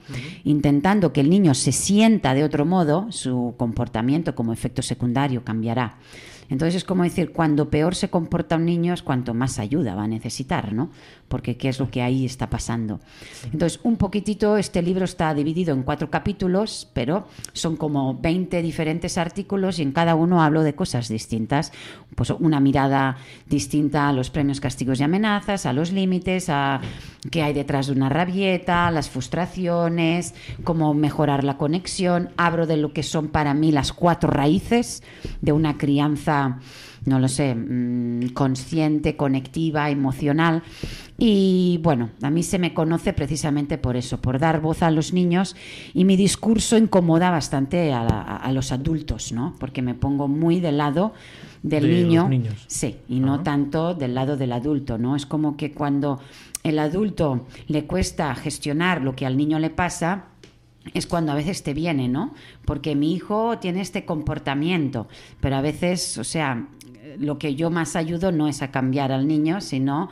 intentando 0.46 1.12
que 1.12 1.20
el 1.20 1.30
niño 1.30 1.54
se 1.54 1.74
sienta 1.74 2.34
de 2.34 2.46
otro 2.46 2.66
modo, 2.66 3.12
su 3.12 3.56
comportamiento 3.58 4.34
como 4.34 4.54
efecto 4.54 4.82
secundario 4.82 5.44
cambiará. 5.44 5.98
Entonces 6.50 6.76
es 6.76 6.84
como 6.84 7.04
decir, 7.04 7.32
cuando 7.32 7.70
peor 7.70 7.96
se 7.96 8.10
comporta 8.10 8.56
un 8.56 8.66
niño 8.66 8.94
es 8.94 9.02
cuanto 9.02 9.34
más 9.34 9.60
ayuda 9.60 9.96
va 9.96 10.04
a 10.04 10.08
necesitar, 10.08 10.74
¿no? 10.74 10.90
Porque 11.28 11.58
qué 11.58 11.70
es 11.70 11.80
lo 11.80 11.90
que 11.92 12.02
ahí 12.02 12.26
está 12.26 12.50
pasando. 12.50 13.00
Entonces, 13.52 13.82
un 13.84 13.98
poquitito, 13.98 14.58
este 14.58 14.82
libro 14.82 15.04
está 15.04 15.34
dividido 15.34 15.74
en 15.74 15.84
cuatro 15.84 16.10
capítulos, 16.10 16.90
pero 16.94 17.28
son 17.52 17.76
como 17.76 18.16
20 18.16 18.62
diferentes 18.62 19.18
artículos 19.18 19.80
y 19.80 19.82
en 19.82 19.92
cada 19.92 20.16
uno 20.16 20.42
hablo 20.42 20.64
de 20.64 20.74
cosas 20.74 21.10
distintas. 21.10 21.74
Pues 22.16 22.30
una 22.30 22.60
mirada 22.60 23.18
distinta 23.46 24.08
a 24.08 24.14
los 24.14 24.30
premios, 24.30 24.62
castigos 24.62 25.00
y 25.00 25.04
amenazas, 25.04 25.66
a 25.66 25.74
los 25.74 25.92
límites, 25.92 26.50
a 26.50 26.80
qué 27.30 27.44
hay 27.44 27.54
detrás 27.54 27.88
de 27.88 27.94
una 27.94 28.10
rabieta, 28.10 28.90
las 28.92 29.10
frustraciones, 29.10 30.34
cómo 30.64 30.94
mejorar 30.94 31.44
la 31.44 31.58
conexión. 31.58 32.30
Hablo 32.38 32.66
de 32.66 32.78
lo 32.78 32.94
que 32.94 33.04
son 33.04 33.28
para 33.28 33.54
mí 33.54 33.72
las 33.72 33.92
cuatro 33.92 34.30
raíces 34.30 35.04
de 35.42 35.52
una 35.52 35.78
crianza 35.78 36.37
no 37.06 37.20
lo 37.20 37.28
sé, 37.28 37.56
mm, 37.56 38.30
consciente, 38.34 39.16
conectiva, 39.16 39.90
emocional. 39.90 40.62
Y 41.18 41.80
bueno, 41.82 42.10
a 42.22 42.30
mí 42.30 42.44
se 42.44 42.60
me 42.60 42.74
conoce 42.74 43.14
precisamente 43.14 43.78
por 43.78 43.96
eso, 43.96 44.20
por 44.22 44.38
dar 44.40 44.62
voz 44.62 44.84
a 44.84 44.92
los 44.92 45.14
niños 45.14 45.56
y 45.94 46.04
mi 46.06 46.16
discurso 46.16 46.78
incomoda 46.78 47.32
bastante 47.32 47.92
a, 47.94 48.02
a- 48.02 48.36
a 48.38 48.52
los 48.52 48.72
adultos, 48.72 49.32
¿no? 49.32 49.56
Porque 49.60 49.82
me 49.82 49.94
pongo 49.96 50.28
muy 50.28 50.60
del 50.60 50.78
lado 50.78 51.14
del 51.64 51.84
De 51.84 51.90
niño. 52.04 52.30
niños. 52.30 52.54
Sí, 52.68 52.98
y 53.10 53.20
no 53.20 53.42
tanto 53.42 53.94
del 53.96 54.14
lado 54.14 54.38
del 54.38 54.52
adulto, 54.52 54.98
¿no? 54.98 55.16
Es 55.16 55.26
como 55.26 55.58
que 55.58 55.72
cuando 55.72 56.20
el 56.64 56.78
adulto 56.80 57.48
le 57.68 57.86
cuesta 57.86 58.34
gestionar 58.36 59.02
lo 59.02 59.16
que 59.16 59.26
al 59.26 59.38
niño 59.38 59.58
le 59.60 59.70
pasa, 59.72 60.26
es 60.94 61.08
cuando 61.08 61.32
a 61.32 61.36
veces 61.36 61.64
te 61.64 61.74
viene, 61.74 62.08
¿no? 62.08 62.34
Porque 62.66 62.96
mi 62.96 63.14
hijo 63.14 63.58
tiene 63.60 63.82
este 63.82 64.06
comportamiento, 64.06 65.08
pero 65.40 65.56
a 65.56 65.62
veces, 65.62 66.18
o 66.18 66.24
sea, 66.24 66.68
lo 67.18 67.38
que 67.38 67.56
yo 67.56 67.70
más 67.70 67.96
ayudo 67.96 68.32
no 68.32 68.48
es 68.48 68.62
a 68.62 68.72
cambiar 68.72 69.12
al 69.12 69.28
niño, 69.28 69.62
sino 69.62 70.10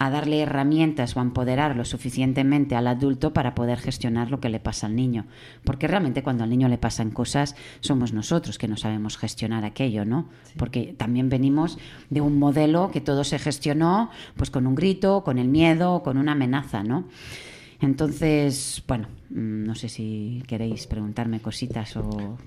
a 0.00 0.10
darle 0.10 0.40
herramientas 0.40 1.16
o 1.16 1.20
a 1.20 1.22
empoderarlo 1.22 1.84
suficientemente 1.84 2.76
al 2.76 2.86
adulto 2.86 3.32
para 3.32 3.54
poder 3.54 3.78
gestionar 3.78 4.30
lo 4.30 4.38
que 4.38 4.48
le 4.48 4.60
pasa 4.60 4.86
al 4.86 4.94
niño. 4.94 5.26
Porque 5.64 5.88
realmente 5.88 6.22
cuando 6.22 6.44
al 6.44 6.50
niño 6.50 6.68
le 6.68 6.78
pasan 6.78 7.10
cosas, 7.10 7.56
somos 7.80 8.12
nosotros 8.12 8.58
que 8.58 8.68
no 8.68 8.76
sabemos 8.76 9.18
gestionar 9.18 9.64
aquello, 9.64 10.04
¿no? 10.04 10.28
Porque 10.56 10.94
también 10.96 11.28
venimos 11.28 11.78
de 12.10 12.20
un 12.20 12.38
modelo 12.38 12.90
que 12.92 13.00
todo 13.00 13.24
se 13.24 13.40
gestionó 13.40 14.10
pues 14.36 14.50
con 14.50 14.66
un 14.68 14.76
grito, 14.76 15.24
con 15.24 15.38
el 15.38 15.48
miedo, 15.48 16.02
con 16.04 16.16
una 16.16 16.32
amenaza, 16.32 16.84
¿no? 16.84 17.04
Entonces, 17.80 18.82
bueno, 18.88 19.08
mm, 19.30 19.64
no 19.64 19.74
sé 19.74 19.88
si 19.88 20.42
queréis 20.46 20.86
preguntarme 20.86 21.40
cositas 21.40 21.96
o... 21.96 22.38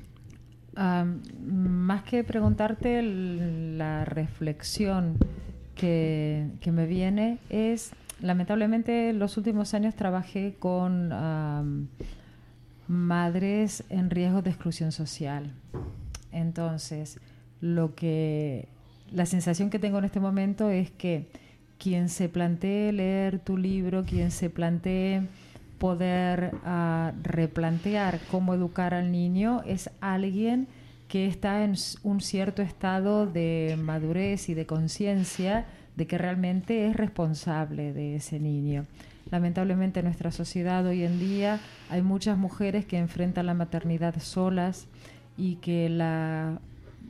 Más 0.73 2.03
que 2.03 2.23
preguntarte, 2.23 3.01
la 3.01 4.05
reflexión 4.05 5.17
que, 5.75 6.47
que 6.61 6.71
me 6.71 6.85
viene 6.85 7.39
es, 7.49 7.91
lamentablemente, 8.21 9.09
en 9.09 9.19
los 9.19 9.35
últimos 9.35 9.73
años 9.73 9.95
trabajé 9.95 10.55
con 10.57 11.09
madres 12.87 13.83
en 13.89 14.09
riesgo 14.09 14.41
de 14.41 14.51
exclusión 14.51 14.93
social. 14.93 15.51
Entonces, 16.31 17.19
lo 17.59 17.93
que 17.93 18.69
la 19.11 19.25
sensación 19.25 19.69
que 19.69 19.79
tengo 19.79 19.99
en 19.99 20.05
este 20.05 20.19
momento 20.19 20.69
es 20.69 20.89
que 20.91 21.27
quien 21.81 22.09
se 22.09 22.29
plantee 22.29 22.91
leer 22.91 23.39
tu 23.39 23.57
libro, 23.57 24.05
quien 24.05 24.29
se 24.29 24.51
plantee 24.51 25.23
poder 25.79 26.51
ah, 26.63 27.11
replantear 27.23 28.19
cómo 28.29 28.53
educar 28.53 28.93
al 28.93 29.11
niño, 29.11 29.63
es 29.65 29.89
alguien 29.99 30.67
que 31.07 31.25
está 31.25 31.63
en 31.63 31.73
un 32.03 32.21
cierto 32.21 32.61
estado 32.61 33.25
de 33.25 33.79
madurez 33.81 34.47
y 34.47 34.53
de 34.53 34.67
conciencia 34.67 35.65
de 35.95 36.05
que 36.05 36.19
realmente 36.19 36.87
es 36.87 36.95
responsable 36.95 37.93
de 37.93 38.15
ese 38.17 38.39
niño. 38.39 38.85
Lamentablemente 39.31 40.01
en 40.01 40.05
nuestra 40.05 40.31
sociedad 40.31 40.85
hoy 40.85 41.03
en 41.03 41.19
día 41.19 41.59
hay 41.89 42.03
muchas 42.03 42.37
mujeres 42.37 42.85
que 42.85 42.99
enfrentan 42.99 43.47
la 43.47 43.55
maternidad 43.55 44.21
solas 44.21 44.85
y 45.35 45.55
que 45.55 45.89
la 45.89 46.59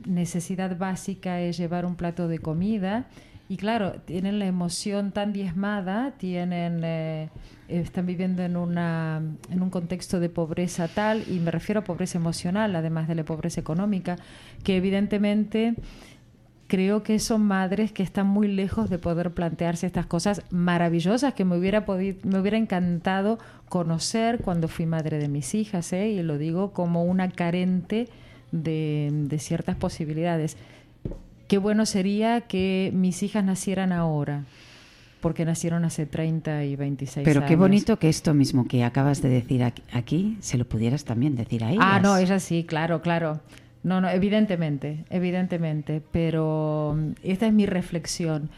necesidad 0.06 0.78
básica 0.78 1.42
es 1.42 1.58
llevar 1.58 1.84
un 1.84 1.94
plato 1.94 2.26
de 2.26 2.38
comida 2.38 3.06
y 3.52 3.58
claro, 3.58 3.96
tienen 4.06 4.38
la 4.38 4.46
emoción 4.46 5.12
tan 5.12 5.34
diezmada, 5.34 6.12
tienen, 6.16 6.80
eh, 6.84 7.28
están 7.68 8.06
viviendo 8.06 8.42
en, 8.42 8.56
una, 8.56 9.20
en 9.50 9.60
un 9.60 9.68
contexto 9.68 10.20
de 10.20 10.30
pobreza 10.30 10.88
tal, 10.88 11.22
y 11.28 11.38
me 11.38 11.50
refiero 11.50 11.80
a 11.82 11.84
pobreza 11.84 12.16
emocional, 12.16 12.74
además 12.74 13.08
de 13.08 13.14
la 13.14 13.24
pobreza 13.26 13.60
económica, 13.60 14.16
que 14.64 14.78
evidentemente 14.78 15.74
creo 16.66 17.02
que 17.02 17.18
son 17.18 17.42
madres 17.42 17.92
que 17.92 18.02
están 18.02 18.26
muy 18.26 18.48
lejos 18.48 18.88
de 18.88 18.98
poder 18.98 19.32
plantearse 19.32 19.86
estas 19.86 20.06
cosas 20.06 20.40
maravillosas 20.48 21.34
que 21.34 21.44
me 21.44 21.58
hubiera 21.58 21.84
podido, 21.84 22.20
me 22.22 22.38
hubiera 22.38 22.56
encantado 22.56 23.38
conocer 23.68 24.38
cuando 24.38 24.66
fui 24.66 24.86
madre 24.86 25.18
de 25.18 25.28
mis 25.28 25.54
hijas, 25.54 25.92
¿eh? 25.92 26.08
y 26.08 26.22
lo 26.22 26.38
digo 26.38 26.72
como 26.72 27.04
una 27.04 27.30
carente 27.30 28.08
de, 28.50 29.10
de 29.12 29.38
ciertas 29.38 29.76
posibilidades. 29.76 30.56
Qué 31.52 31.58
bueno 31.58 31.84
sería 31.84 32.40
que 32.40 32.90
mis 32.94 33.22
hijas 33.22 33.44
nacieran 33.44 33.92
ahora, 33.92 34.44
porque 35.20 35.44
nacieron 35.44 35.84
hace 35.84 36.06
30 36.06 36.64
y 36.64 36.76
26 36.76 37.26
Pero 37.26 37.40
años. 37.40 37.48
qué 37.50 37.56
bonito 37.56 37.98
que 37.98 38.08
esto 38.08 38.32
mismo 38.32 38.66
que 38.66 38.84
acabas 38.84 39.20
de 39.20 39.28
decir 39.28 39.62
aquí, 39.62 39.82
aquí, 39.92 40.38
se 40.40 40.56
lo 40.56 40.64
pudieras 40.64 41.04
también 41.04 41.36
decir 41.36 41.62
a 41.62 41.70
ellas. 41.70 41.84
Ah, 41.86 42.00
no, 42.00 42.16
ella 42.16 42.40
sí, 42.40 42.64
claro, 42.64 43.02
claro. 43.02 43.40
No, 43.82 44.00
no, 44.00 44.08
evidentemente, 44.08 45.04
evidentemente, 45.10 46.00
pero 46.10 46.94
mm, 46.96 47.10
esta 47.22 47.48
es 47.48 47.52
mi 47.52 47.66
reflexión. 47.66 48.48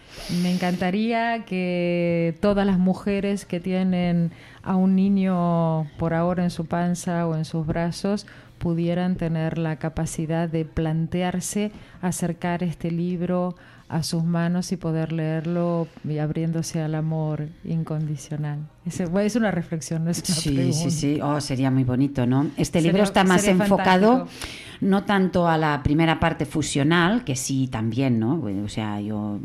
Me 0.42 0.52
encantaría 0.52 1.44
que 1.46 2.36
todas 2.40 2.64
las 2.64 2.78
mujeres 2.78 3.44
que 3.44 3.58
tienen 3.58 4.30
a 4.62 4.76
un 4.76 4.94
niño 4.94 5.90
por 5.98 6.14
ahora 6.14 6.44
en 6.44 6.50
su 6.50 6.66
panza 6.66 7.26
o 7.26 7.34
en 7.34 7.44
sus 7.44 7.66
brazos 7.66 8.24
pudieran 8.64 9.16
tener 9.16 9.58
la 9.58 9.76
capacidad 9.76 10.48
de 10.48 10.64
plantearse 10.64 11.70
acercar 12.00 12.62
este 12.64 12.90
libro 12.90 13.54
a 13.90 14.02
sus 14.02 14.24
manos 14.24 14.72
y 14.72 14.76
poder 14.78 15.12
leerlo 15.12 15.86
y 16.08 16.16
abriéndose 16.18 16.80
al 16.80 16.94
amor 16.94 17.48
incondicional. 17.64 18.58
Es, 18.86 18.98
es 19.00 19.36
una 19.36 19.50
reflexión, 19.50 20.04
no 20.04 20.10
es 20.10 20.22
una 20.26 20.34
Sí, 20.36 20.50
pregunta. 20.54 20.78
sí, 20.78 20.90
sí. 20.90 21.20
Oh, 21.22 21.38
sería 21.40 21.70
muy 21.70 21.84
bonito, 21.84 22.24
¿no? 22.26 22.44
Este 22.56 22.78
Sería- 22.80 22.92
libro 22.92 23.04
está 23.04 23.22
más 23.24 23.46
enfocado 23.46 24.20
fantástico. 24.26 24.46
no 24.80 25.04
tanto 25.04 25.46
a 25.46 25.58
la 25.58 25.82
primera 25.82 26.18
parte 26.18 26.46
fusional, 26.46 27.24
que 27.24 27.36
sí 27.36 27.68
también, 27.68 28.18
¿no? 28.18 28.42
O 28.64 28.68
sea, 28.68 29.00
yo 29.02 29.38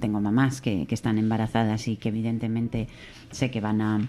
tengo 0.00 0.20
mamás 0.20 0.60
que, 0.60 0.86
que 0.86 0.94
están 0.94 1.16
embarazadas 1.16 1.88
y 1.88 1.96
que 1.96 2.10
evidentemente 2.10 2.88
sé 3.30 3.50
que 3.50 3.60
van 3.62 3.80
a, 3.80 4.00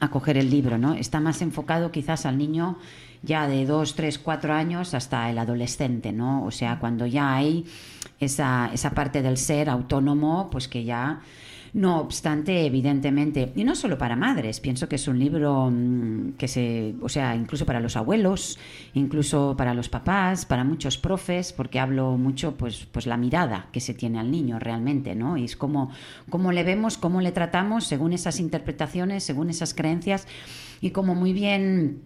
a 0.00 0.08
coger 0.10 0.38
el 0.38 0.48
libro, 0.50 0.78
¿no? 0.78 0.94
Está 0.94 1.20
más 1.20 1.42
enfocado 1.42 1.90
quizás 1.92 2.24
al 2.26 2.38
niño 2.38 2.78
ya 3.24 3.48
de 3.48 3.66
dos, 3.66 3.94
tres, 3.94 4.18
cuatro 4.18 4.52
años 4.52 4.94
hasta 4.94 5.30
el 5.30 5.38
adolescente, 5.38 6.12
¿no? 6.12 6.44
O 6.44 6.50
sea, 6.50 6.78
cuando 6.78 7.06
ya 7.06 7.34
hay 7.34 7.64
esa, 8.20 8.70
esa 8.72 8.90
parte 8.90 9.22
del 9.22 9.36
ser 9.36 9.68
autónomo, 9.68 10.48
pues 10.50 10.68
que 10.68 10.84
ya 10.84 11.20
no 11.74 11.98
obstante, 11.98 12.66
evidentemente, 12.66 13.52
y 13.56 13.64
no 13.64 13.74
solo 13.74 13.98
para 13.98 14.14
madres, 14.14 14.60
pienso 14.60 14.88
que 14.88 14.94
es 14.94 15.08
un 15.08 15.18
libro 15.18 15.70
mm, 15.72 16.34
que 16.38 16.46
se, 16.46 16.94
o 17.02 17.08
sea, 17.08 17.34
incluso 17.34 17.66
para 17.66 17.80
los 17.80 17.96
abuelos, 17.96 18.60
incluso 18.94 19.56
para 19.58 19.74
los 19.74 19.88
papás, 19.88 20.46
para 20.46 20.62
muchos 20.62 20.98
profes, 20.98 21.52
porque 21.52 21.80
hablo 21.80 22.16
mucho, 22.16 22.56
pues, 22.56 22.86
pues 22.92 23.06
la 23.06 23.16
mirada 23.16 23.66
que 23.72 23.80
se 23.80 23.92
tiene 23.92 24.20
al 24.20 24.30
niño 24.30 24.60
realmente, 24.60 25.16
¿no? 25.16 25.36
Y 25.36 25.44
es 25.46 25.56
como, 25.56 25.90
cómo 26.30 26.52
le 26.52 26.62
vemos, 26.62 26.96
cómo 26.96 27.20
le 27.20 27.32
tratamos, 27.32 27.84
según 27.86 28.12
esas 28.12 28.38
interpretaciones, 28.38 29.24
según 29.24 29.50
esas 29.50 29.74
creencias, 29.74 30.28
y 30.80 30.90
como 30.90 31.16
muy 31.16 31.32
bien 31.32 32.02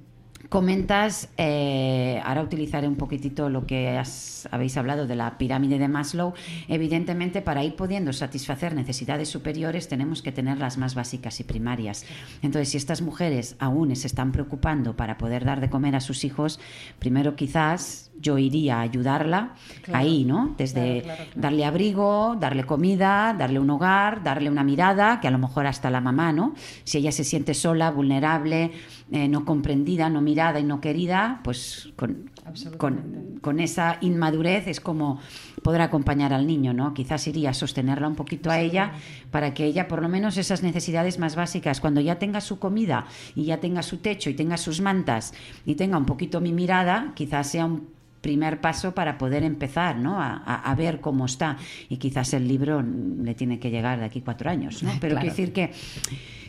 comentas, 0.48 1.28
eh, 1.36 2.20
ahora 2.24 2.42
utilizaré 2.42 2.88
un 2.88 2.96
poquitito 2.96 3.50
lo 3.50 3.66
que 3.66 3.98
has- 3.98 4.48
habéis 4.50 4.76
hablado 4.78 5.06
de 5.06 5.14
la 5.14 5.36
pirámide 5.36 5.78
de 5.78 5.88
Maslow. 5.88 6.32
Evidentemente, 6.68 7.42
para 7.42 7.64
ir 7.64 7.76
pudiendo 7.76 8.12
satisfacer 8.14 8.74
necesidades 8.74 9.28
superiores, 9.28 9.88
tenemos 9.88 10.22
que 10.22 10.32
tener 10.32 10.58
las 10.58 10.78
más 10.78 10.94
básicas 10.94 11.38
y 11.40 11.44
primarias. 11.44 12.06
Entonces, 12.42 12.70
si 12.70 12.76
estas 12.78 13.02
mujeres 13.02 13.56
aún 13.58 13.94
se 13.94 14.06
están 14.06 14.32
preocupando 14.32 14.96
para 14.96 15.18
poder 15.18 15.44
dar 15.44 15.60
de 15.60 15.68
comer 15.68 15.94
a 15.96 16.00
sus 16.00 16.24
hijos, 16.24 16.60
primero 16.98 17.36
quizás 17.36 18.07
yo 18.20 18.38
iría 18.38 18.78
a 18.78 18.80
ayudarla 18.82 19.54
Claro. 19.82 19.98
ahí, 20.00 20.24
¿no? 20.24 20.54
Desde 20.58 21.02
Claro, 21.02 21.02
claro, 21.02 21.24
claro. 21.24 21.40
darle 21.40 21.64
abrigo, 21.64 22.36
darle 22.38 22.64
comida, 22.64 23.34
darle 23.38 23.58
un 23.60 23.70
hogar, 23.70 24.22
darle 24.22 24.50
una 24.50 24.64
mirada, 24.64 25.20
que 25.20 25.28
a 25.28 25.30
lo 25.30 25.38
mejor 25.38 25.66
hasta 25.66 25.90
la 25.90 26.00
mamá, 26.00 26.32
¿no? 26.32 26.54
Si 26.84 26.98
ella 26.98 27.12
se 27.12 27.24
siente 27.24 27.54
sola, 27.54 27.90
vulnerable, 27.90 28.72
eh, 29.10 29.28
no 29.28 29.44
comprendida, 29.44 30.08
no 30.10 30.20
mirada 30.20 30.60
y 30.60 30.64
no 30.64 30.80
querida, 30.80 31.40
pues 31.44 31.90
con, 31.96 32.30
con, 32.76 33.38
con 33.40 33.60
esa 33.60 33.98
inmadurez 34.00 34.66
es 34.66 34.80
como 34.80 35.20
poder 35.62 35.80
acompañar 35.80 36.32
al 36.32 36.46
niño, 36.46 36.72
¿no? 36.74 36.92
Quizás 36.94 37.26
iría 37.26 37.50
a 37.50 37.54
sostenerla 37.54 38.08
un 38.08 38.14
poquito 38.14 38.50
a 38.50 38.60
ella 38.60 38.92
para 39.30 39.54
que 39.54 39.64
ella 39.64 39.88
por 39.88 40.02
lo 40.02 40.08
menos 40.08 40.36
esas 40.36 40.62
necesidades 40.62 41.18
más 41.18 41.36
básicas, 41.36 41.80
cuando 41.80 42.00
ya 42.00 42.18
tenga 42.18 42.40
su 42.40 42.58
comida 42.58 43.06
y 43.34 43.44
ya 43.44 43.58
tenga 43.58 43.82
su 43.82 43.98
techo 43.98 44.28
y 44.30 44.34
tenga 44.34 44.56
sus 44.56 44.80
mantas 44.80 45.32
y 45.64 45.74
tenga 45.74 45.96
un 45.98 46.04
poquito 46.06 46.40
mi 46.40 46.52
mirada, 46.52 47.12
quizás 47.14 47.48
sea 47.50 47.64
un 47.66 47.88
primer 48.20 48.60
paso 48.60 48.94
para 48.94 49.16
poder 49.18 49.42
empezar 49.44 49.96
¿no? 49.96 50.20
a, 50.20 50.36
a- 50.44 50.70
a 50.70 50.74
ver 50.74 51.00
cómo 51.00 51.26
está. 51.26 51.56
Y 51.88 51.96
quizás 51.98 52.34
el 52.34 52.46
libro 52.48 52.82
le 52.82 53.34
tiene 53.34 53.58
que 53.58 53.70
llegar 53.70 53.98
de 53.98 54.04
aquí 54.06 54.20
cuatro 54.20 54.50
años. 54.50 54.82
¿no? 54.82 54.90
Pero 55.00 55.14
Claro. 55.14 55.20
quiero 55.20 55.36
decir 55.36 55.52
que, 55.52 55.72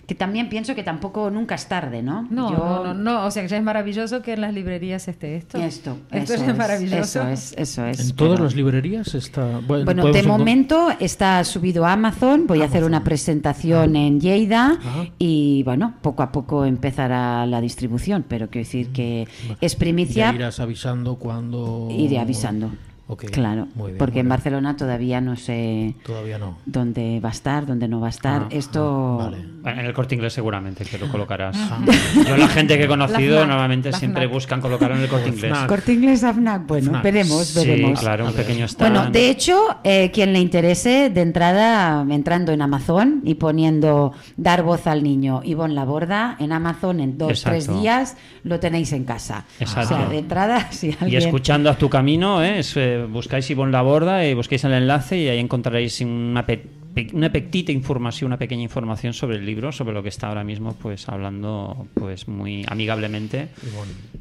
que 0.09 0.15
también 0.15 0.49
pienso 0.49 0.73
que 0.73 0.81
tampoco 0.81 1.29
nunca 1.29 1.53
es 1.53 1.67
tarde. 1.67 2.01
No, 2.01 2.27
No, 2.31 2.49
Yo- 2.51 2.57
no, 2.57 2.83
no, 2.83 2.93
no, 2.95 3.25
o 3.27 3.29
sea 3.29 3.43
que 3.43 3.49
ya 3.49 3.57
es 3.57 3.63
maravilloso 3.63 4.23
que 4.23 4.33
en 4.33 4.41
las 4.41 4.55
librerías 4.55 5.07
esté 5.07 5.35
esto. 5.35 5.59
Esto, 5.59 5.97
esto 6.11 6.33
eso 6.33 6.43
es, 6.43 6.49
es, 6.49 6.57
maravilloso. 6.57 6.97
eso 7.21 7.27
es, 7.27 7.53
eso 7.55 7.85
es. 7.85 7.99
En 8.09 8.15
todas 8.15 8.33
pero- 8.33 8.45
las 8.45 8.55
librerías 8.55 9.13
está. 9.13 9.59
Bueno, 9.67 9.85
Bueno, 9.85 10.11
de 10.11 10.23
momento 10.23 10.89
está 10.99 11.43
subido 11.43 11.85
a 11.85 11.93
Amazon. 11.93 12.47
Voy 12.47 12.63
a 12.63 12.65
hacer 12.65 12.83
una 12.85 13.03
presentación 13.03 13.95
en 13.95 14.19
Lleida 14.19 14.79
y 15.19 15.61
bueno, 15.61 15.93
poco 16.01 16.23
a 16.23 16.31
poco 16.31 16.65
empezará 16.65 17.45
la 17.45 17.61
distribución. 17.61 18.25
Pero 18.27 18.49
quiero 18.49 18.65
decir 18.65 18.87
que 18.89 19.27
es 19.61 19.75
primicia. 19.75 20.31
Ya 20.31 20.35
irás 20.35 20.59
avisando 20.59 21.17
cuando. 21.17 21.87
Iré 21.91 22.17
avisando. 22.17 22.71
Ok, 23.11 23.25
Claro, 23.31 23.67
muy 23.73 23.87
bien, 23.87 23.97
porque 23.97 24.13
muy 24.19 24.21
en. 24.21 24.29
Barcelona 24.29 24.77
todavía 24.77 25.19
no 25.19 25.35
sé 25.35 25.95
Todavía 26.05 26.37
no. 26.37 26.57
dónde 26.67 27.19
va 27.19 27.29
a 27.29 27.31
estar, 27.31 27.65
dónde 27.65 27.87
no 27.87 27.99
va 27.99 28.05
a 28.05 28.11
estar. 28.11 28.43
Ah, 28.43 28.47
Esto 28.51 29.31
En 29.65 29.79
el 29.79 29.93
corte 29.93 30.13
inglés 30.13 30.31
seguramente 30.33 30.85
que 30.85 30.99
lo 30.99 31.07
colocarás. 31.09 31.57
Yo 32.27 32.37
la 32.37 32.47
gente 32.49 32.77
que 32.77 32.83
he 32.83 32.87
conocido 32.87 33.47
normalmente 33.47 33.91
siempre 33.93 34.21
FNAC. 34.25 34.33
buscan 34.33 34.61
colocarlo 34.61 34.95
en 34.95 35.01
el 35.01 35.07
corte 35.09 35.29
inglés. 35.29 35.57
Corte 35.67 35.93
inglés 35.93 36.23
AFNAC, 36.23 36.67
bueno, 36.67 36.89
FNAC. 36.89 37.03
veremos, 37.03 37.47
Sí, 37.47 37.67
veremos. 37.67 37.99
claro, 37.99 38.27
un 38.27 38.33
pequeño 38.33 38.65
stand. 38.67 38.93
Bueno, 38.93 39.09
de 39.11 39.29
hecho, 39.31 39.57
eh, 39.83 40.11
quien 40.11 40.31
le 40.31 40.39
interese, 40.39 41.09
de 41.09 41.21
entrada, 41.21 42.05
entrando 42.11 42.51
en 42.51 42.61
Amazon 42.61 43.21
y 43.25 43.33
poniendo 43.35 44.13
dar 44.37 44.61
voz 44.61 44.85
al 44.85 45.01
niño 45.03 45.41
Ivonne 45.43 45.73
Laborda, 45.73 46.35
en 46.39 46.51
Amazon 46.51 46.99
en 46.99 47.17
dos, 47.17 47.31
Exacto. 47.31 47.49
tres 47.49 47.81
días 47.81 48.17
lo 48.43 48.59
tenéis 48.59 48.93
en 48.93 49.03
casa. 49.05 49.45
Exacto. 49.59 49.95
O 49.95 49.97
sea, 49.97 50.09
de 50.09 50.19
entrada, 50.19 50.67
si 50.71 50.89
Y 50.89 50.97
alguien... 51.01 51.23
escuchando 51.23 51.71
a 51.71 51.75
tu 51.75 51.89
camino, 51.89 52.43
¿eh? 52.43 52.59
Es, 52.59 52.77
eh, 52.77 52.98
buscáis 53.07 53.49
Ivonne 53.49 53.71
Laborda 53.71 54.25
y 54.27 54.33
busquéis 54.33 54.63
el 54.65 54.73
enlace 54.73 55.17
y 55.17 55.27
ahí 55.27 55.39
encontraréis 55.39 56.01
una, 56.01 56.45
pe- 56.45 56.65
una 57.13 57.31
petita 57.31 57.71
información, 57.71 58.27
una 58.27 58.37
pequeña 58.37 58.63
información 58.63 59.13
sobre 59.13 59.37
el 59.37 59.45
libro, 59.45 59.71
sobre 59.71 59.93
lo 59.93 60.03
que 60.03 60.09
está 60.09 60.27
ahora 60.27 60.43
mismo 60.43 60.73
pues 60.81 61.07
hablando 61.07 61.87
pues 61.93 62.27
muy 62.27 62.65
amigablemente 62.67 63.49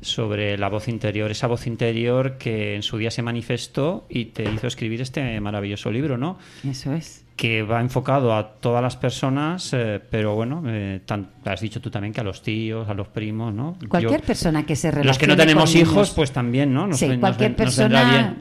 sobre 0.00 0.56
la 0.58 0.68
voz 0.68 0.88
interior, 0.88 1.30
esa 1.30 1.46
voz 1.46 1.66
interior 1.66 2.36
que 2.38 2.76
en 2.76 2.82
su 2.82 2.98
día 2.98 3.10
se 3.10 3.22
manifestó 3.22 4.06
y 4.08 4.26
te 4.26 4.44
hizo 4.50 4.66
escribir 4.66 5.00
este 5.00 5.40
maravilloso 5.40 5.90
libro, 5.90 6.16
¿no? 6.18 6.38
Eso 6.68 6.92
es. 6.92 7.24
que 7.36 7.62
va 7.62 7.80
enfocado 7.80 8.34
a 8.34 8.54
todas 8.58 8.82
las 8.82 8.96
personas, 8.96 9.72
eh, 9.72 10.00
pero 10.10 10.34
bueno, 10.34 10.60
eh, 10.66 11.00
tan- 11.06 11.28
has 11.44 11.60
dicho 11.60 11.80
tú 11.80 11.88
también 11.88 12.12
que 12.12 12.20
a 12.20 12.24
los 12.24 12.42
tíos, 12.42 12.88
a 12.88 12.94
los 12.94 13.06
primos, 13.06 13.54
¿no? 13.54 13.76
Cualquier 13.88 14.20
Yo- 14.20 14.26
persona 14.26 14.66
que 14.66 14.74
se 14.74 14.88
Los 15.04 15.16
que 15.18 15.28
no 15.28 15.34
relacione 15.34 15.36
tenemos 15.36 15.74
hijos, 15.76 15.92
niños. 15.94 16.10
pues 16.16 16.32
también, 16.32 16.74
¿no? 16.74 16.88
Nos 16.88 16.98
sí, 16.98 17.06
nos 17.06 17.18
cualquier 17.18 17.50
nos 17.56 17.76
vendrá 17.76 18.00
persona 18.02 18.10
bien. 18.10 18.36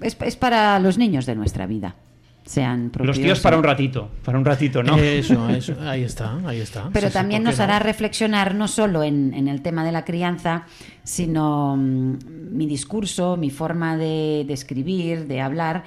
Es, 0.00 0.16
es 0.20 0.36
para 0.36 0.78
los 0.80 0.98
niños 0.98 1.26
de 1.26 1.34
nuestra 1.34 1.66
vida. 1.66 1.96
Sean 2.44 2.88
propios 2.88 3.18
Los 3.18 3.22
tíos 3.24 3.40
para 3.40 3.58
un 3.58 3.62
ratito, 3.64 4.08
para 4.24 4.38
un 4.38 4.44
ratito, 4.46 4.82
¿no? 4.82 4.96
Eso, 4.96 5.50
eso, 5.50 5.74
ahí 5.82 6.02
está, 6.02 6.38
ahí 6.46 6.60
está. 6.60 6.88
Pero 6.94 7.08
Sí, 7.08 7.12
también 7.12 7.42
¿por 7.42 7.44
qué 7.44 7.50
nos 7.50 7.58
no? 7.58 7.64
hará 7.64 7.78
reflexionar 7.78 8.54
no 8.54 8.68
solo 8.68 9.02
en, 9.02 9.34
en 9.34 9.48
el 9.48 9.60
tema 9.60 9.84
de 9.84 9.92
la 9.92 10.06
crianza, 10.06 10.64
sino 11.04 11.76
mm, 11.76 12.16
mi 12.52 12.66
discurso, 12.66 13.36
mi 13.36 13.50
forma 13.50 13.98
de, 13.98 14.44
de 14.46 14.52
escribir, 14.54 15.26
de 15.26 15.42
hablar, 15.42 15.84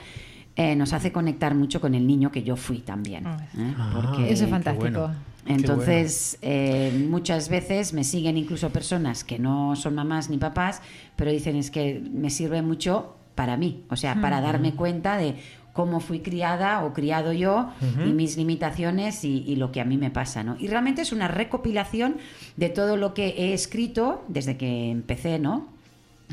eh, 0.56 0.76
nos 0.76 0.94
hace 0.94 1.12
conectar 1.12 1.56
mucho 1.56 1.82
con 1.82 1.96
el 1.96 2.06
niño 2.06 2.32
que 2.32 2.44
yo 2.44 2.56
fui 2.56 2.80
también. 2.80 3.26
¿eh? 3.26 3.74
Ah, 3.80 3.92
Porque- 3.96 4.32
Eso 4.32 4.44
es 4.44 4.50
fantástico. 4.52 5.10
Entonces, 5.48 6.38
eh, 6.44 7.06
muchas 7.10 7.50
veces 7.50 7.94
me 7.94 8.04
siguen 8.04 8.38
incluso 8.38 8.70
personas 8.70 9.24
que 9.24 9.40
no 9.40 9.76
son 9.76 9.96
mamás 9.96 10.30
ni 10.30 10.38
papás, 10.38 10.82
pero 11.16 11.32
dicen 11.32 11.56
es 11.56 11.72
que 11.72 12.04
me 12.14 12.30
sirve 12.30 12.62
mucho 12.62 13.16
para 13.42 13.58
mí, 13.58 13.86
o 13.90 13.96
sea, 13.96 14.22
para 14.22 14.40
darme 14.40 14.76
cuenta 14.76 15.18
de 15.18 15.34
cómo 15.74 16.00
fui 16.00 16.20
criada 16.20 16.86
o 16.86 16.94
criado 16.94 17.34
yo 17.34 17.72
Ujú. 17.82 18.08
y 18.08 18.14
mis 18.14 18.38
limitaciones 18.38 19.24
y, 19.24 19.44
y 19.48 19.56
lo 19.56 19.72
que 19.72 19.82
a 19.82 19.84
mí 19.84 19.98
me 19.98 20.12
pasa, 20.12 20.44
¿no? 20.44 20.58
Y 20.60 20.68
realmente 20.68 21.02
es 21.02 21.12
una 21.12 21.28
recopilación 21.28 22.18
de 22.56 22.70
todo 22.70 22.98
lo 22.98 23.16
que 23.16 23.30
he 23.30 23.54
escrito 23.56 24.24
desde 24.28 24.58
que 24.58 24.92
empecé, 24.92 25.40
¿no? 25.40 25.72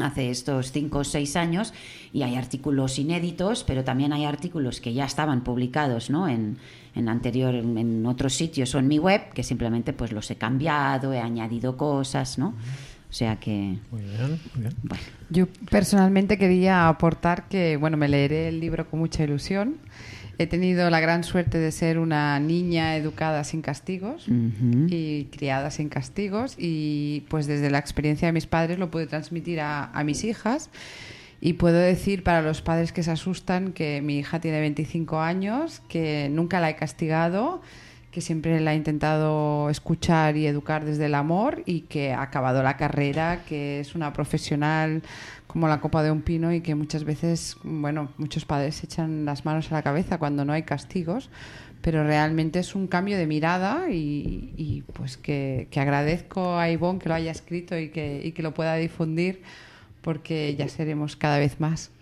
hace 0.01 0.31
estos 0.31 0.71
cinco 0.71 0.99
o 0.99 1.05
seis 1.05 1.35
años 1.35 1.73
y 2.13 2.23
hay 2.23 2.37
artículos 2.37 2.99
inéditos, 2.99 3.65
pero 3.65 3.85
también 3.85 4.13
hay 4.13 4.27
artículos 4.27 4.81
que 4.81 4.93
ya 4.93 5.05
estaban 5.05 5.43
publicados 5.43 6.09
¿no? 6.11 6.29
en, 6.29 6.59
en 6.95 7.09
anterior, 7.09 7.55
en 7.55 8.05
otros 8.07 8.35
sitios 8.35 8.75
o 8.75 8.79
en 8.79 8.87
mi 8.87 8.99
web, 8.99 9.33
que 9.33 9.43
simplemente 9.43 9.93
pues 9.93 10.13
los 10.13 10.31
he 10.31 10.37
cambiado, 10.37 11.13
he 11.15 11.21
añadido 11.21 11.77
cosas, 11.77 12.39
¿no? 12.39 12.55
O 13.11 13.13
sea 13.13 13.37
que... 13.37 13.79
Muy 13.91 14.03
bien, 14.03 14.41
muy 14.55 14.63
bien. 14.63 14.75
Yo 15.31 15.47
personalmente 15.71 16.37
quería 16.37 16.89
aportar 16.89 17.49
que, 17.49 17.77
bueno, 17.77 17.97
me 17.97 18.09
leeré 18.09 18.49
el 18.49 18.61
libro 18.61 18.89
con 18.89 19.01
mucha 19.01 19.25
ilusión. 19.25 19.77
He 20.37 20.47
tenido 20.47 20.89
la 20.91 21.01
gran 21.01 21.25
suerte 21.25 21.59
de 21.59 21.73
ser 21.73 21.99
una 21.99 22.39
niña 22.39 22.97
educada 22.97 23.43
sin 23.43 23.61
castigos 23.61 24.27
y 24.29 25.25
criada 25.37 25.73
sin 25.73 25.89
castigos 25.89 26.55
y 26.57 27.25
pues 27.29 27.49
desde 27.49 27.71
la 27.71 27.79
experiencia 27.79 28.27
de 28.27 28.33
mis 28.33 28.47
padres 28.47 28.79
lo 28.79 28.89
pude 28.89 29.09
transmitir 29.09 29.61
a, 29.61 29.87
a 29.87 30.05
mis 30.05 30.23
hijas 30.23 30.71
y 31.41 31.55
puedo 31.55 31.79
decir 31.79 32.23
para 32.23 32.41
los 32.41 32.63
padres 32.63 32.93
que 32.93 33.03
se 33.03 33.11
asustan 33.11 33.73
que 33.73 34.01
mi 34.01 34.19
hija 34.19 34.41
tiene 34.41 34.61
25 34.61 35.21
años, 35.21 35.83
que 35.89 36.29
nunca 36.31 36.61
la 36.61 36.71
he 36.71 36.77
castigado, 36.77 37.61
que 38.19 38.23
siempre 38.23 38.59
la 38.59 38.75
he 38.75 38.77
intentado 38.77 39.71
escuchar 39.71 40.37
y 40.37 40.49
educar 40.49 40.85
desde 40.85 41.07
el 41.07 41.15
amor 41.15 41.63
y 41.67 41.83
que 41.83 42.13
ha 42.13 42.23
acabado 42.23 42.65
la 42.65 42.77
carrera, 42.77 43.45
que 43.49 43.79
es 43.79 43.95
una 43.95 44.13
profesional 44.13 45.03
como 45.47 45.69
la 45.69 45.81
copa 45.81 46.03
de 46.03 46.11
un 46.11 46.23
pino 46.23 46.53
y 46.53 46.61
que 46.61 46.75
muchas 46.75 47.05
veces, 47.05 47.57
bueno, 47.63 48.11
muchos 48.17 48.45
padres 48.45 48.75
se 48.75 48.87
echan 48.87 49.25
las 49.25 49.45
manos 49.45 49.71
a 49.71 49.77
la 49.77 49.83
cabeza 49.83 50.19
cuando 50.19 50.45
no 50.45 50.53
hay 50.53 50.65
castigos, 50.65 51.31
pero 51.81 52.03
realmente 52.03 52.59
es 52.59 52.75
un 52.75 52.89
cambio 52.89 53.17
de 53.17 53.29
mirada 53.29 53.89
y, 53.89 54.53
y, 54.57 54.83
pues 54.95 55.17
que, 55.17 55.69
que 55.71 55.79
agradezco 55.79 56.59
a 56.59 56.69
Ivonne 56.71 56.99
que 56.99 57.09
lo 57.09 57.15
haya 57.15 57.31
escrito 57.31 57.79
y 57.79 57.91
que, 57.91 58.21
y 58.25 58.33
que 58.33 58.43
lo 58.43 58.53
pueda 58.53 58.75
difundir 58.75 59.43
porque 60.03 60.57
ya 60.59 60.69
seremos 60.69 61.15
cada 61.15 61.39
vez 61.39 61.61
más. 61.61 61.93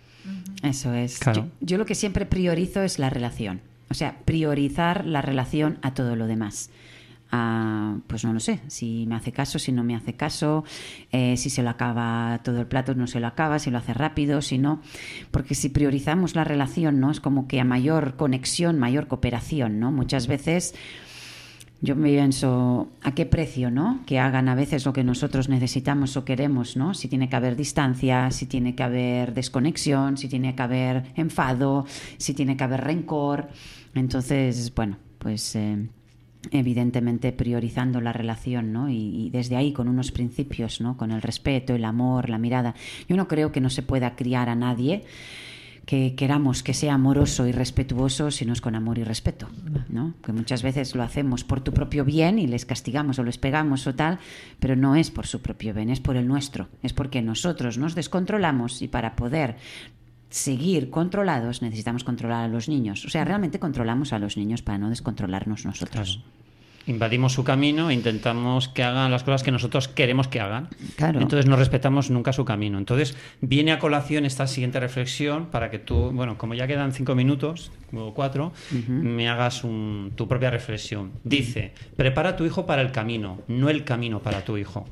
Eso 0.63 0.95
es. 0.95 1.19
Claro. 1.19 1.43
Yo, 1.61 1.67
yo 1.67 1.77
lo 1.77 1.85
que 1.85 1.95
siempre 1.95 2.25
priorizo 2.25 2.81
es 2.81 2.99
la 2.99 3.11
relación. 3.11 3.61
O 3.91 3.95
sea, 3.95 4.19
priorizar 4.25 5.07
la 5.07 5.23
relación 5.23 5.79
a 5.83 5.95
todo 5.95 6.17
lo 6.17 6.27
demás. 6.27 6.71
Ah, 7.33 7.97
pues 8.07 8.25
no 8.25 8.33
lo 8.33 8.39
sé, 8.39 8.61
si 8.69 9.05
me 9.07 9.17
hace 9.17 9.33
caso, 9.33 9.59
si 9.59 9.73
no 9.73 9.83
me 9.83 9.97
hace 9.97 10.15
caso, 10.15 10.65
eh, 11.11 11.37
si 11.37 11.51
se 11.51 11.65
lo 11.65 11.71
acaba 11.71 12.41
todo 12.45 12.61
el 12.61 12.67
plato, 12.67 12.95
no 12.95 13.09
se 13.09 13.19
lo 13.19 13.27
acaba, 13.27 13.59
si 13.59 13.71
lo 13.71 13.79
hace 13.79 13.95
rápido, 13.95 14.43
si 14.43 14.59
no. 14.59 14.81
Porque 15.33 15.57
si 15.57 15.69
priorizamos 15.69 16.37
la 16.37 16.45
relación, 16.45 17.01
¿no? 17.01 17.11
Es 17.11 17.21
como 17.21 17.49
que 17.49 17.61
a 17.61 17.65
mayor 17.65 18.15
conexión, 18.17 18.79
mayor 18.79 19.09
cooperación, 19.09 19.81
¿no? 19.81 19.91
Muchas 19.91 20.29
veces 20.29 20.75
yo 21.83 21.95
me 21.95 22.09
pienso 22.09 22.89
a 23.03 23.15
qué 23.15 23.27
precio, 23.27 23.71
¿no? 23.71 24.01
Que 24.07 24.19
hagan 24.19 24.49
a 24.49 24.55
veces 24.55 24.87
lo 24.87 24.93
que 24.93 25.05
nosotros 25.05 25.49
necesitamos 25.49 26.17
o 26.17 26.25
queremos, 26.25 26.77
¿no? 26.77 26.95
Si 26.95 27.07
tiene 27.09 27.29
que 27.29 27.37
haber 27.37 27.55
distancia, 27.55 28.31
si 28.31 28.47
tiene 28.47 28.75
que 28.75 28.83
haber 28.83 29.35
desconexión, 29.35 30.17
si 30.17 30.29
tiene 30.29 30.55
que 30.55 30.63
haber 30.63 31.05
enfado, 31.17 31.85
si 32.17 32.33
tiene 32.33 32.57
que 32.57 32.65
haber 32.65 32.83
rencor. 32.83 33.49
Entonces, 33.95 34.75
bueno, 34.75 34.97
pues 35.19 35.55
eh, 35.55 35.87
evidentemente 36.51 37.33
priorizando 37.33 38.01
la 38.01 38.13
relación, 38.13 38.73
¿no? 38.73 38.89
Y, 38.89 39.27
y 39.27 39.31
desde 39.31 39.57
ahí 39.57 39.73
con 39.73 39.89
unos 39.89 40.13
principios, 40.13 40.81
¿no? 40.81 40.97
Con 40.97 41.11
el 41.11 41.21
respeto, 41.21 41.75
el 41.75 41.85
amor, 41.85 42.31
la 42.31 42.39
mirada. 42.39 42.75
Yo 43.07 43.17
no 43.17 43.29
creo 43.29 43.53
que 43.53 43.61
no 43.61 43.69
se 43.69 43.83
pueda 43.83 44.17
criar 44.17 44.49
a 44.49 44.55
nadie 44.55 45.05
que 45.87 46.17
queramos 46.17 46.65
que 46.65 46.75
sea 46.75 46.95
amoroso 46.95 47.47
y 47.47 47.53
respetuoso 47.53 48.33
si 48.33 48.45
no 48.45 48.53
es 48.53 48.61
con 48.61 48.75
amor 48.75 48.99
y 48.99 49.05
respeto, 49.05 49.49
¿no? 49.89 50.15
Que 50.23 50.33
muchas 50.33 50.65
veces 50.65 50.97
lo 50.97 51.05
hacemos 51.05 51.45
por 51.45 51.61
tu 51.61 51.73
propio 51.73 52.05
bien 52.05 52.41
y 52.41 52.49
les 52.49 52.67
castigamos 52.67 53.21
o 53.21 53.23
les 53.23 53.39
pegamos 53.39 53.87
o 53.87 53.95
tal, 53.95 54.19
pero 54.59 54.75
no 54.75 54.97
es 54.97 55.13
por 55.13 55.29
su 55.29 55.41
propio 55.41 55.73
bien, 55.73 55.89
es 55.89 56.01
por 56.01 56.17
el 56.17 56.27
nuestro, 56.27 56.69
es 56.83 56.93
porque 56.93 57.23
nosotros 57.23 57.79
nos 57.79 57.95
descontrolamos 57.95 58.83
y 58.83 58.89
para 58.89 59.15
poder 59.15 59.57
seguir 60.29 60.91
controlados 60.91 61.63
necesitamos 61.63 62.03
controlar 62.03 62.45
a 62.45 62.49
los 62.49 62.69
niños. 62.69 63.05
O 63.05 63.09
sea, 63.09 63.25
realmente 63.25 63.61
controlamos 63.61 64.13
a 64.13 64.19
los 64.19 64.37
niños 64.37 64.63
para 64.63 64.79
no 64.79 64.91
descontrolarnos 64.91 65.65
nosotros. 65.65 66.25
Invadimos 66.87 67.33
su 67.33 67.43
camino 67.43 67.91
e 67.91 67.95
intentamos 67.95 68.69
que 68.69 68.85
hagan 68.85 69.11
las 69.11 69.25
cosas 69.25 69.43
que 69.43 69.51
nosotros 69.51 69.89
queremos 69.89 70.29
que 70.29 70.41
hagan. 70.41 70.69
Claro. 70.97 71.21
Entonces 71.21 71.47
no 71.47 71.57
respetamos 71.57 72.11
nunca 72.11 72.33
su 72.33 72.45
camino. 72.45 72.79
Entonces 72.79 73.17
viene 73.41 73.73
a 73.73 73.79
colación 73.81 74.25
esta 74.25 74.47
siguiente 74.47 74.79
reflexión 74.79 75.47
para 75.47 75.69
que 75.71 75.79
tú, 75.81 76.13
bueno, 76.13 76.39
como 76.39 76.55
ya 76.55 76.67
quedan 76.69 76.93
cinco 76.93 77.15
minutos 77.17 77.73
o 77.93 78.15
cuatro, 78.15 78.53
me 78.89 79.29
hagas 79.29 79.65
un- 79.65 80.13
tu 80.15 80.29
propia 80.29 80.51
reflexión. 80.51 81.11
Dice, 81.25 81.73
prepara 81.97 82.31
a 82.31 82.37
tu 82.37 82.45
hijo 82.45 82.67
para 82.67 82.83
el 82.83 82.93
camino, 82.93 83.41
no 83.49 83.69
el 83.69 83.83
camino 83.85 84.21
para 84.21 84.43
tu 84.45 84.57
hijo. 84.57 84.87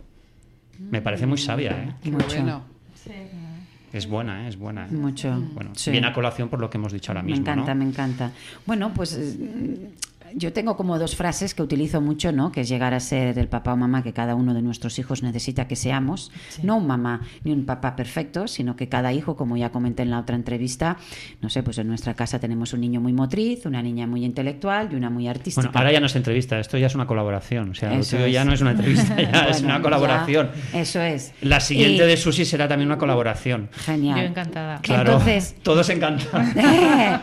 Me 0.91 1.01
parece 1.01 1.27
muy 1.27 1.39
sabia, 1.39 1.71
¿eh? 1.71 1.93
Qué 2.03 2.11
bueno. 2.11 2.65
Es 3.93 4.09
buena, 4.09 4.45
¿eh? 4.45 4.49
es 4.49 4.57
buena. 4.59 4.87
¿eh? 4.87 4.91
Mucho. 4.91 5.41
Bueno, 5.55 5.71
Sí. 5.77 5.93
viene 5.93 6.09
a 6.09 6.13
colación 6.13 6.49
por 6.49 6.59
lo 6.59 6.69
que 6.69 6.79
hemos 6.79 6.93
dicho 6.93 7.13
ahora 7.13 7.23
Me 7.23 7.31
mismo, 7.31 7.43
encanta, 7.45 7.75
¿no? 7.75 7.79
me 7.85 7.89
encanta. 7.89 8.33
Bueno, 8.67 8.93
pues 8.93 9.13
eh, 9.17 9.91
yo 10.37 10.53
tengo 10.53 10.77
como 10.77 10.99
dos 10.99 11.17
frases 11.17 11.55
que 11.55 11.63
utilizo 11.63 12.01
mucho, 12.01 12.33
¿no? 12.33 12.51
Que 12.53 12.63
es 12.63 12.69
llegar 12.69 12.95
a 12.95 13.01
ser 13.01 13.39
el 13.39 13.49
papá 13.49 13.73
o 13.73 13.77
mamá 13.77 14.03
que 14.03 14.13
cada 14.13 14.35
uno 14.35 14.55
de 14.55 14.63
nuestros 14.63 14.99
hijos 14.99 15.23
necesita 15.23 15.67
que 15.69 15.77
seamos. 15.77 16.31
No 16.63 16.77
un 16.77 16.87
mamá 16.87 17.21
ni 17.45 17.53
un 17.53 17.65
papá 17.65 17.97
perfecto, 17.97 18.49
sino 18.49 18.77
que 18.77 18.89
cada 18.89 19.13
hijo, 19.13 19.37
como 19.37 19.57
ya 19.57 19.71
comenté 19.71 20.03
en 20.03 20.11
la 20.11 20.19
otra 20.19 20.37
entrevista, 20.37 20.97
no 21.41 21.49
sé, 21.51 21.63
pues 21.63 21.79
en 21.79 21.89
nuestra 21.89 22.15
casa 22.15 22.39
tenemos 22.39 22.73
un 22.73 22.81
niño 22.81 23.01
muy 23.01 23.13
motriz, 23.13 23.67
una 23.67 23.83
niña 23.83 24.07
muy 24.07 24.25
intelectual 24.25 24.89
y 24.93 24.97
una 24.97 25.11
muy 25.11 25.29
artística. 25.29 25.67
Bueno, 25.67 25.79
ahora 25.79 25.93
ya 25.93 26.01
no 26.01 26.07
es 26.07 26.17
entrevista, 26.17 26.59
esto 26.59 26.79
ya 26.79 26.87
es 26.89 26.95
una 26.95 27.07
colaboración. 27.07 27.71
O 27.71 27.75
sea, 27.75 27.95
lo 27.95 28.05
tuyo 28.05 28.27
ya 28.27 28.45
no 28.45 28.53
es 28.53 28.61
una 28.61 28.73
entrevista, 28.73 29.17
ya 29.21 29.47
es 29.49 29.63
una 29.63 29.81
colaboración. 29.81 30.51
ya, 30.73 30.81
eso 30.81 31.01
es. 31.01 31.33
La 31.43 31.61
siguiente 31.61 32.05
Y- 32.05 32.09
de 32.09 32.17
Susi 32.17 32.45
será 32.45 32.69
también 32.69 32.89
una 32.89 32.99
colaboración. 32.99 33.69
Genial. 33.73 34.19
Yo 34.21 34.25
encantada. 34.27 34.81
Claro, 34.81 35.13
Entonces- 35.13 35.55
todos 35.63 35.89
encantan. 35.91 36.53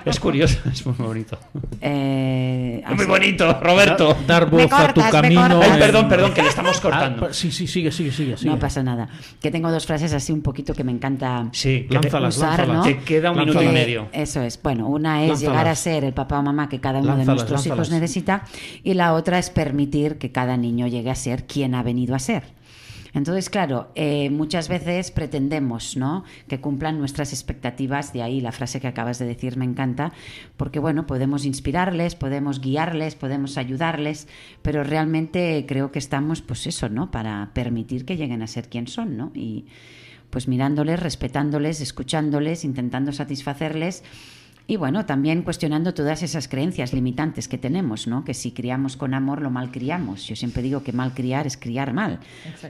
es 0.06 0.20
curioso, 0.20 0.58
es 0.72 0.86
muy 0.86 0.96
bonito. 0.96 1.38
Eh, 1.82 2.84
muy 3.08 3.20
bonito, 3.20 3.60
Roberto. 3.62 4.18
Dar 4.28 4.50
voz 4.50 4.72
a 4.72 4.94
tu 4.94 5.02
camino. 5.12 5.60
Ay, 5.62 5.80
perdón, 5.80 6.08
perdón, 6.10 6.34
que 6.34 6.42
le 6.44 6.50
estamos 6.50 6.78
Ah, 6.78 6.82
cortando. 6.82 7.34
sí, 7.34 7.52
sí, 7.52 7.68
sigue, 7.68 7.92
sigue, 7.92 8.12
sigue. 8.12 8.38
sigue. 8.38 8.50
No 8.50 8.58
pasa 8.60 8.82
nada. 8.84 9.08
Que 9.42 9.52
tengo 9.52 9.72
dos 9.72 9.86
frases 9.86 10.14
así 10.14 10.32
un 10.32 10.42
poquito 10.42 10.74
que 10.74 10.84
me 10.84 10.92
encanta 10.92 11.48
Sí, 11.52 11.88
Lánzalas, 11.90 12.38
usar, 12.38 12.60
lánzalas. 12.60 12.78
¿no? 12.78 12.84
Te 12.84 12.98
queda 13.00 13.32
un 13.32 13.40
minuto 13.40 13.62
y 13.62 13.68
medio. 13.68 14.08
Eso 14.12 14.42
es. 14.42 14.62
Bueno, 14.62 14.88
una 14.88 15.24
es 15.24 15.30
Lánzalas. 15.30 15.42
llegar 15.52 15.68
a 15.68 15.76
ser 15.76 16.04
el 16.04 16.14
papá 16.14 16.40
o 16.40 16.44
mamá 16.44 16.70
que 16.70 16.80
cada 16.80 17.00
uno 17.00 17.12
de 17.12 17.18
Lánzalas, 17.26 17.50
nuestros 17.50 17.66
hijos 17.68 17.90
necesita 17.92 18.44
y 18.84 18.94
la 18.94 19.14
otra 19.14 19.40
es 19.40 19.50
permitir 19.50 20.18
que 20.18 20.32
cada 20.32 20.58
niño 20.58 20.88
llegue 20.88 21.10
a 21.12 21.16
ser 21.16 21.46
quien 21.46 21.76
ha 21.76 21.84
venido 21.84 22.16
a 22.16 22.20
ser. 22.20 22.44
Entonces, 23.14 23.50
claro, 23.50 23.92
eh, 23.96 24.30
muchas 24.30 24.70
veces 24.70 25.12
pretendemos 25.12 25.98
¿no? 25.98 26.24
que 26.48 26.62
cumplan 26.62 26.98
nuestras 26.98 27.34
expectativas, 27.34 28.14
de 28.14 28.24
ahí 28.24 28.42
la 28.42 28.52
frase 28.52 28.80
que 28.80 28.88
acabas 28.88 29.20
de 29.20 29.26
decir 29.26 29.58
me 29.58 29.66
encanta, 29.66 30.14
porque 30.58 30.80
bueno, 30.80 31.06
podemos 31.06 31.46
inspirarles, 31.46 32.16
podemos 32.16 32.62
guiarles, 32.62 33.16
podemos 33.16 33.58
ayudarles, 33.58 34.28
pero 34.62 34.84
realmente 34.84 35.66
creo 35.68 35.92
que 35.92 36.00
estamos, 36.00 36.42
pues 36.42 36.68
eso, 36.68 36.90
¿no? 36.90 37.12
Para 37.12 37.52
permitir 37.54 38.06
que 38.06 38.18
lleguen 38.18 38.42
a 38.42 38.48
ser 38.48 38.70
quien 38.70 38.88
son, 38.88 39.18
¿no? 39.18 39.32
Y 39.36 39.66
pues 40.30 40.48
mirándoles, 40.48 41.00
respetándoles, 41.00 41.82
escuchándoles, 41.82 42.64
intentando 42.64 43.12
satisfacerles 43.12 44.04
y 44.72 44.78
bueno, 44.78 45.06
también 45.06 45.44
cuestionando 45.44 45.94
todas 45.94 46.24
esas 46.24 46.48
creencias 46.48 46.94
limitantes 46.94 47.50
que 47.50 47.58
tenemos, 47.58 48.08
¿no? 48.08 48.24
Que 48.24 48.34
si 48.34 48.54
criamos 48.54 48.96
con 48.96 49.14
amor, 49.14 49.42
lo 49.42 49.50
mal 49.50 49.70
criamos. 49.70 50.26
Yo 50.26 50.38
siempre 50.38 50.62
digo 50.62 50.82
que 50.82 50.94
mal 50.94 51.14
criar 51.14 51.46
es 51.46 51.58
criar 51.58 51.92
mal. 51.92 52.22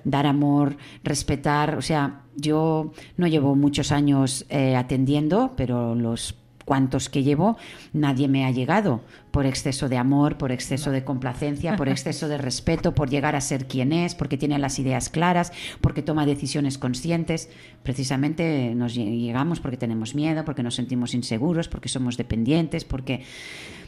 Dar 0.04 0.26
amor, 0.26 0.78
respetar. 1.04 1.78
O 1.78 1.82
sea, 1.84 2.24
yo 2.36 2.92
no 3.18 3.28
llevo 3.28 3.56
muchos 3.56 3.92
años 3.92 4.48
eh, 4.50 4.76
atendiendo, 4.76 5.54
pero 5.56 5.94
los 5.94 6.41
cuantos 6.66 7.10
que 7.10 7.24
llevo, 7.24 7.58
nadie 7.94 8.28
me 8.28 8.46
ha 8.46 8.52
llegado 8.52 9.02
por 9.32 9.46
exceso 9.46 9.90
de 9.90 9.98
amor, 9.98 10.38
por 10.38 10.52
exceso 10.52 10.92
de 10.92 11.04
complacencia, 11.04 11.76
por 11.76 11.90
exceso 11.96 12.28
de 12.28 12.38
respeto, 12.38 12.94
por 12.94 13.10
llegar 13.10 13.36
a 13.36 13.42
ser 13.42 13.68
quien 13.68 13.94
es, 13.94 14.16
porque 14.16 14.38
tiene 14.38 14.60
las 14.60 14.78
ideas 14.80 15.10
claras, 15.10 15.52
porque 15.82 16.02
toma 16.02 16.26
decisiones 16.26 16.78
conscientes. 16.78 17.50
Precisamente 17.84 18.74
nos 18.76 18.96
lle- 18.96 19.20
llegamos 19.20 19.60
porque 19.60 19.78
tenemos 19.78 20.16
miedo, 20.16 20.46
porque 20.46 20.64
nos 20.64 20.76
sentimos 20.76 21.14
inseguros, 21.14 21.68
porque 21.68 21.90
somos 21.90 22.18
dependientes, 22.18 22.86
porque 22.86 23.24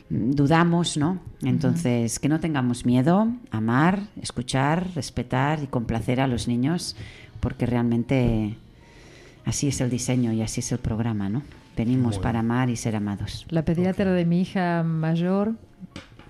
mm, 0.09 0.31
dudamos, 0.31 0.97
¿no? 0.97 1.19
Entonces, 1.43 2.19
que 2.19 2.29
no 2.29 2.39
tengamos 2.39 2.85
miedo, 2.85 3.27
amar, 3.51 4.03
escuchar, 4.21 4.87
respetar 4.95 5.61
y 5.63 5.67
complacer 5.67 6.19
a 6.21 6.27
los 6.27 6.47
niños, 6.47 6.95
porque 7.39 7.65
realmente 7.65 8.55
así 9.45 9.67
es 9.67 9.81
el 9.81 9.89
diseño 9.89 10.31
y 10.33 10.41
así 10.41 10.61
es 10.61 10.71
el 10.71 10.79
programa, 10.79 11.29
¿no? 11.29 11.41
Venimos 11.75 12.19
para 12.19 12.39
amar 12.39 12.69
y 12.69 12.75
ser 12.75 12.95
amados. 12.95 13.45
La 13.49 13.65
pediatra 13.65 14.11
de 14.11 14.25
mi 14.25 14.41
hija 14.41 14.83
mayor, 14.83 15.53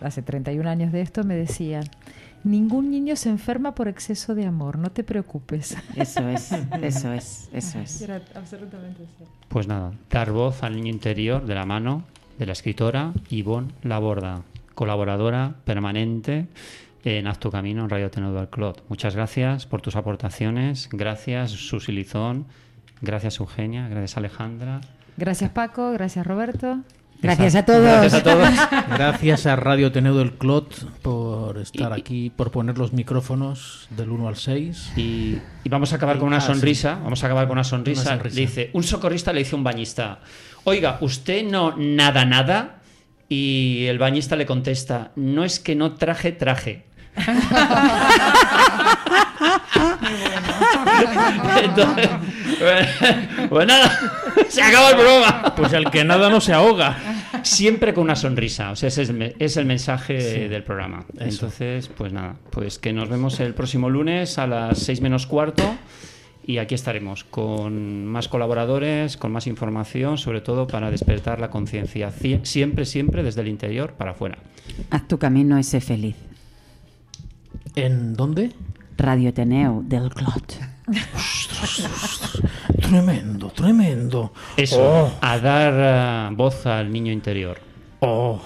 hace 0.02 0.22
31 0.22 0.70
años 0.70 0.92
de 0.92 1.02
esto, 1.02 1.24
me 1.24 1.36
decía, 1.36 1.82
ningún 2.44 2.92
niño 2.92 3.16
se 3.16 3.30
enferma 3.30 3.76
por 3.76 3.88
exceso 3.88 4.36
de 4.36 4.46
amor, 4.46 4.78
no 4.78 4.92
te 4.92 5.04
preocupes. 5.04 5.78
Eso 5.96 6.28
es, 6.30 6.52
eso 6.82 7.12
es, 7.12 7.50
eso 7.52 7.80
es. 7.80 8.02
Era 8.02 8.22
absolutamente 8.36 9.06
cierto. 9.18 9.34
Pues 9.50 9.68
nada, 9.68 9.92
dar 10.10 10.32
voz 10.32 10.64
al 10.64 10.76
niño 10.76 10.90
interior 10.90 11.46
de 11.46 11.56
la 11.56 11.66
mano 11.66 12.04
de 12.40 12.46
la 12.46 12.54
escritora 12.54 13.14
Ivonne 13.30 13.74
Laborda, 13.84 14.44
colaboradora 14.76 15.56
permanente 15.66 16.48
en 17.04 17.28
Haz 17.28 17.40
tu 17.40 17.52
Camino 17.52 17.84
en 17.84 17.90
Radio 17.90 18.08
Ateneo 18.08 18.34
del 18.34 18.50
Clot. 18.50 18.84
Muchas 18.88 19.16
gracias 19.16 19.66
por 19.66 19.82
tus 19.82 19.96
aportaciones. 19.96 20.90
Gracias, 20.92 21.52
Susi 21.52 21.92
Lizón. 21.92 22.46
Gracias, 23.02 23.40
Eugenia. 23.40 23.88
Gracias, 23.90 24.18
Alejandra. 24.18 24.80
Gracias 25.18 25.50
Paco, 25.52 25.92
gracias 25.92 26.26
Roberto. 26.26 26.80
Gracias 27.22 27.56
a 27.56 27.64
todos. 27.64 27.82
Gracias 27.84 28.14
a 28.16 28.24
todos. 28.24 28.50
Gracias 28.90 29.46
a 29.46 29.56
Radio 29.56 29.94
Teneo 29.94 30.18
del 30.18 30.34
Clot 30.34 31.00
por 31.02 31.58
estar 31.58 31.94
aquí, 31.94 32.30
por 32.36 32.52
poner 32.52 32.78
los 32.78 32.92
micrófonos 32.92 33.88
del 33.92 34.10
1 34.10 34.28
al 34.28 34.36
6. 34.36 34.92
Y, 34.98 35.38
y 35.64 35.70
vamos 35.70 35.94
a 35.94 35.96
acabar 35.96 36.18
con 36.18 36.28
una 36.28 36.38
Ah, 36.38 36.42
sí. 36.42 36.48
sonrisa. 36.48 37.00
Vamos 37.02 37.24
a 37.24 37.28
acabar 37.28 37.48
con 37.48 37.54
una 37.54 37.64
sonrisa. 37.64 38.02
Una 38.02 38.10
sonrisa. 38.18 38.36
Le 38.36 38.42
dice, 38.42 38.70
un 38.74 38.84
socorrista 38.84 39.32
le 39.32 39.40
dice 39.40 39.56
a 39.56 39.58
un 39.58 39.64
bañista, 39.64 40.20
oiga, 40.66 40.98
¿usted 41.00 41.46
no 41.50 41.78
nada, 41.78 42.26
nada? 42.26 42.82
Y 43.30 43.86
el 43.86 44.00
bañista 44.00 44.36
le 44.36 44.46
contesta, 44.46 45.12
no 45.16 45.46
es 45.46 45.62
que 45.62 45.76
no 45.76 45.94
traje, 45.94 46.34
traje. 46.34 46.88
Entonces, 51.64 52.10
bueno, 52.60 52.88
pues 53.50 53.68
nada, 53.68 54.00
se 54.50 54.62
acabó 54.62 54.90
el 54.90 54.96
programa. 54.96 55.56
Pues 55.56 55.74
el 55.74 55.90
que 55.92 56.04
nada 56.04 56.30
no 56.30 56.42
se 56.42 56.54
ahoga. 56.54 56.98
Siempre 57.44 57.94
con 57.94 58.04
una 58.06 58.16
sonrisa, 58.16 58.72
o 58.72 58.76
sea, 58.76 58.88
ese 58.88 59.02
es 59.02 59.10
el, 59.10 59.16
me- 59.18 59.36
es 59.40 59.58
el 59.58 59.66
mensaje 59.66 60.22
Sí. 60.22 60.48
del 60.48 60.64
programa. 60.64 61.06
Eso. 61.16 61.24
Entonces, 61.46 61.90
pues 61.90 62.14
nada, 62.14 62.36
pues 62.52 62.80
que 62.80 62.94
nos 62.94 63.10
vemos 63.10 63.40
el 63.40 63.54
próximo 63.54 63.90
lunes 63.90 64.38
a 64.38 64.48
las 64.48 64.80
6 64.80 65.02
menos 65.02 65.28
cuarto 65.28 65.64
y 66.46 66.58
aquí 66.60 66.76
estaremos 66.76 67.24
con 67.26 68.06
más 68.06 68.28
colaboradores, 68.30 69.18
con 69.18 69.32
más 69.32 69.48
información, 69.48 70.18
sobre 70.18 70.42
todo 70.42 70.68
para 70.68 70.90
despertar 70.92 71.40
la 71.42 71.50
conciencia, 71.50 72.12
Cie- 72.12 72.46
siempre, 72.46 72.86
siempre 72.86 73.24
desde 73.24 73.42
el 73.42 73.48
interior 73.50 73.94
para 73.94 74.12
afuera. 74.12 74.38
Haz 74.90 75.08
tu 75.08 75.18
camino 75.18 75.60
y 75.60 75.64
sé 75.64 75.82
feliz. 75.82 76.16
¿En 77.76 78.14
dónde? 78.14 78.52
Radio 79.04 79.34
Teneo 79.34 79.82
del 79.86 80.10
Clot. 80.10 80.58
Tremendo, 82.82 83.50
tremendo. 83.50 84.32
Eso, 84.58 84.80
Oh, 84.82 85.12
a 85.22 85.38
dar 85.40 86.30
eh, 86.32 86.36
voz 86.36 86.66
al 86.66 86.92
niño 86.92 87.12
interior. 87.12 87.58
oh, 88.00 88.40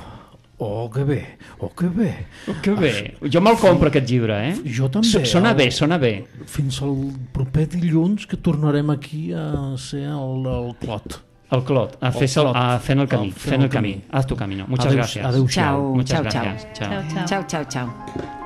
oh, 0.58 0.90
que 0.90 1.04
bé, 1.04 1.38
oh, 1.60 1.70
que 1.74 1.86
bé. 1.88 2.26
Que 2.62 2.72
bé, 2.72 3.18
jo 3.32 3.42
me'l 3.42 3.58
compro 3.58 3.90
aquest 3.90 4.08
llibre, 4.10 4.38
eh? 4.50 4.56
Jo 4.66 4.90
també. 4.90 5.08
So- 5.08 5.26
Sona 5.26 5.52
el- 5.52 5.58
bé, 5.58 5.70
sona 5.72 5.98
bé. 5.98 6.26
Fins 6.46 6.82
al 6.82 6.96
proper 7.34 7.68
dilluns 7.70 8.26
que 8.26 8.38
tornarem 8.38 8.90
aquí 8.90 9.32
a 9.34 9.76
ser 9.78 10.08
el, 10.10 10.46
el 10.46 10.76
Clot. 10.82 11.22
El 11.52 11.64
Clot, 11.64 11.98
a, 12.02 12.08
El 12.08 12.14
fer, 12.14 12.30
Clot. 12.30 12.56
a 12.56 12.80
fent 12.80 13.00
el 13.02 13.08
camí, 13.08 13.28
El 13.28 13.34
fent 13.34 13.64
el 13.64 13.70
camí. 13.70 14.02
Haz 14.12 14.26
tu 14.28 14.36
camino. 14.36 14.66
Muchas 14.68 14.88
Adeu- 14.92 14.96
gracias. 14.98 15.26
adeu-siau. 15.26 15.48
Chao, 15.78 15.94
Muchas 15.96 16.22
chao, 16.22 16.24
gracias. 16.44 16.74
Chao. 16.74 16.90
Chao, 16.90 17.04
chao. 17.14 17.26
Chao, 17.28 17.44
chao, 17.48 17.64
chao. 17.66 18.37